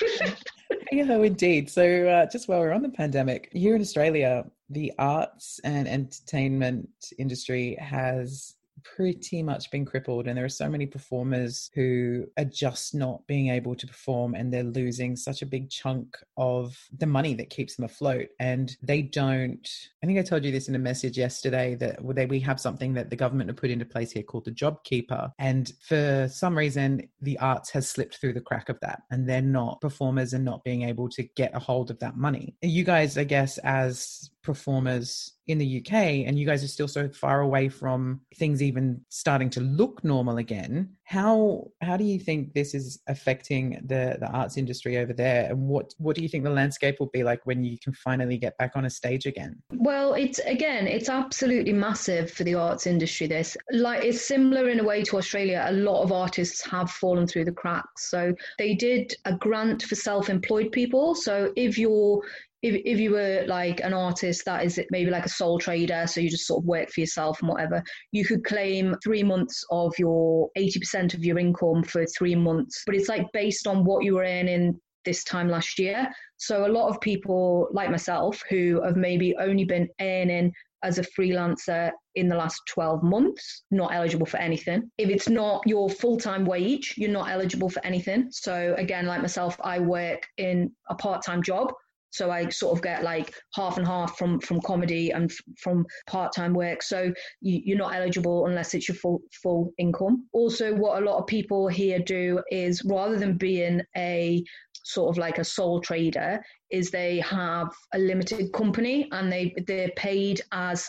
yeah, 0.92 1.16
indeed. 1.16 1.70
So, 1.70 2.08
uh, 2.08 2.26
just 2.30 2.48
while 2.48 2.60
we're 2.60 2.72
on 2.72 2.82
the 2.82 2.88
pandemic, 2.88 3.48
here 3.52 3.74
in 3.74 3.82
Australia, 3.82 4.44
the 4.70 4.92
arts 4.98 5.60
and 5.64 5.86
entertainment 5.86 6.88
industry 7.18 7.76
has 7.80 8.54
pretty 8.84 9.42
much 9.42 9.70
been 9.70 9.84
crippled 9.84 10.26
and 10.26 10.36
there 10.36 10.44
are 10.44 10.48
so 10.48 10.68
many 10.68 10.86
performers 10.86 11.70
who 11.74 12.26
are 12.38 12.44
just 12.44 12.94
not 12.94 13.26
being 13.26 13.48
able 13.48 13.74
to 13.74 13.86
perform 13.86 14.34
and 14.34 14.52
they're 14.52 14.62
losing 14.62 15.16
such 15.16 15.42
a 15.42 15.46
big 15.46 15.70
chunk 15.70 16.16
of 16.36 16.78
the 16.98 17.06
money 17.06 17.34
that 17.34 17.50
keeps 17.50 17.76
them 17.76 17.84
afloat 17.84 18.28
and 18.40 18.76
they 18.82 19.02
don't 19.02 19.68
i 20.02 20.06
think 20.06 20.18
i 20.18 20.22
told 20.22 20.44
you 20.44 20.52
this 20.52 20.68
in 20.68 20.74
a 20.74 20.78
message 20.78 21.16
yesterday 21.18 21.74
that 21.74 22.02
we 22.02 22.40
have 22.40 22.60
something 22.60 22.92
that 22.92 23.10
the 23.10 23.16
government 23.16 23.48
have 23.48 23.56
put 23.56 23.70
into 23.70 23.84
place 23.84 24.12
here 24.12 24.22
called 24.22 24.44
the 24.44 24.50
job 24.50 24.82
keeper 24.84 25.30
and 25.38 25.72
for 25.80 26.28
some 26.30 26.56
reason 26.56 27.02
the 27.20 27.38
arts 27.38 27.70
has 27.70 27.88
slipped 27.88 28.16
through 28.16 28.32
the 28.32 28.40
crack 28.40 28.68
of 28.68 28.78
that 28.80 29.02
and 29.10 29.28
they're 29.28 29.42
not 29.42 29.80
performers 29.80 30.32
and 30.32 30.44
not 30.44 30.64
being 30.64 30.82
able 30.82 31.08
to 31.08 31.22
get 31.36 31.54
a 31.54 31.58
hold 31.58 31.90
of 31.90 31.98
that 31.98 32.16
money. 32.16 32.54
You 32.62 32.84
guys 32.84 33.16
i 33.18 33.24
guess 33.24 33.58
as 33.58 34.30
performers 34.42 35.32
in 35.46 35.58
the 35.58 35.78
UK 35.78 35.92
and 36.26 36.38
you 36.38 36.46
guys 36.46 36.62
are 36.62 36.68
still 36.68 36.88
so 36.88 37.08
far 37.08 37.40
away 37.40 37.68
from 37.68 38.20
things 38.36 38.62
even 38.62 39.00
starting 39.08 39.50
to 39.50 39.60
look 39.60 40.02
normal 40.04 40.38
again 40.38 40.88
how 41.12 41.68
how 41.82 41.98
do 41.98 42.04
you 42.04 42.18
think 42.18 42.54
this 42.54 42.72
is 42.72 42.98
affecting 43.06 43.72
the 43.84 44.16
the 44.18 44.28
arts 44.28 44.56
industry 44.56 44.96
over 44.96 45.12
there? 45.12 45.50
And 45.50 45.68
what 45.68 45.92
what 45.98 46.16
do 46.16 46.22
you 46.22 46.28
think 46.28 46.42
the 46.42 46.50
landscape 46.50 46.96
will 46.98 47.10
be 47.12 47.22
like 47.22 47.44
when 47.44 47.62
you 47.62 47.76
can 47.84 47.92
finally 47.92 48.38
get 48.38 48.56
back 48.56 48.72
on 48.76 48.86
a 48.86 48.90
stage 48.90 49.26
again? 49.26 49.62
Well 49.72 50.14
it's 50.14 50.38
again 50.38 50.86
it's 50.86 51.10
absolutely 51.10 51.74
massive 51.74 52.30
for 52.30 52.44
the 52.44 52.54
arts 52.54 52.86
industry 52.86 53.26
this. 53.26 53.58
Like 53.72 54.02
it's 54.04 54.26
similar 54.26 54.70
in 54.70 54.80
a 54.80 54.84
way 54.84 55.02
to 55.02 55.18
Australia. 55.18 55.66
A 55.68 55.72
lot 55.72 56.02
of 56.02 56.12
artists 56.12 56.64
have 56.64 56.90
fallen 56.90 57.26
through 57.26 57.44
the 57.44 57.52
cracks. 57.52 58.10
So 58.10 58.34
they 58.58 58.74
did 58.74 59.14
a 59.26 59.36
grant 59.36 59.82
for 59.82 59.96
self-employed 59.96 60.72
people. 60.72 61.14
So 61.14 61.52
if 61.56 61.76
you're 61.76 62.22
if, 62.62 62.80
if 62.84 62.98
you 62.98 63.10
were 63.10 63.44
like 63.46 63.80
an 63.80 63.92
artist 63.92 64.44
that 64.44 64.64
is 64.64 64.80
maybe 64.90 65.10
like 65.10 65.26
a 65.26 65.30
sole 65.30 65.58
trader, 65.58 66.06
so 66.06 66.20
you 66.20 66.30
just 66.30 66.46
sort 66.46 66.62
of 66.62 66.66
work 66.66 66.90
for 66.90 67.00
yourself 67.00 67.40
and 67.40 67.48
whatever, 67.48 67.82
you 68.12 68.24
could 68.24 68.44
claim 68.44 68.94
three 69.02 69.22
months 69.22 69.64
of 69.70 69.92
your 69.98 70.48
80% 70.56 71.14
of 71.14 71.24
your 71.24 71.38
income 71.38 71.82
for 71.82 72.06
three 72.06 72.36
months. 72.36 72.82
But 72.86 72.94
it's 72.94 73.08
like 73.08 73.26
based 73.32 73.66
on 73.66 73.84
what 73.84 74.04
you 74.04 74.14
were 74.14 74.24
earning 74.24 74.80
this 75.04 75.24
time 75.24 75.48
last 75.48 75.78
year. 75.78 76.08
So 76.36 76.66
a 76.66 76.68
lot 76.68 76.88
of 76.88 77.00
people 77.00 77.68
like 77.72 77.90
myself 77.90 78.40
who 78.48 78.80
have 78.84 78.96
maybe 78.96 79.34
only 79.40 79.64
been 79.64 79.88
earning 80.00 80.52
as 80.84 80.98
a 80.98 81.02
freelancer 81.02 81.90
in 82.16 82.28
the 82.28 82.36
last 82.36 82.60
12 82.68 83.02
months, 83.02 83.62
not 83.70 83.94
eligible 83.94 84.26
for 84.26 84.38
anything. 84.38 84.90
If 84.98 85.08
it's 85.08 85.28
not 85.28 85.62
your 85.66 85.88
full 85.88 86.16
time 86.16 86.44
wage, 86.44 86.94
you're 86.96 87.10
not 87.10 87.30
eligible 87.30 87.68
for 87.68 87.84
anything. 87.84 88.28
So, 88.30 88.74
again, 88.78 89.06
like 89.06 89.20
myself, 89.20 89.56
I 89.62 89.78
work 89.78 90.26
in 90.38 90.72
a 90.88 90.94
part 90.94 91.24
time 91.24 91.42
job. 91.42 91.72
So 92.12 92.30
I 92.30 92.48
sort 92.50 92.76
of 92.76 92.82
get 92.82 93.02
like 93.02 93.34
half 93.54 93.78
and 93.78 93.86
half 93.86 94.16
from 94.16 94.38
from 94.40 94.60
comedy 94.60 95.10
and 95.10 95.30
f- 95.30 95.38
from 95.58 95.86
part 96.06 96.32
time 96.34 96.52
work. 96.54 96.82
So 96.82 97.12
you, 97.40 97.74
are 97.74 97.78
not 97.78 97.94
eligible 97.94 98.46
unless 98.46 98.74
it's 98.74 98.88
your 98.88 98.96
full 98.96 99.22
full 99.42 99.72
income. 99.78 100.28
Also, 100.32 100.74
what 100.74 101.02
a 101.02 101.04
lot 101.04 101.18
of 101.18 101.26
people 101.26 101.68
here 101.68 101.98
do 101.98 102.40
is 102.50 102.84
rather 102.84 103.18
than 103.18 103.36
being 103.36 103.80
a 103.96 104.44
sort 104.84 105.10
of 105.10 105.18
like 105.18 105.38
a 105.38 105.44
sole 105.44 105.80
trader, 105.80 106.40
is 106.70 106.90
they 106.90 107.20
have 107.20 107.68
a 107.94 107.98
limited 107.98 108.52
company 108.52 109.08
and 109.12 109.32
they 109.32 109.54
they're 109.66 109.90
paid 109.96 110.40
as 110.52 110.88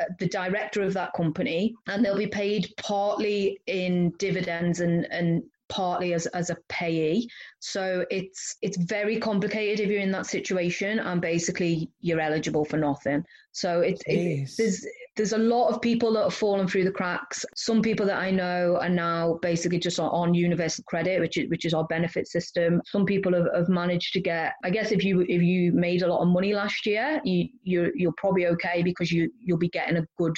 uh, 0.00 0.04
the 0.18 0.28
director 0.28 0.82
of 0.82 0.94
that 0.94 1.12
company 1.14 1.74
and 1.86 2.04
they'll 2.04 2.16
be 2.16 2.26
paid 2.26 2.68
partly 2.78 3.60
in 3.66 4.10
dividends 4.18 4.80
and, 4.80 5.06
and 5.10 5.42
partly 5.70 6.12
as, 6.12 6.26
as 6.26 6.50
a 6.50 6.56
PAYE. 6.68 7.26
So 7.60 8.04
it's 8.10 8.56
it's 8.60 8.76
very 8.76 9.18
complicated 9.18 9.80
if 9.80 9.90
you're 9.90 10.00
in 10.00 10.10
that 10.12 10.26
situation 10.26 10.98
and 10.98 11.20
basically 11.20 11.90
you're 12.00 12.20
eligible 12.20 12.64
for 12.64 12.76
nothing. 12.76 13.24
So 13.52 13.80
it's 13.80 14.02
it, 14.06 14.50
there's 14.58 14.86
there's 15.16 15.32
a 15.32 15.38
lot 15.38 15.68
of 15.68 15.80
people 15.80 16.12
that 16.14 16.22
have 16.22 16.34
fallen 16.34 16.68
through 16.68 16.84
the 16.84 16.90
cracks. 16.90 17.44
Some 17.54 17.82
people 17.82 18.06
that 18.06 18.18
I 18.18 18.30
know 18.30 18.78
are 18.80 18.88
now 18.88 19.38
basically 19.42 19.78
just 19.78 19.98
on, 19.98 20.08
on 20.10 20.34
universal 20.34 20.84
credit, 20.84 21.20
which 21.20 21.36
is 21.36 21.48
which 21.48 21.64
is 21.64 21.74
our 21.74 21.84
benefit 21.84 22.28
system. 22.28 22.80
Some 22.86 23.06
people 23.06 23.34
have, 23.34 23.48
have 23.54 23.68
managed 23.68 24.12
to 24.14 24.20
get. 24.20 24.54
I 24.64 24.70
guess 24.70 24.92
if 24.92 25.04
you 25.04 25.22
if 25.22 25.42
you 25.42 25.72
made 25.72 26.02
a 26.02 26.12
lot 26.12 26.22
of 26.22 26.28
money 26.28 26.54
last 26.54 26.86
year, 26.86 27.20
you 27.24 27.48
you're 27.62 27.96
you're 27.96 28.14
probably 28.16 28.46
okay 28.48 28.82
because 28.82 29.10
you 29.10 29.32
you'll 29.40 29.58
be 29.58 29.68
getting 29.68 29.96
a 29.96 30.06
good 30.18 30.36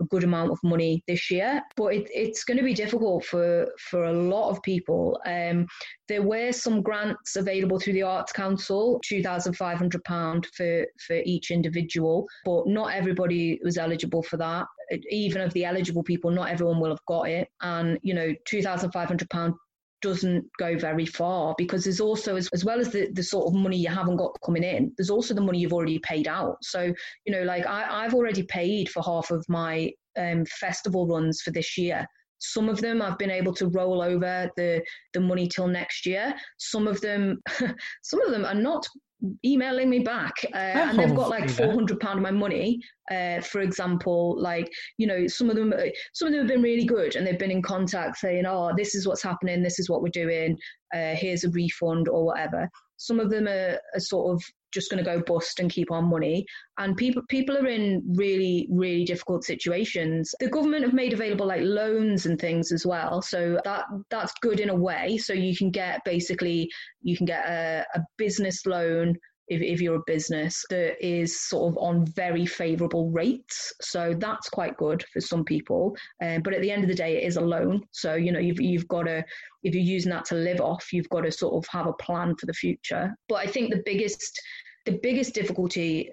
a 0.00 0.04
good 0.04 0.24
amount 0.24 0.50
of 0.50 0.58
money 0.62 1.02
this 1.06 1.30
year. 1.30 1.62
But 1.76 1.94
it, 1.94 2.08
it's 2.12 2.44
going 2.44 2.58
to 2.58 2.64
be 2.64 2.74
difficult 2.74 3.24
for, 3.24 3.68
for 3.78 4.04
a 4.04 4.12
lot 4.12 4.50
of 4.50 4.62
people. 4.62 5.20
Um, 5.26 5.66
there 6.08 6.22
were 6.22 6.52
some 6.52 6.82
grants 6.82 7.36
available 7.36 7.78
through 7.78 7.94
the 7.94 8.02
Arts 8.02 8.32
Council, 8.32 9.00
£2,500 9.10 10.46
for, 10.54 10.86
for 11.06 11.16
each 11.24 11.50
individual, 11.50 12.26
but 12.44 12.66
not 12.66 12.92
everybody 12.92 13.58
was 13.64 13.78
eligible 13.78 14.22
for 14.22 14.36
that. 14.36 14.66
Even 15.10 15.40
of 15.40 15.52
the 15.54 15.64
eligible 15.64 16.02
people, 16.02 16.30
not 16.30 16.50
everyone 16.50 16.80
will 16.80 16.90
have 16.90 17.04
got 17.06 17.28
it. 17.28 17.48
And, 17.62 17.98
you 18.02 18.14
know, 18.14 18.34
£2,500 18.50 19.54
doesn't 20.04 20.44
go 20.58 20.76
very 20.78 21.06
far 21.06 21.54
because 21.56 21.84
there's 21.84 22.00
also 22.00 22.36
as, 22.36 22.48
as 22.52 22.62
well 22.62 22.78
as 22.78 22.90
the, 22.90 23.10
the 23.12 23.22
sort 23.22 23.46
of 23.46 23.54
money 23.54 23.78
you 23.78 23.88
haven't 23.88 24.16
got 24.16 24.36
coming 24.44 24.62
in 24.62 24.92
there's 24.98 25.08
also 25.08 25.32
the 25.32 25.40
money 25.40 25.58
you've 25.58 25.72
already 25.72 25.98
paid 25.98 26.28
out. 26.28 26.58
So 26.62 26.92
you 27.24 27.32
know 27.32 27.42
like 27.42 27.66
I, 27.66 28.04
i've 28.04 28.14
already 28.14 28.42
paid 28.42 28.90
for 28.90 29.02
half 29.02 29.30
of 29.30 29.44
my 29.48 29.90
um, 30.18 30.44
festival 30.44 31.06
runs 31.06 31.40
for 31.40 31.52
this 31.52 31.78
year 31.78 32.06
some 32.52 32.68
of 32.68 32.80
them 32.80 33.02
I've 33.02 33.18
been 33.18 33.30
able 33.30 33.54
to 33.54 33.68
roll 33.68 34.02
over 34.02 34.50
the 34.56 34.82
the 35.12 35.20
money 35.20 35.48
till 35.48 35.68
next 35.68 36.06
year. 36.06 36.34
Some 36.58 36.86
of 36.86 37.00
them, 37.00 37.40
some 38.02 38.20
of 38.20 38.30
them 38.30 38.44
are 38.44 38.54
not 38.54 38.86
emailing 39.44 39.88
me 39.88 40.00
back 40.00 40.34
uh, 40.52 40.56
and 40.56 40.98
they've 40.98 41.14
got 41.14 41.30
like 41.30 41.48
400 41.48 41.98
pound 42.00 42.18
of 42.18 42.22
my 42.22 42.30
money 42.30 42.78
uh, 43.10 43.40
for 43.40 43.60
example 43.60 44.38
like 44.38 44.70
you 44.98 45.06
know 45.06 45.26
some 45.26 45.48
of 45.48 45.56
them 45.56 45.72
uh, 45.72 45.86
some 46.12 46.28
of 46.28 46.32
them 46.32 46.40
have 46.40 46.48
been 46.48 46.62
really 46.62 46.84
good 46.84 47.16
and 47.16 47.26
they've 47.26 47.38
been 47.38 47.50
in 47.50 47.62
contact 47.62 48.18
saying 48.18 48.44
oh 48.46 48.72
this 48.76 48.94
is 48.94 49.06
what's 49.06 49.22
happening 49.22 49.62
this 49.62 49.78
is 49.78 49.88
what 49.88 50.02
we're 50.02 50.08
doing 50.08 50.58
uh, 50.94 51.14
here's 51.14 51.44
a 51.44 51.50
refund 51.50 52.08
or 52.08 52.26
whatever 52.26 52.68
some 52.96 53.18
of 53.18 53.30
them 53.30 53.48
are, 53.48 53.78
are 53.94 54.00
sort 54.00 54.34
of 54.34 54.42
just 54.74 54.90
going 54.90 55.02
to 55.02 55.10
go 55.10 55.22
bust 55.26 55.60
and 55.60 55.70
keep 55.70 55.90
on 55.90 56.10
money. 56.10 56.44
And 56.78 56.96
people 56.96 57.22
people 57.28 57.56
are 57.56 57.66
in 57.66 58.02
really 58.16 58.68
really 58.70 59.04
difficult 59.04 59.44
situations. 59.44 60.34
The 60.40 60.48
government 60.48 60.84
have 60.84 60.92
made 60.92 61.12
available 61.12 61.46
like 61.46 61.62
loans 61.62 62.26
and 62.26 62.38
things 62.38 62.72
as 62.72 62.84
well, 62.84 63.22
so 63.22 63.58
that 63.64 63.84
that's 64.10 64.32
good 64.42 64.60
in 64.60 64.70
a 64.70 64.74
way. 64.74 65.16
So 65.18 65.32
you 65.32 65.56
can 65.56 65.70
get 65.70 66.00
basically 66.04 66.68
you 67.02 67.16
can 67.16 67.26
get 67.26 67.46
a, 67.46 67.86
a 67.94 68.00
business 68.18 68.66
loan 68.66 69.16
if, 69.48 69.60
if 69.60 69.80
you're 69.80 69.96
a 69.96 70.02
business 70.06 70.64
that 70.70 70.96
is 71.04 71.40
sort 71.48 71.72
of 71.72 71.78
on 71.78 72.06
very 72.06 72.46
favorable 72.46 73.10
rates. 73.10 73.72
So 73.80 74.14
that's 74.18 74.48
quite 74.48 74.76
good 74.76 75.04
for 75.12 75.20
some 75.20 75.44
people. 75.44 75.96
Um, 76.22 76.42
but 76.42 76.54
at 76.54 76.62
the 76.62 76.70
end 76.70 76.82
of 76.82 76.88
the 76.88 76.94
day, 76.94 77.18
it 77.18 77.26
is 77.26 77.36
a 77.36 77.42
loan. 77.42 77.82
So, 77.92 78.14
you 78.14 78.32
know, 78.32 78.38
you've, 78.38 78.60
you've 78.60 78.88
got 78.88 79.02
to, 79.02 79.22
if 79.62 79.74
you're 79.74 79.84
using 79.84 80.10
that 80.12 80.24
to 80.26 80.34
live 80.34 80.60
off, 80.60 80.92
you've 80.92 81.08
got 81.10 81.22
to 81.22 81.32
sort 81.32 81.54
of 81.54 81.68
have 81.70 81.86
a 81.86 81.92
plan 81.94 82.34
for 82.36 82.46
the 82.46 82.54
future. 82.54 83.14
But 83.28 83.36
I 83.36 83.46
think 83.46 83.70
the 83.70 83.82
biggest, 83.84 84.40
the 84.84 84.98
biggest 85.02 85.34
difficulty 85.34 86.10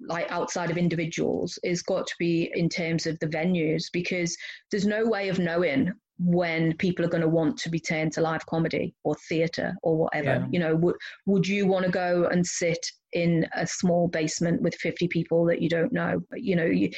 like 0.00 0.30
outside 0.30 0.70
of 0.70 0.76
individuals 0.76 1.58
is 1.62 1.82
got 1.82 2.06
to 2.06 2.14
be 2.18 2.50
in 2.54 2.68
terms 2.68 3.06
of 3.06 3.18
the 3.20 3.26
venues 3.26 3.84
because 3.92 4.36
there's 4.70 4.86
no 4.86 5.06
way 5.06 5.28
of 5.28 5.38
knowing 5.38 5.92
when 6.18 6.76
people 6.78 7.04
are 7.04 7.08
going 7.08 7.22
to 7.22 7.28
want 7.28 7.56
to 7.56 7.70
be 7.70 7.78
turned 7.78 8.12
to 8.12 8.20
live 8.20 8.44
comedy 8.46 8.92
or 9.04 9.14
theatre 9.28 9.74
or 9.82 9.96
whatever. 9.96 10.40
Yeah. 10.40 10.46
You 10.50 10.58
know, 10.58 10.76
would 10.76 10.96
would 11.26 11.46
you 11.46 11.66
want 11.66 11.86
to 11.86 11.92
go 11.92 12.28
and 12.30 12.44
sit 12.44 12.84
in 13.12 13.46
a 13.54 13.66
small 13.66 14.08
basement 14.08 14.60
with 14.60 14.74
50 14.74 15.08
people 15.08 15.44
that 15.46 15.62
you 15.62 15.68
don't 15.68 15.92
know? 15.92 16.20
You 16.34 16.56
know, 16.56 16.66
you, 16.66 16.90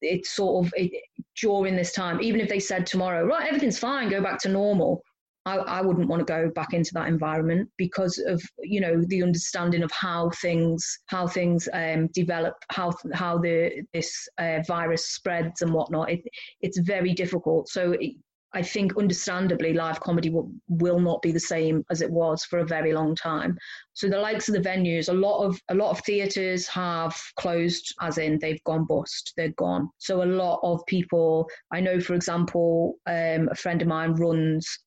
it's 0.00 0.30
sort 0.30 0.66
of 0.66 0.72
it, 0.76 0.92
during 1.40 1.74
this 1.74 1.92
time, 1.92 2.20
even 2.22 2.40
if 2.40 2.48
they 2.48 2.60
said 2.60 2.86
tomorrow, 2.86 3.24
right, 3.24 3.48
everything's 3.48 3.78
fine, 3.78 4.10
go 4.10 4.22
back 4.22 4.38
to 4.40 4.48
normal. 4.48 5.02
I, 5.48 5.78
I 5.78 5.80
wouldn't 5.80 6.08
want 6.08 6.20
to 6.20 6.24
go 6.26 6.50
back 6.50 6.74
into 6.74 6.92
that 6.94 7.08
environment 7.08 7.70
because 7.78 8.18
of 8.18 8.42
you 8.62 8.80
know 8.80 9.02
the 9.06 9.22
understanding 9.22 9.82
of 9.82 9.90
how 9.92 10.30
things 10.42 10.98
how 11.06 11.26
things 11.26 11.68
um, 11.72 12.08
develop, 12.08 12.54
how 12.70 12.92
how 13.14 13.38
the 13.38 13.82
this 13.94 14.28
uh, 14.36 14.58
virus 14.66 15.06
spreads 15.08 15.62
and 15.62 15.72
whatnot. 15.72 16.10
It, 16.10 16.20
it's 16.60 16.78
very 16.80 17.14
difficult. 17.14 17.68
So 17.68 17.92
it, 17.92 18.16
I 18.54 18.62
think, 18.62 18.96
understandably, 18.96 19.74
live 19.74 20.00
comedy 20.00 20.30
will, 20.30 20.50
will 20.68 21.00
not 21.00 21.20
be 21.20 21.32
the 21.32 21.40
same 21.40 21.84
as 21.90 22.00
it 22.00 22.10
was 22.10 22.46
for 22.46 22.60
a 22.60 22.66
very 22.66 22.94
long 22.94 23.14
time. 23.14 23.58
So 23.92 24.08
the 24.08 24.18
likes 24.18 24.48
of 24.48 24.54
the 24.54 24.68
venues, 24.68 25.10
a 25.10 25.12
lot 25.12 25.44
of 25.44 25.60
a 25.68 25.74
lot 25.74 25.90
of 25.90 26.00
theatres 26.00 26.66
have 26.68 27.14
closed, 27.36 27.94
as 28.00 28.16
in 28.16 28.38
they've 28.38 28.64
gone 28.64 28.86
bust, 28.86 29.34
they're 29.36 29.50
gone. 29.50 29.90
So 29.98 30.22
a 30.22 30.32
lot 30.44 30.60
of 30.62 30.84
people, 30.86 31.48
I 31.72 31.80
know, 31.80 32.00
for 32.00 32.14
example, 32.14 32.94
um, 33.06 33.48
a 33.50 33.54
friend 33.54 33.82
of 33.82 33.88
mine 33.88 34.14
runs 34.14 34.78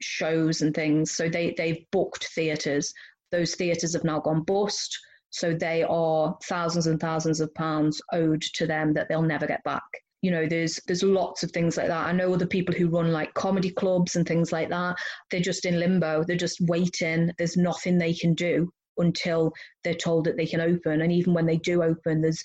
shows 0.00 0.62
and 0.62 0.74
things, 0.74 1.12
so 1.12 1.28
they 1.28 1.54
they've 1.56 1.84
booked 1.92 2.28
theatres. 2.34 2.92
Those 3.30 3.54
theatres 3.54 3.92
have 3.92 4.04
now 4.04 4.20
gone 4.20 4.42
bust. 4.42 4.98
So 5.30 5.52
they 5.52 5.82
are 5.82 6.36
thousands 6.44 6.86
and 6.86 6.98
thousands 6.98 7.40
of 7.40 7.54
pounds 7.54 8.00
owed 8.12 8.40
to 8.54 8.66
them 8.66 8.94
that 8.94 9.08
they'll 9.08 9.22
never 9.22 9.46
get 9.46 9.62
back 9.62 9.82
you 10.20 10.30
know 10.30 10.46
there's 10.46 10.80
there's 10.86 11.02
lots 11.02 11.42
of 11.44 11.50
things 11.52 11.76
like 11.76 11.86
that 11.86 12.06
i 12.06 12.12
know 12.12 12.32
other 12.32 12.46
people 12.46 12.74
who 12.74 12.88
run 12.88 13.12
like 13.12 13.32
comedy 13.34 13.70
clubs 13.70 14.16
and 14.16 14.26
things 14.26 14.50
like 14.50 14.68
that 14.68 14.96
they're 15.30 15.40
just 15.40 15.64
in 15.64 15.78
limbo 15.78 16.24
they're 16.24 16.36
just 16.36 16.60
waiting 16.62 17.30
there's 17.38 17.56
nothing 17.56 17.98
they 17.98 18.12
can 18.12 18.34
do 18.34 18.68
until 18.96 19.52
they're 19.84 19.94
told 19.94 20.24
that 20.24 20.36
they 20.36 20.46
can 20.46 20.60
open 20.60 21.02
and 21.02 21.12
even 21.12 21.34
when 21.34 21.46
they 21.46 21.56
do 21.58 21.82
open 21.84 22.20
there's 22.20 22.42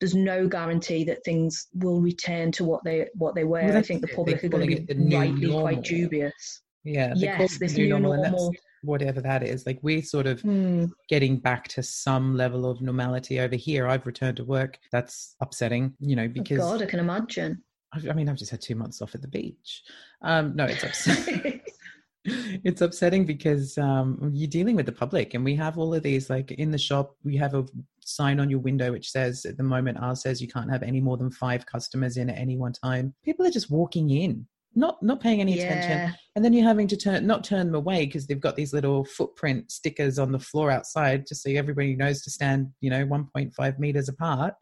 there's 0.00 0.14
no 0.14 0.46
guarantee 0.46 1.04
that 1.04 1.24
things 1.24 1.68
will 1.74 2.00
return 2.00 2.52
to 2.52 2.64
what 2.64 2.82
they 2.84 3.06
what 3.14 3.34
they 3.34 3.44
were. 3.44 3.62
Well, 3.62 3.76
I 3.76 3.82
think 3.82 4.02
the 4.02 4.08
public 4.08 4.40
They're 4.40 4.50
going 4.50 4.68
to 4.68 4.76
be 4.76 4.82
it 4.82 4.86
the 4.88 4.94
new 4.94 5.16
rightly 5.16 5.46
normal. 5.46 5.60
quite 5.62 5.82
dubious. 5.82 6.62
Yeah, 6.84 7.14
they 7.14 7.28
call 7.28 7.38
Yes, 7.46 7.56
it 7.56 7.58
this 7.60 7.72
the 7.72 7.78
new 7.78 7.84
new 7.84 7.90
normal, 7.90 8.12
and 8.12 8.24
that's 8.24 8.32
normal. 8.34 8.54
whatever 8.82 9.20
that 9.22 9.42
is. 9.42 9.66
Like 9.66 9.78
we're 9.82 10.02
sort 10.02 10.26
of 10.26 10.40
Hmm. 10.42 10.86
getting 11.08 11.38
back 11.38 11.68
to 11.68 11.82
some 11.82 12.36
level 12.36 12.66
of 12.70 12.80
normality 12.82 13.40
over 13.40 13.56
here. 13.56 13.86
I've 13.88 14.06
returned 14.06 14.36
to 14.38 14.44
work. 14.44 14.78
That's 14.92 15.36
upsetting, 15.40 15.94
you 16.00 16.14
know, 16.16 16.24
Oh, 16.24 16.28
because 16.28 16.58
God, 16.58 16.82
I 16.82 16.86
can 16.86 17.00
imagine. 17.00 17.62
I 17.94 18.10
I 18.10 18.12
mean, 18.12 18.28
I've 18.28 18.36
just 18.36 18.50
had 18.50 18.60
two 18.60 18.74
months 18.74 19.00
off 19.00 19.14
at 19.14 19.22
the 19.22 19.28
beach. 19.28 19.82
Um, 20.22 20.54
no, 20.54 20.64
it's 20.64 20.82
upsetting. 20.84 21.60
it's 22.26 22.80
upsetting 22.80 23.26
because 23.26 23.76
um, 23.76 24.30
you're 24.32 24.48
dealing 24.48 24.76
with 24.76 24.86
the 24.86 24.92
public, 24.92 25.34
and 25.34 25.44
we 25.44 25.54
have 25.56 25.76
all 25.78 25.92
of 25.94 26.02
these. 26.02 26.30
Like 26.30 26.50
in 26.52 26.70
the 26.70 26.78
shop, 26.78 27.14
we 27.22 27.36
have 27.36 27.54
a 27.54 27.64
sign 28.00 28.40
on 28.40 28.48
your 28.50 28.60
window 28.60 28.92
which 28.92 29.10
says, 29.10 29.44
at 29.44 29.56
the 29.58 29.62
moment, 29.62 29.98
ours 29.98 30.22
says 30.22 30.40
you 30.40 30.48
can't 30.48 30.70
have 30.70 30.82
any 30.82 31.00
more 31.00 31.16
than 31.18 31.30
five 31.30 31.64
customers 31.66 32.16
in 32.16 32.30
at 32.30 32.38
any 32.38 32.56
one 32.56 32.72
time. 32.72 33.14
People 33.24 33.46
are 33.46 33.50
just 33.50 33.70
walking 33.70 34.08
in, 34.10 34.46
not 34.74 35.02
not 35.02 35.20
paying 35.20 35.40
any 35.40 35.58
attention, 35.58 36.14
and 36.34 36.44
then 36.44 36.52
you're 36.52 36.66
having 36.66 36.88
to 36.88 36.96
turn 36.96 37.26
not 37.26 37.44
turn 37.44 37.66
them 37.66 37.74
away 37.74 38.06
because 38.06 38.26
they've 38.26 38.40
got 38.40 38.56
these 38.56 38.72
little 38.72 39.04
footprint 39.04 39.70
stickers 39.70 40.18
on 40.18 40.32
the 40.32 40.38
floor 40.38 40.70
outside, 40.70 41.26
just 41.26 41.42
so 41.42 41.50
everybody 41.50 41.94
knows 41.94 42.22
to 42.22 42.30
stand, 42.30 42.68
you 42.80 42.90
know, 42.90 43.06
1.5 43.06 43.78
meters 43.78 44.08
apart 44.08 44.54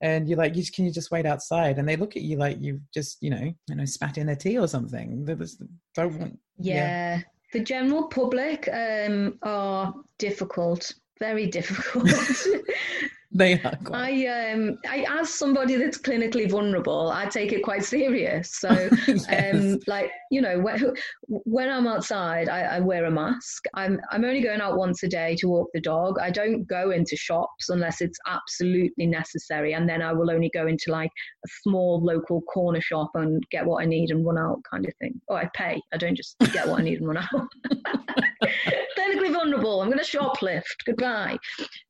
and 0.00 0.28
you're 0.28 0.38
like, 0.38 0.56
you, 0.56 0.64
can 0.74 0.84
you 0.84 0.92
just 0.92 1.10
wait 1.10 1.26
outside? 1.26 1.78
And 1.78 1.88
they 1.88 1.96
look 1.96 2.16
at 2.16 2.22
you 2.22 2.36
like 2.36 2.58
you've 2.60 2.80
just, 2.92 3.18
you 3.22 3.30
know, 3.30 3.52
you 3.68 3.74
know, 3.74 3.84
spat 3.84 4.18
in 4.18 4.26
their 4.26 4.36
tea 4.36 4.58
or 4.58 4.68
something. 4.68 5.24
They 5.24 5.34
just 5.34 5.62
don't 5.94 6.18
want. 6.18 6.38
yeah. 6.58 7.20
The 7.52 7.60
general 7.60 8.08
public 8.08 8.68
um, 8.70 9.38
are 9.42 9.94
difficult, 10.18 10.92
very 11.18 11.46
difficult. 11.46 12.10
They 13.32 13.54
are. 13.62 13.76
Quite, 13.84 14.26
I 14.26 14.52
um 14.52 14.78
I 14.88 15.06
as 15.08 15.30
somebody 15.34 15.76
that's 15.76 15.98
clinically 15.98 16.50
vulnerable, 16.50 17.10
I 17.10 17.26
take 17.26 17.52
it 17.52 17.62
quite 17.62 17.84
serious. 17.84 18.52
So 18.56 18.68
Yes. 19.06 19.26
um 19.52 19.78
like 19.86 20.10
you 20.30 20.40
know 20.40 20.58
when, 20.60 20.94
when 21.26 21.68
I'm 21.68 21.86
outside, 21.86 22.48
I, 22.48 22.62
I 22.76 22.80
wear 22.80 23.04
a 23.04 23.10
mask. 23.10 23.64
I'm 23.74 24.00
I'm 24.10 24.24
only 24.24 24.40
going 24.40 24.60
out 24.60 24.76
once 24.76 25.02
a 25.02 25.08
day 25.08 25.36
to 25.40 25.48
walk 25.48 25.68
the 25.74 25.80
dog. 25.80 26.18
I 26.20 26.30
don't 26.30 26.64
go 26.64 26.90
into 26.90 27.16
shops 27.16 27.68
unless 27.68 28.00
it's 28.00 28.18
absolutely 28.26 29.06
necessary, 29.06 29.74
and 29.74 29.88
then 29.88 30.02
I 30.02 30.12
will 30.12 30.30
only 30.30 30.50
go 30.54 30.66
into 30.66 30.90
like 30.90 31.10
a 31.44 31.48
small 31.62 32.02
local 32.02 32.42
corner 32.42 32.80
shop 32.80 33.10
and 33.14 33.42
get 33.50 33.66
what 33.66 33.82
I 33.82 33.86
need 33.86 34.10
and 34.10 34.24
run 34.24 34.38
out, 34.38 34.62
kind 34.70 34.86
of 34.86 34.92
thing. 35.00 35.20
Oh, 35.28 35.34
I 35.34 35.48
pay. 35.54 35.80
I 35.92 35.96
don't 35.96 36.16
just 36.16 36.36
get 36.52 36.68
what 36.68 36.80
I 36.80 36.84
need 36.84 36.98
and 37.00 37.08
run 37.08 37.18
out. 37.18 37.48
clinically 39.06 39.32
vulnerable. 39.32 39.80
I'm 39.80 39.90
going 39.90 40.02
to 40.02 40.04
shoplift. 40.04 40.62
Goodbye. 40.84 41.38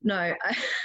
No. 0.03 0.35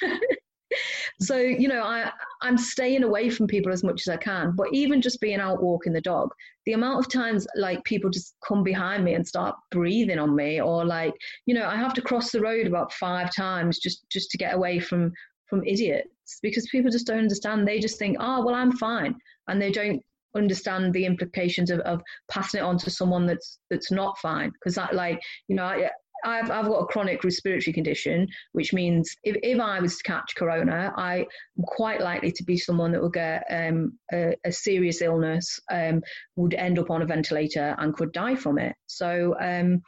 so 1.20 1.36
you 1.36 1.68
know 1.68 1.84
i 1.84 2.10
i'm 2.42 2.58
staying 2.58 3.04
away 3.04 3.30
from 3.30 3.46
people 3.46 3.72
as 3.72 3.84
much 3.84 4.08
as 4.08 4.12
i 4.12 4.16
can 4.16 4.54
but 4.56 4.68
even 4.72 5.02
just 5.02 5.20
being 5.20 5.40
out 5.40 5.62
walking 5.62 5.92
the 5.92 6.02
dog 6.02 6.30
the 6.66 6.74
amount 6.74 6.98
of 6.98 7.12
times 7.12 7.46
like 7.56 7.84
people 7.84 8.10
just 8.10 8.36
come 8.48 8.64
behind 8.64 9.04
me 9.04 9.14
and 9.14 9.28
start 9.28 9.56
breathing 9.72 10.18
on 10.20 10.36
me 10.36 10.62
or 10.62 10.86
like 10.86 11.14
you 11.46 11.54
know 11.54 11.68
i 11.68 11.76
have 11.76 11.94
to 11.94 12.02
cross 12.02 12.32
the 12.32 12.40
road 12.40 12.68
about 12.68 12.94
five 12.94 13.34
times 13.36 13.80
just 13.80 14.06
just 14.10 14.32
to 14.32 14.38
get 14.38 14.56
away 14.56 14.80
from 14.80 15.12
from 15.50 15.64
idiots 15.66 16.40
because 16.42 16.68
people 16.70 16.90
just 16.90 17.08
don't 17.08 17.20
understand 17.20 17.68
they 17.68 17.80
just 17.80 18.00
think 18.00 18.16
oh 18.20 18.44
well 18.46 18.56
i'm 18.56 18.72
fine 18.72 19.14
and 19.50 19.62
they 19.62 19.72
don't 19.72 20.02
understand 20.36 20.94
the 20.94 21.06
implications 21.06 21.70
of, 21.70 21.80
of 21.82 22.02
passing 22.30 22.62
it 22.62 22.64
on 22.64 22.78
to 22.78 22.90
someone 22.90 23.26
that's 23.26 23.60
that's 23.70 23.92
not 23.92 24.18
fine 24.20 24.50
because 24.52 24.76
that 24.76 24.96
like 24.96 25.22
you 25.50 25.56
know 25.56 25.66
I, 25.66 25.90
I've, 26.24 26.50
I've 26.52 26.68
got 26.68 26.80
a 26.80 26.86
chronic 26.86 27.24
respiratory 27.24 27.74
condition, 27.74 28.28
which 28.54 28.74
means 28.74 29.16
if, 29.24 29.38
if 29.44 29.60
I 29.60 29.80
was 29.80 29.98
to 29.98 30.04
catch 30.04 30.36
corona, 30.36 30.94
I 30.96 31.20
am 31.20 31.64
quite 31.66 32.02
likely 32.02 32.32
to 32.32 32.44
be 32.44 32.58
someone 32.58 32.92
that 32.92 33.02
will 33.02 33.10
get 33.10 33.44
um, 33.50 33.98
a, 34.12 34.36
a 34.46 34.52
serious 34.52 35.02
illness, 35.02 35.60
um, 35.72 36.02
would 36.36 36.54
end 36.54 36.80
up 36.80 36.90
on 36.90 37.02
a 37.02 37.06
ventilator 37.06 37.76
and 37.78 37.96
could 37.96 38.12
die 38.12 38.36
from 38.36 38.58
it. 38.58 38.76
So 38.88 39.36
um, 39.40 39.82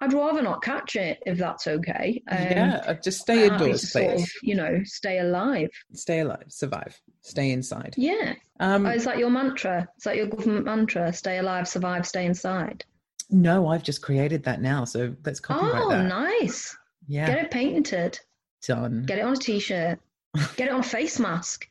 I'd 0.00 0.12
rather 0.12 0.42
not 0.42 0.62
catch 0.62 0.96
it 0.96 1.20
if 1.26 1.38
that's 1.38 1.68
okay. 1.68 2.22
Um, 2.28 2.38
yeah, 2.38 2.82
uh, 2.86 2.94
just 2.94 3.20
stay 3.20 3.46
indoors, 3.46 3.92
sort 3.92 4.14
of, 4.14 4.28
you 4.42 4.56
know, 4.56 4.80
stay 4.84 5.18
alive. 5.20 5.70
Stay 5.94 6.20
alive, 6.20 6.46
survive, 6.48 7.00
stay 7.20 7.52
inside. 7.52 7.94
Yeah. 7.96 8.34
Um, 8.58 8.84
Oh, 8.84 8.90
is 8.90 9.04
that 9.04 9.18
your 9.18 9.30
mantra? 9.30 9.88
Is 9.96 10.04
that 10.04 10.16
your 10.16 10.26
government 10.26 10.64
mantra? 10.64 11.12
Stay 11.12 11.38
alive, 11.38 11.68
survive, 11.68 12.04
stay 12.04 12.26
inside. 12.26 12.84
No, 13.30 13.68
I've 13.68 13.82
just 13.82 14.02
created 14.02 14.44
that 14.44 14.60
now, 14.60 14.84
so 14.84 15.14
let's 15.24 15.40
copyright 15.40 15.82
Oh, 15.84 15.90
that. 15.90 16.06
nice. 16.08 16.76
Yeah, 17.06 17.26
Get 17.26 17.44
it 17.44 17.50
patented. 17.50 18.18
done. 18.66 19.04
Get 19.06 19.18
it 19.18 19.22
on 19.24 19.32
a 19.34 19.36
t-shirt. 19.36 19.98
Get 20.56 20.68
it 20.68 20.72
on 20.72 20.80
a 20.80 20.84
face 20.84 21.18
mask. 21.18 21.68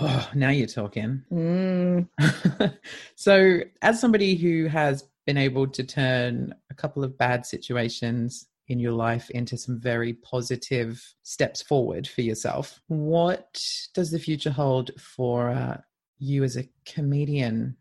Oh, 0.00 0.30
now 0.34 0.50
you're 0.50 0.66
talking. 0.68 1.22
Mm. 1.32 2.08
so, 3.16 3.60
as 3.82 4.00
somebody 4.00 4.36
who 4.36 4.66
has 4.66 5.04
been 5.26 5.36
able 5.36 5.66
to 5.66 5.82
turn 5.84 6.54
a 6.70 6.74
couple 6.74 7.02
of 7.04 7.18
bad 7.18 7.44
situations 7.44 8.46
in 8.68 8.78
your 8.78 8.92
life 8.92 9.28
into 9.30 9.56
some 9.56 9.80
very 9.80 10.12
positive 10.12 11.02
steps 11.22 11.60
forward 11.62 12.06
for 12.06 12.20
yourself, 12.22 12.80
what 12.86 13.60
does 13.94 14.10
the 14.10 14.18
future 14.18 14.50
hold 14.50 14.90
for 15.00 15.50
uh, 15.50 15.78
you 16.18 16.44
as 16.44 16.56
a 16.56 16.68
comedian 16.86 17.76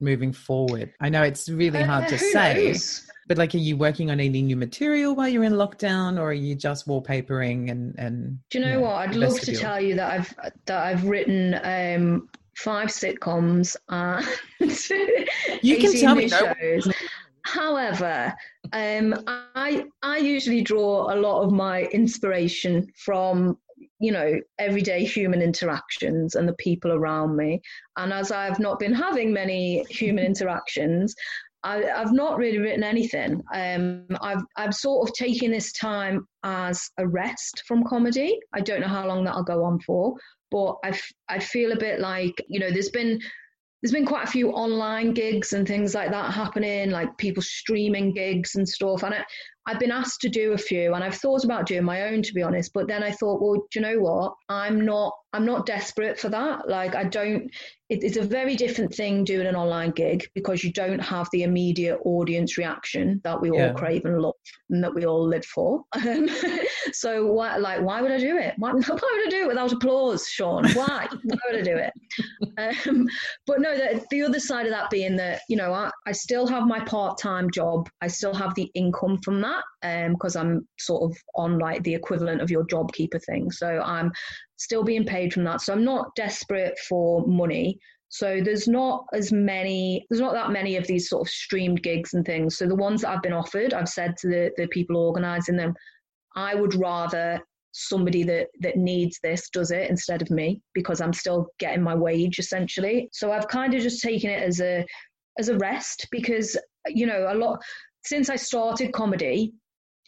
moving 0.00 0.32
forward? 0.32 0.92
I 1.00 1.08
know 1.08 1.22
it's 1.22 1.48
really 1.48 1.82
hard 1.82 2.04
Uh, 2.04 2.08
to 2.08 2.18
say, 2.18 2.66
knows? 2.68 3.06
but 3.28 3.38
like, 3.38 3.54
are 3.54 3.58
you 3.58 3.76
working 3.76 4.10
on 4.10 4.20
any 4.20 4.42
new 4.42 4.56
material 4.56 5.14
while 5.14 5.28
you're 5.28 5.44
in 5.44 5.54
lockdown, 5.54 6.18
or 6.18 6.30
are 6.30 6.32
you 6.32 6.54
just 6.54 6.86
wallpapering 6.86 7.70
and 7.70 7.94
and? 7.98 8.38
Do 8.50 8.58
you 8.58 8.64
know 8.64 8.80
what? 8.80 8.94
I'd 8.96 9.14
love 9.16 9.38
to 9.40 9.54
tell 9.56 9.80
you 9.80 9.94
that 9.96 10.10
I've 10.12 10.34
that 10.66 10.86
I've 10.86 11.04
written 11.04 11.54
um, 11.64 12.28
five 12.56 12.88
sitcoms 12.88 13.76
and 13.88 14.24
You 15.62 15.76
can 15.78 15.90
18 15.90 16.00
tell 16.00 16.14
me 16.14 16.24
new 16.26 16.30
no- 16.30 16.54
shows. 16.60 16.92
However, 17.46 18.32
um, 18.72 19.14
I 19.26 19.84
I 20.02 20.16
usually 20.18 20.62
draw 20.62 21.12
a 21.12 21.16
lot 21.16 21.42
of 21.42 21.52
my 21.52 21.82
inspiration 21.92 22.90
from 22.96 23.58
you 24.00 24.12
know 24.12 24.40
everyday 24.58 25.04
human 25.04 25.40
interactions 25.40 26.34
and 26.34 26.48
the 26.48 26.54
people 26.54 26.92
around 26.92 27.36
me. 27.36 27.60
And 27.96 28.12
as 28.12 28.30
I've 28.30 28.60
not 28.60 28.78
been 28.78 28.94
having 28.94 29.32
many 29.32 29.84
human 29.88 30.24
interactions, 30.24 31.14
I, 31.64 31.90
I've 31.90 32.12
not 32.12 32.36
really 32.36 32.58
written 32.58 32.84
anything. 32.84 33.42
Um, 33.54 34.06
I've 34.20 34.42
I've 34.56 34.74
sort 34.74 35.08
of 35.08 35.14
taken 35.14 35.50
this 35.50 35.72
time 35.72 36.28
as 36.42 36.90
a 36.98 37.06
rest 37.08 37.62
from 37.66 37.84
comedy. 37.84 38.38
I 38.52 38.60
don't 38.60 38.80
know 38.80 38.88
how 38.88 39.06
long 39.06 39.24
that'll 39.24 39.44
go 39.44 39.64
on 39.64 39.80
for, 39.80 40.14
but 40.50 40.76
I, 40.84 40.90
f- 40.90 41.12
I 41.28 41.38
feel 41.38 41.72
a 41.72 41.78
bit 41.78 42.00
like 42.00 42.34
you 42.48 42.60
know 42.60 42.70
there's 42.70 42.90
been 42.90 43.18
there's 43.82 43.92
been 43.92 44.06
quite 44.06 44.24
a 44.24 44.30
few 44.30 44.50
online 44.50 45.12
gigs 45.12 45.52
and 45.52 45.66
things 45.66 45.94
like 45.94 46.10
that 46.10 46.32
happening, 46.32 46.90
like 46.90 47.18
people 47.18 47.42
streaming 47.42 48.14
gigs 48.14 48.54
and 48.54 48.66
stuff. 48.66 49.02
And 49.02 49.14
I, 49.14 49.24
I've 49.66 49.78
been 49.80 49.90
asked 49.90 50.20
to 50.22 50.28
do 50.28 50.52
a 50.52 50.58
few, 50.58 50.94
and 50.94 51.02
I've 51.02 51.14
thought 51.16 51.44
about 51.44 51.66
doing 51.66 51.84
my 51.84 52.02
own, 52.02 52.22
to 52.22 52.34
be 52.34 52.42
honest. 52.42 52.72
But 52.74 52.86
then 52.86 53.02
I 53.02 53.10
thought, 53.10 53.40
well, 53.40 53.66
do 53.70 53.78
you 53.78 53.80
know 53.80 53.98
what? 53.98 54.34
I'm 54.48 54.84
not, 54.84 55.14
I'm 55.32 55.46
not 55.46 55.64
desperate 55.66 56.18
for 56.18 56.28
that. 56.28 56.68
Like, 56.68 56.94
I 56.94 57.04
don't. 57.04 57.50
It, 57.90 58.02
it's 58.02 58.16
a 58.16 58.22
very 58.22 58.56
different 58.56 58.94
thing 58.94 59.24
doing 59.24 59.46
an 59.46 59.56
online 59.56 59.90
gig 59.90 60.26
because 60.34 60.64
you 60.64 60.72
don't 60.72 61.00
have 61.00 61.28
the 61.32 61.42
immediate 61.42 61.98
audience 62.04 62.56
reaction 62.56 63.20
that 63.24 63.38
we 63.40 63.50
Yeah. 63.50 63.68
all 63.68 63.74
crave 63.74 64.06
and 64.06 64.20
love 64.22 64.34
and 64.70 64.82
that 64.82 64.94
we 64.94 65.04
all 65.04 65.26
live 65.28 65.44
for. 65.44 65.82
Um, 65.92 66.28
so, 66.92 67.26
why, 67.26 67.56
like, 67.58 67.82
why 67.82 68.00
would 68.00 68.10
I 68.10 68.18
do 68.18 68.36
it? 68.38 68.54
Why, 68.58 68.72
why 68.72 68.78
would 68.88 69.26
I 69.26 69.30
do 69.30 69.42
it 69.42 69.48
without 69.48 69.72
applause, 69.72 70.26
Sian? 70.28 70.64
Why? 70.72 71.06
why 71.24 71.38
would 71.50 71.60
I 71.60 71.62
do 71.62 71.76
it? 71.76 71.92
Um, 72.56 73.06
but 73.46 73.60
no, 73.60 73.76
the, 73.76 74.04
the 74.10 74.22
other 74.22 74.40
side 74.40 74.66
of 74.66 74.72
that 74.72 74.90
being 74.90 75.16
that, 75.16 75.40
you 75.48 75.56
know, 75.56 75.72
I, 75.72 75.90
I 76.06 76.12
still 76.12 76.46
have 76.46 76.66
my 76.66 76.80
part 76.80 77.18
time 77.18 77.50
job. 77.50 77.88
I 78.00 78.06
still 78.08 78.34
have 78.34 78.54
the 78.54 78.70
income 78.74 79.18
from 79.22 79.40
that 79.42 79.53
because 79.82 80.36
um, 80.36 80.46
I'm 80.46 80.68
sort 80.78 81.10
of 81.10 81.16
on 81.34 81.58
like 81.58 81.82
the 81.82 81.94
equivalent 81.94 82.40
of 82.40 82.50
your 82.50 82.64
job 82.66 82.92
keeper 82.92 83.18
thing. 83.18 83.50
So 83.50 83.80
I'm 83.80 84.12
still 84.56 84.84
being 84.84 85.04
paid 85.04 85.32
from 85.32 85.44
that. 85.44 85.60
So 85.60 85.72
I'm 85.72 85.84
not 85.84 86.14
desperate 86.14 86.78
for 86.88 87.26
money. 87.26 87.78
So 88.08 88.40
there's 88.42 88.68
not 88.68 89.06
as 89.12 89.32
many, 89.32 90.06
there's 90.08 90.20
not 90.20 90.34
that 90.34 90.52
many 90.52 90.76
of 90.76 90.86
these 90.86 91.08
sort 91.08 91.26
of 91.26 91.32
streamed 91.32 91.82
gigs 91.82 92.14
and 92.14 92.24
things. 92.24 92.56
So 92.56 92.66
the 92.66 92.74
ones 92.74 93.00
that 93.00 93.10
I've 93.10 93.22
been 93.22 93.32
offered, 93.32 93.74
I've 93.74 93.88
said 93.88 94.16
to 94.18 94.28
the, 94.28 94.50
the 94.56 94.68
people 94.68 94.96
organising 94.96 95.56
them, 95.56 95.74
I 96.36 96.54
would 96.54 96.74
rather 96.74 97.40
somebody 97.74 98.22
that 98.22 98.46
that 98.60 98.76
needs 98.76 99.18
this 99.20 99.50
does 99.50 99.72
it 99.72 99.90
instead 99.90 100.22
of 100.22 100.30
me 100.30 100.62
because 100.74 101.00
I'm 101.00 101.12
still 101.12 101.48
getting 101.58 101.82
my 101.82 101.94
wage 101.94 102.38
essentially. 102.38 103.08
So 103.12 103.32
I've 103.32 103.48
kind 103.48 103.74
of 103.74 103.82
just 103.82 104.00
taken 104.00 104.30
it 104.30 104.42
as 104.42 104.60
a 104.60 104.86
as 105.38 105.48
a 105.48 105.58
rest 105.58 106.06
because 106.10 106.56
you 106.86 107.06
know 107.06 107.26
a 107.30 107.34
lot 107.34 107.60
since 108.04 108.28
I 108.28 108.36
started 108.36 108.92
comedy 108.92 109.54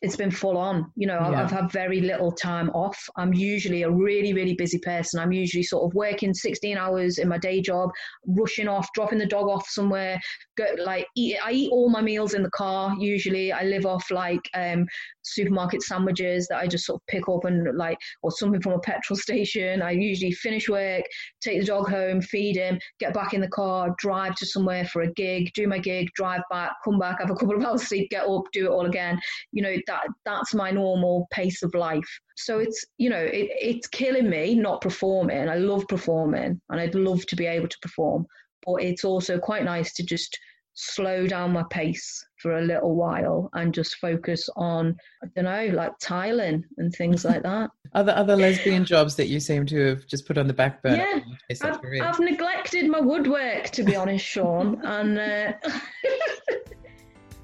it's 0.03 0.17
been 0.17 0.31
full 0.31 0.59
on. 0.59 0.93
You 0.95 1.07
know, 1.07 1.19
Yeah. 1.19 1.43
I've 1.43 1.51
had 1.51 1.73
very 1.73 2.01
little 2.01 2.31
time 2.31 2.69
off. 2.71 3.09
I'm 3.17 3.33
usually 3.33 3.83
a 3.83 3.91
really, 3.91 4.33
really 4.35 4.55
busy 4.55 4.79
person. 4.79 5.19
I'm 5.21 5.33
usually 5.33 5.63
sort 5.63 5.85
of 5.85 5.95
working 5.95 6.35
16 6.35 6.77
hours 6.77 7.19
in 7.19 7.29
my 7.29 7.39
day 7.39 7.63
job, 7.63 7.91
rushing 8.27 8.69
off, 8.69 8.93
dropping 8.95 9.19
the 9.19 9.27
dog 9.27 9.49
off 9.49 9.67
somewhere. 9.69 10.21
Go, 10.59 10.67
like, 10.85 11.07
eat, 11.17 11.39
I 11.43 11.53
eat 11.53 11.71
all 11.71 11.89
my 11.89 12.03
meals 12.03 12.35
in 12.35 12.43
the 12.43 12.51
car. 12.51 12.95
Usually, 12.99 13.53
I 13.53 13.63
live 13.63 13.87
off 13.87 14.11
like 14.11 14.49
um, 14.55 14.87
supermarket 15.23 15.83
sandwiches 15.83 16.47
that 16.49 16.59
I 16.59 16.67
just 16.67 16.85
sort 16.85 17.01
of 17.01 17.07
pick 17.07 17.29
up 17.29 17.45
and 17.45 17.77
like, 17.77 17.99
or 18.23 18.31
something 18.31 18.61
from 18.61 18.73
a 18.73 18.81
petrol 18.81 19.17
station. 19.19 19.81
I 19.81 19.93
usually 19.93 20.33
finish 20.33 20.69
work, 20.69 21.05
take 21.41 21.61
the 21.61 21.67
dog 21.67 21.89
home, 21.89 22.21
feed 22.21 22.57
him, 22.57 22.79
get 23.01 23.15
back 23.15 23.33
in 23.33 23.41
the 23.41 23.49
car, 23.49 23.95
drive 23.99 24.35
to 24.37 24.47
somewhere 24.47 24.85
for 24.85 25.03
a 25.03 25.13
gig, 25.15 25.53
do 25.55 25.67
my 25.67 25.79
gig, 25.79 26.09
drive 26.15 26.43
back, 26.51 26.73
come 26.85 26.99
back, 26.99 27.21
have 27.21 27.31
a 27.31 27.35
couple 27.35 27.57
of 27.57 27.65
hours 27.65 27.87
sleep, 27.89 28.11
get 28.11 28.27
up, 28.27 28.43
do 28.53 28.67
it 28.67 28.71
all 28.71 28.87
again. 28.87 29.19
You 29.53 29.63
know, 29.63 29.77
that 29.87 30.07
that's 30.25 30.55
my 30.55 30.71
normal 30.71 31.27
pace 31.31 31.63
of 31.63 31.75
life. 31.75 32.09
So 32.37 32.59
it's 32.59 32.85
you 32.99 33.11
know, 33.11 33.23
it, 33.23 33.49
it's 33.61 33.87
killing 33.87 34.29
me 34.29 34.55
not 34.55 34.81
performing. 34.81 35.49
I 35.49 35.57
love 35.57 35.87
performing 35.89 36.61
and 36.69 36.81
I'd 36.81 36.95
love 36.95 37.27
to 37.27 37.37
be 37.37 37.47
able 37.47 37.69
to 37.69 37.79
perform. 37.81 38.27
But 38.65 38.83
it's 38.83 39.05
also 39.05 39.39
quite 39.39 39.65
nice 39.65 39.93
to 39.95 40.03
just 40.03 40.37
slow 40.77 41.27
down 41.27 41.53
my 41.53 41.65
pace 41.71 42.25
for 42.43 42.59
a 42.59 42.63
little 42.63 42.95
while 42.95 43.49
and 43.55 43.73
just 43.73 43.97
focus 43.97 44.49
on 44.57 44.95
I 45.23 45.27
don't 45.35 45.45
know, 45.47 45.75
like 45.75 45.93
tiling 46.01 46.65
and 46.79 46.93
things 46.95 47.25
like 47.25 47.43
that. 47.45 47.71
Other 47.95 48.13
other 48.13 48.37
lesbian 48.37 48.85
jobs 48.85 49.17
that 49.17 49.29
you 49.29 49.41
seem 49.41 49.67
to 49.67 49.87
have 49.89 50.07
just 50.07 50.27
put 50.27 50.39
on 50.39 50.47
the 50.47 50.53
back 50.53 50.83
burner. 50.83 50.97
Yeah, 50.97 51.21
to 51.21 51.39
chase 51.49 51.61
that 51.61 51.81
I've. 51.85 52.15
I've 52.15 52.21
neglected 52.21 52.89
my 52.89 53.01
woodwork, 53.01 53.71
to 53.71 53.83
be 53.83 53.97
honest, 53.97 54.27
Sian. 54.27 54.81
and 54.85 55.19
uh, 55.19 55.53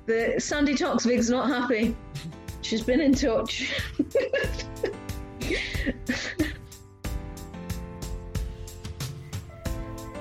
the 0.06 0.34
Sandi 0.38 0.74
Toksvig's 0.74 1.30
not 1.30 1.48
happy. 1.48 1.96
She's 2.62 2.82
been 2.82 3.00
in 3.00 3.14
touch. 3.14 3.72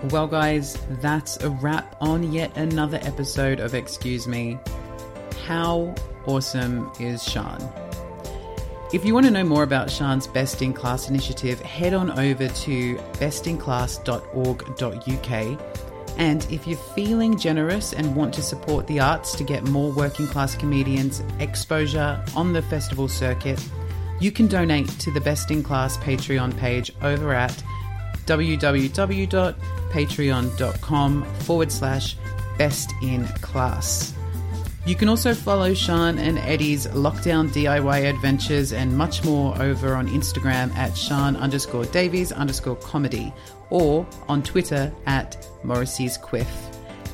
Well, 0.10 0.26
guys, 0.26 0.80
that's 1.00 1.38
a 1.44 1.52
wrap 1.52 1.96
on 2.02 2.34
yet 2.34 2.58
another 2.58 3.00
episode 3.04 3.60
of 3.60 3.76
Excuse 3.76 4.28
Me. 4.28 4.58
How 5.46 5.94
awesome 6.26 6.92
is 7.00 7.22
Sian? 7.22 7.62
If 8.94 9.06
you 9.06 9.14
want 9.14 9.28
to 9.28 9.32
know 9.32 9.44
more 9.44 9.62
about 9.62 9.92
Sian's 9.92 10.26
Best 10.26 10.64
in 10.64 10.74
Class 10.74 11.08
initiative, 11.08 11.62
head 11.62 11.94
on 11.94 12.10
over 12.20 12.48
to 12.48 12.96
bestinclass.org.uk. 12.96 15.91
And 16.18 16.46
if 16.52 16.68
you're 16.68 16.78
feeling 16.78 17.38
generous 17.38 17.94
and 17.94 18.16
want 18.16 18.34
to 18.36 18.42
support 18.42 18.88
the 18.88 19.00
arts 19.00 19.36
to 19.36 19.44
get 19.44 19.66
more 19.66 19.92
working 19.92 20.28
class 20.28 20.56
comedians 20.56 21.22
exposure 21.40 22.24
on 22.36 22.54
the 22.54 22.62
festival 22.62 23.08
circuit, 23.08 23.64
you 24.20 24.32
can 24.32 24.48
donate 24.48 24.88
to 25.00 25.12
the 25.12 25.22
Best 25.22 25.52
in 25.52 25.64
Class 25.64 25.98
Patreon 25.98 26.56
page 26.58 26.92
over 27.02 27.34
at 27.34 27.64
www.patreon.com 28.26 31.26
forward 31.40 31.72
slash 31.72 32.18
best 32.58 32.92
in 33.02 33.26
class. 33.26 34.14
You 34.86 34.96
can 34.96 35.10
also 35.10 35.34
follow 35.34 35.74
Sian 35.74 36.18
and 36.18 36.38
Eddie's 36.40 36.88
lockdown 36.88 37.50
DIY 37.50 38.10
adventures 38.10 38.74
and 38.74 38.98
much 38.98 39.24
more 39.24 39.60
over 39.62 39.96
on 39.96 40.08
Instagram 40.08 40.76
at 40.76 40.98
Sian 40.98 41.36
underscore 41.36 41.86
Davies 41.86 42.32
underscore 42.32 42.78
comedy 42.78 43.32
or 43.72 44.06
on 44.28 44.44
Twitter 44.44 44.94
at 45.08 45.48
Morrissey's 45.64 46.18
Quiff. 46.18 46.48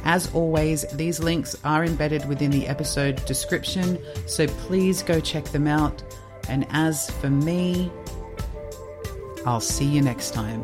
As 0.03 0.34
always, 0.34 0.86
these 0.93 1.20
links 1.20 1.55
are 1.64 1.86
embedded 1.86 2.28
within 2.28 2.51
the 2.51 2.68
episode 2.68 3.24
description, 3.26 3.97
so 4.26 4.47
please 4.47 5.01
go 5.01 5.20
check 5.20 5.45
them 5.45 5.68
out. 5.68 6.03
And 6.49 6.66
as 6.72 7.10
for 7.10 7.30
me, 7.30 7.91
I'll 9.45 9.60
see 9.60 9.86
you 9.86 10.01
next 10.01 10.34
time. 10.34 10.64